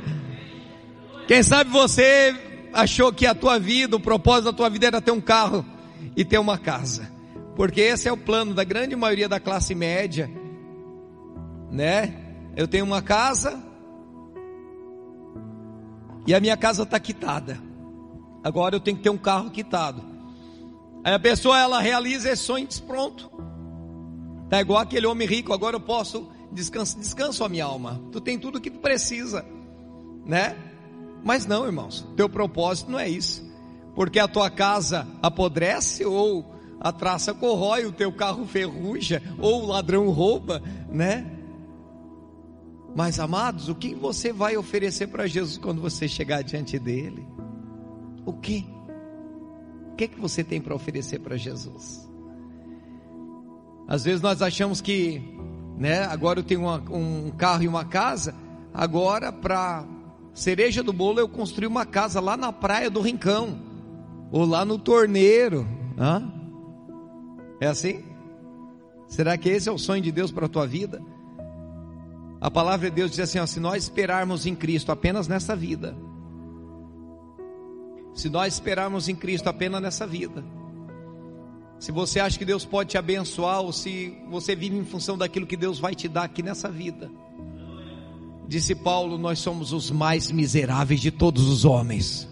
Quem 1.27 1.41
sabe 1.41 1.69
você 1.71 2.35
achou 2.73 3.11
que 3.13 3.25
a 3.25 3.33
tua 3.33 3.57
vida, 3.57 3.95
o 3.95 3.99
propósito 3.99 4.45
da 4.45 4.53
tua 4.53 4.69
vida 4.69 4.87
era 4.87 5.01
ter 5.01 5.11
um 5.11 5.21
carro 5.21 5.65
e 6.15 6.25
ter 6.25 6.37
uma 6.37 6.57
casa, 6.57 7.09
porque 7.55 7.79
esse 7.79 8.07
é 8.07 8.11
o 8.11 8.17
plano 8.17 8.53
da 8.53 8.65
grande 8.65 8.95
maioria 8.97 9.29
da 9.29 9.39
classe 9.39 9.73
média, 9.73 10.29
né? 11.75 12.13
Eu 12.55 12.67
tenho 12.67 12.85
uma 12.85 13.01
casa, 13.01 13.61
e 16.25 16.33
a 16.33 16.39
minha 16.39 16.57
casa 16.57 16.83
está 16.83 16.99
quitada. 16.99 17.59
Agora 18.43 18.75
eu 18.75 18.79
tenho 18.79 18.97
que 18.97 19.03
ter 19.03 19.09
um 19.09 19.17
carro 19.17 19.51
quitado. 19.51 20.01
Aí 21.03 21.13
a 21.13 21.19
pessoa 21.19 21.59
ela 21.59 21.79
realiza 21.79 22.31
esse 22.31 22.43
sonho 22.43 22.67
pronto. 22.87 23.29
Tá 24.49 24.59
igual 24.59 24.79
aquele 24.79 25.05
homem 25.05 25.27
rico, 25.27 25.53
agora 25.53 25.75
eu 25.75 25.79
posso 25.79 26.29
descanso, 26.51 26.97
descanso 26.99 27.43
a 27.43 27.49
minha 27.49 27.65
alma. 27.65 28.01
Tu 28.11 28.21
tem 28.21 28.39
tudo 28.39 28.57
o 28.57 28.61
que 28.61 28.71
tu 28.71 28.79
precisa, 28.79 29.45
né? 30.25 30.55
Mas 31.23 31.45
não, 31.45 31.65
irmãos, 31.65 32.07
teu 32.15 32.29
propósito 32.29 32.91
não 32.91 32.99
é 32.99 33.09
isso. 33.09 33.45
Porque 33.93 34.19
a 34.19 34.27
tua 34.27 34.49
casa 34.49 35.07
apodrece 35.21 36.05
ou 36.05 36.55
a 36.79 36.91
traça 36.91 37.33
corrói, 37.33 37.85
o 37.85 37.91
teu 37.91 38.11
carro 38.11 38.45
ferruja 38.45 39.21
ou 39.39 39.63
o 39.63 39.67
ladrão 39.67 40.09
rouba, 40.09 40.61
né? 40.89 41.34
Mas 42.95 43.19
amados, 43.19 43.67
o 43.67 43.75
que 43.75 43.93
você 43.93 44.31
vai 44.31 44.55
oferecer 44.55 45.07
para 45.07 45.27
Jesus 45.27 45.57
quando 45.57 45.81
você 45.81 46.07
chegar 46.07 46.41
diante 46.41 46.79
dele? 46.79 47.27
O 48.25 48.31
que? 48.31 48.65
O 49.91 49.95
que, 49.97 50.07
que 50.07 50.19
você 50.19 50.45
tem 50.45 50.61
para 50.61 50.73
oferecer 50.73 51.19
para 51.19 51.35
Jesus? 51.35 52.09
Às 53.85 54.05
vezes 54.05 54.21
nós 54.21 54.41
achamos 54.41 54.79
que, 54.79 55.21
né, 55.77 56.05
agora 56.05 56.39
eu 56.39 56.43
tenho 56.43 56.61
uma, 56.61 56.77
um 56.89 57.31
carro 57.31 57.63
e 57.63 57.67
uma 57.67 57.83
casa, 57.83 58.33
agora 58.73 59.31
para 59.31 59.85
cereja 60.33 60.81
do 60.81 60.93
bolo 60.93 61.19
eu 61.19 61.27
construí 61.27 61.67
uma 61.67 61.85
casa 61.85 62.21
lá 62.21 62.37
na 62.37 62.53
praia 62.53 62.89
do 62.89 63.01
Rincão, 63.01 63.59
ou 64.31 64.45
lá 64.45 64.63
no 64.63 64.79
Torneiro. 64.79 65.67
Hã? 65.97 66.31
É 67.59 67.67
assim? 67.67 68.03
Será 69.07 69.37
que 69.37 69.49
esse 69.49 69.67
é 69.67 69.71
o 69.71 69.77
sonho 69.77 70.01
de 70.01 70.11
Deus 70.11 70.31
para 70.31 70.45
a 70.45 70.49
tua 70.49 70.65
vida? 70.65 71.01
A 72.45 72.51
palavra 72.51 72.91
de 72.91 72.95
Deus 72.95 73.09
diz 73.09 73.21
assim: 73.21 73.39
ó, 73.39 73.45
se 73.47 73.59
nós 73.59 73.85
esperarmos 73.85 74.45
em 74.45 74.53
Cristo 74.53 74.91
apenas 74.91 75.27
nessa 75.27 75.55
vida, 75.55 75.97
se 78.13 78.29
nós 78.29 78.53
esperarmos 78.53 79.09
em 79.09 79.15
Cristo 79.15 79.49
apenas 79.49 79.81
nessa 79.81 80.05
vida, 80.05 80.45
se 81.79 81.91
você 81.91 82.19
acha 82.19 82.37
que 82.37 82.45
Deus 82.45 82.63
pode 82.63 82.91
te 82.91 82.99
abençoar, 82.99 83.61
ou 83.61 83.73
se 83.73 84.15
você 84.29 84.55
vive 84.55 84.77
em 84.77 84.85
função 84.85 85.17
daquilo 85.17 85.47
que 85.47 85.57
Deus 85.57 85.79
vai 85.79 85.95
te 85.95 86.07
dar 86.07 86.25
aqui 86.25 86.43
nessa 86.43 86.69
vida, 86.69 87.09
disse 88.47 88.75
Paulo, 88.75 89.17
nós 89.17 89.39
somos 89.39 89.73
os 89.73 89.89
mais 89.89 90.31
miseráveis 90.31 91.01
de 91.01 91.09
todos 91.09 91.47
os 91.47 91.65
homens, 91.65 92.29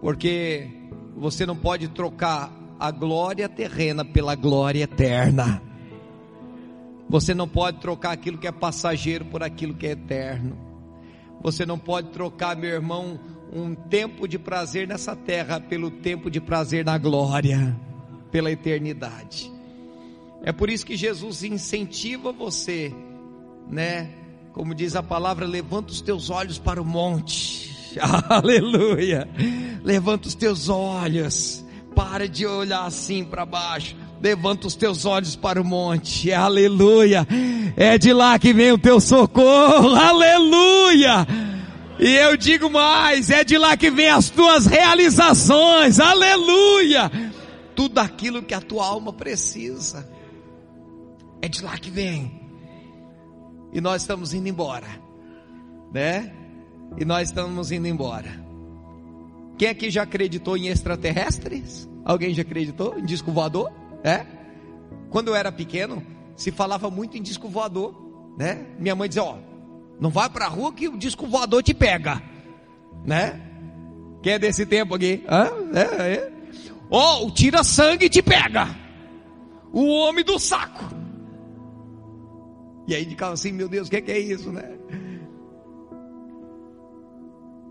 porque 0.00 0.70
você 1.16 1.44
não 1.44 1.56
pode 1.56 1.88
trocar 1.88 2.52
a 2.78 2.92
glória 2.92 3.48
terrena 3.48 4.04
pela 4.04 4.36
glória 4.36 4.84
eterna. 4.84 5.67
Você 7.08 7.34
não 7.34 7.48
pode 7.48 7.78
trocar 7.80 8.12
aquilo 8.12 8.36
que 8.36 8.46
é 8.46 8.52
passageiro 8.52 9.24
por 9.24 9.42
aquilo 9.42 9.74
que 9.74 9.86
é 9.86 9.92
eterno. 9.92 10.58
Você 11.42 11.64
não 11.64 11.78
pode 11.78 12.10
trocar, 12.10 12.54
meu 12.56 12.70
irmão, 12.70 13.18
um 13.52 13.74
tempo 13.74 14.28
de 14.28 14.38
prazer 14.38 14.86
nessa 14.86 15.16
terra 15.16 15.58
pelo 15.58 15.90
tempo 15.90 16.30
de 16.30 16.40
prazer 16.40 16.84
na 16.84 16.98
glória, 16.98 17.74
pela 18.30 18.50
eternidade. 18.50 19.50
É 20.42 20.52
por 20.52 20.68
isso 20.68 20.84
que 20.84 20.96
Jesus 20.96 21.42
incentiva 21.42 22.30
você, 22.30 22.92
né? 23.70 24.10
Como 24.52 24.74
diz 24.74 24.94
a 24.94 25.02
palavra, 25.02 25.46
levanta 25.46 25.92
os 25.92 26.00
teus 26.00 26.28
olhos 26.28 26.58
para 26.58 26.82
o 26.82 26.84
monte. 26.84 27.74
Aleluia! 28.28 29.26
Levanta 29.82 30.28
os 30.28 30.34
teus 30.34 30.68
olhos. 30.68 31.64
Para 31.94 32.28
de 32.28 32.46
olhar 32.46 32.84
assim 32.84 33.24
para 33.24 33.46
baixo 33.46 33.96
Levanta 34.20 34.66
os 34.66 34.74
teus 34.74 35.04
olhos 35.04 35.36
para 35.36 35.60
o 35.60 35.64
monte, 35.64 36.32
aleluia. 36.32 37.26
É 37.76 37.96
de 37.96 38.12
lá 38.12 38.38
que 38.38 38.52
vem 38.52 38.72
o 38.72 38.78
teu 38.78 39.00
socorro, 39.00 39.94
aleluia. 39.94 41.26
E 42.00 42.14
eu 42.14 42.36
digo 42.36 42.68
mais, 42.68 43.30
é 43.30 43.44
de 43.44 43.56
lá 43.56 43.76
que 43.76 43.90
vem 43.90 44.08
as 44.08 44.30
tuas 44.30 44.66
realizações, 44.66 46.00
aleluia. 46.00 47.10
Tudo 47.76 47.98
aquilo 47.98 48.42
que 48.42 48.54
a 48.54 48.60
tua 48.60 48.86
alma 48.86 49.12
precisa, 49.12 50.08
é 51.40 51.48
de 51.48 51.62
lá 51.62 51.76
que 51.78 51.90
vem. 51.90 52.40
E 53.72 53.80
nós 53.80 54.02
estamos 54.02 54.32
indo 54.34 54.48
embora, 54.48 54.88
né? 55.92 56.32
E 56.96 57.04
nós 57.04 57.28
estamos 57.28 57.70
indo 57.70 57.86
embora. 57.86 58.48
Quem 59.56 59.68
aqui 59.68 59.90
já 59.90 60.02
acreditou 60.02 60.56
em 60.56 60.68
extraterrestres? 60.68 61.88
Alguém 62.04 62.32
já 62.32 62.42
acreditou 62.42 62.98
em 62.98 63.04
disco 63.04 63.32
voador? 63.32 63.72
É? 64.02 64.24
Quando 65.10 65.28
eu 65.28 65.34
era 65.34 65.50
pequeno, 65.50 66.04
se 66.36 66.50
falava 66.50 66.90
muito 66.90 67.16
em 67.16 67.22
disco 67.22 67.48
voador, 67.48 67.94
né? 68.38 68.66
Minha 68.78 68.94
mãe 68.94 69.08
dizia, 69.08 69.24
ó, 69.24 69.38
não 70.00 70.10
vai 70.10 70.28
pra 70.28 70.46
rua 70.46 70.72
que 70.72 70.88
o 70.88 70.96
disco 70.96 71.26
voador 71.26 71.62
te 71.62 71.74
pega, 71.74 72.22
né? 73.04 73.40
Quem 74.22 74.34
é 74.34 74.38
desse 74.38 74.66
tempo 74.66 74.94
aqui? 74.94 75.24
Hã? 75.28 75.50
É, 75.74 76.14
é. 76.14 76.32
Ó, 76.90 77.26
o 77.26 77.30
tira 77.30 77.62
sangue 77.62 78.08
te 78.08 78.22
pega. 78.22 78.68
O 79.72 79.86
homem 79.86 80.24
do 80.24 80.38
saco. 80.38 80.84
E 82.86 82.94
aí 82.94 83.04
ficava 83.04 83.34
assim, 83.34 83.52
meu 83.52 83.68
Deus, 83.68 83.88
o 83.88 83.90
que, 83.90 83.96
é 83.96 84.00
que 84.00 84.10
é 84.10 84.18
isso, 84.18 84.50
né? 84.50 84.78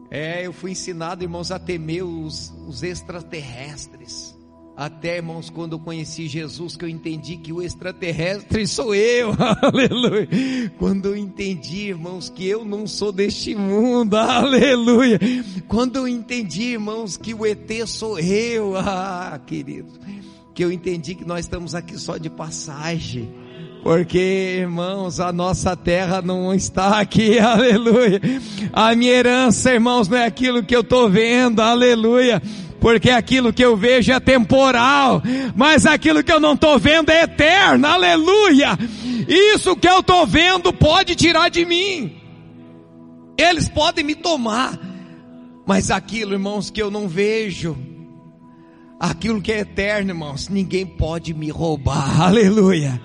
É, 0.09 0.45
eu 0.45 0.53
fui 0.53 0.71
ensinado, 0.71 1.23
irmãos, 1.23 1.51
a 1.51 1.59
temer 1.59 2.03
os, 2.03 2.53
os 2.67 2.83
extraterrestres. 2.83 4.36
Até, 4.77 5.15
irmãos, 5.15 5.49
quando 5.49 5.71
eu 5.71 5.79
conheci 5.79 6.27
Jesus, 6.27 6.77
que 6.77 6.85
eu 6.85 6.89
entendi 6.89 7.35
que 7.35 7.51
o 7.51 7.63
extraterrestre 7.63 8.67
sou 8.67 8.93
eu, 8.93 9.33
aleluia. 9.63 10.29
Quando 10.77 11.07
eu 11.07 11.17
entendi, 11.17 11.87
irmãos, 11.87 12.29
que 12.29 12.45
eu 12.45 12.63
não 12.63 12.85
sou 12.85 13.11
deste 13.11 13.55
mundo, 13.55 14.13
aleluia. 14.15 15.19
Quando 15.67 15.95
eu 15.95 16.07
entendi, 16.07 16.73
irmãos, 16.73 17.17
que 17.17 17.33
o 17.33 17.43
ET 17.43 17.87
sou 17.87 18.19
eu, 18.19 18.77
ah, 18.77 19.41
querido. 19.47 19.93
Que 20.53 20.63
eu 20.63 20.71
entendi 20.71 21.15
que 21.15 21.25
nós 21.25 21.45
estamos 21.45 21.73
aqui 21.73 21.97
só 21.97 22.17
de 22.17 22.29
passagem. 22.29 23.33
Porque, 23.81 24.59
irmãos, 24.59 25.19
a 25.19 25.33
nossa 25.33 25.75
terra 25.75 26.21
não 26.21 26.53
está 26.53 26.99
aqui, 26.99 27.39
aleluia. 27.39 28.21
A 28.71 28.93
minha 28.95 29.11
herança, 29.11 29.73
irmãos, 29.73 30.07
não 30.07 30.17
é 30.17 30.25
aquilo 30.27 30.61
que 30.61 30.75
eu 30.75 30.81
estou 30.81 31.09
vendo, 31.09 31.61
aleluia 31.61 32.39
porque 32.79 33.09
aquilo 33.09 33.51
que 33.51 33.63
eu 33.63 33.75
vejo 33.75 34.11
é 34.11 34.19
temporal, 34.19 35.21
mas 35.55 35.85
aquilo 35.85 36.23
que 36.23 36.31
eu 36.31 36.39
não 36.39 36.53
estou 36.53 36.77
vendo 36.77 37.09
é 37.09 37.23
eterno, 37.23 37.87
aleluia. 37.87 38.77
Isso 39.27 39.75
que 39.75 39.87
eu 39.87 39.99
estou 39.99 40.25
vendo 40.25 40.71
pode 40.71 41.15
tirar 41.15 41.49
de 41.49 41.65
mim, 41.65 42.15
eles 43.37 43.67
podem 43.67 44.03
me 44.03 44.15
tomar, 44.15 44.79
mas 45.65 45.91
aquilo, 45.91 46.33
irmãos, 46.33 46.69
que 46.69 46.81
eu 46.81 46.89
não 46.89 47.07
vejo, 47.07 47.77
aquilo 48.99 49.41
que 49.41 49.51
é 49.51 49.59
eterno, 49.59 50.11
irmãos, 50.11 50.49
ninguém 50.49 50.85
pode 50.85 51.33
me 51.33 51.49
roubar, 51.49 52.21
aleluia. 52.23 53.01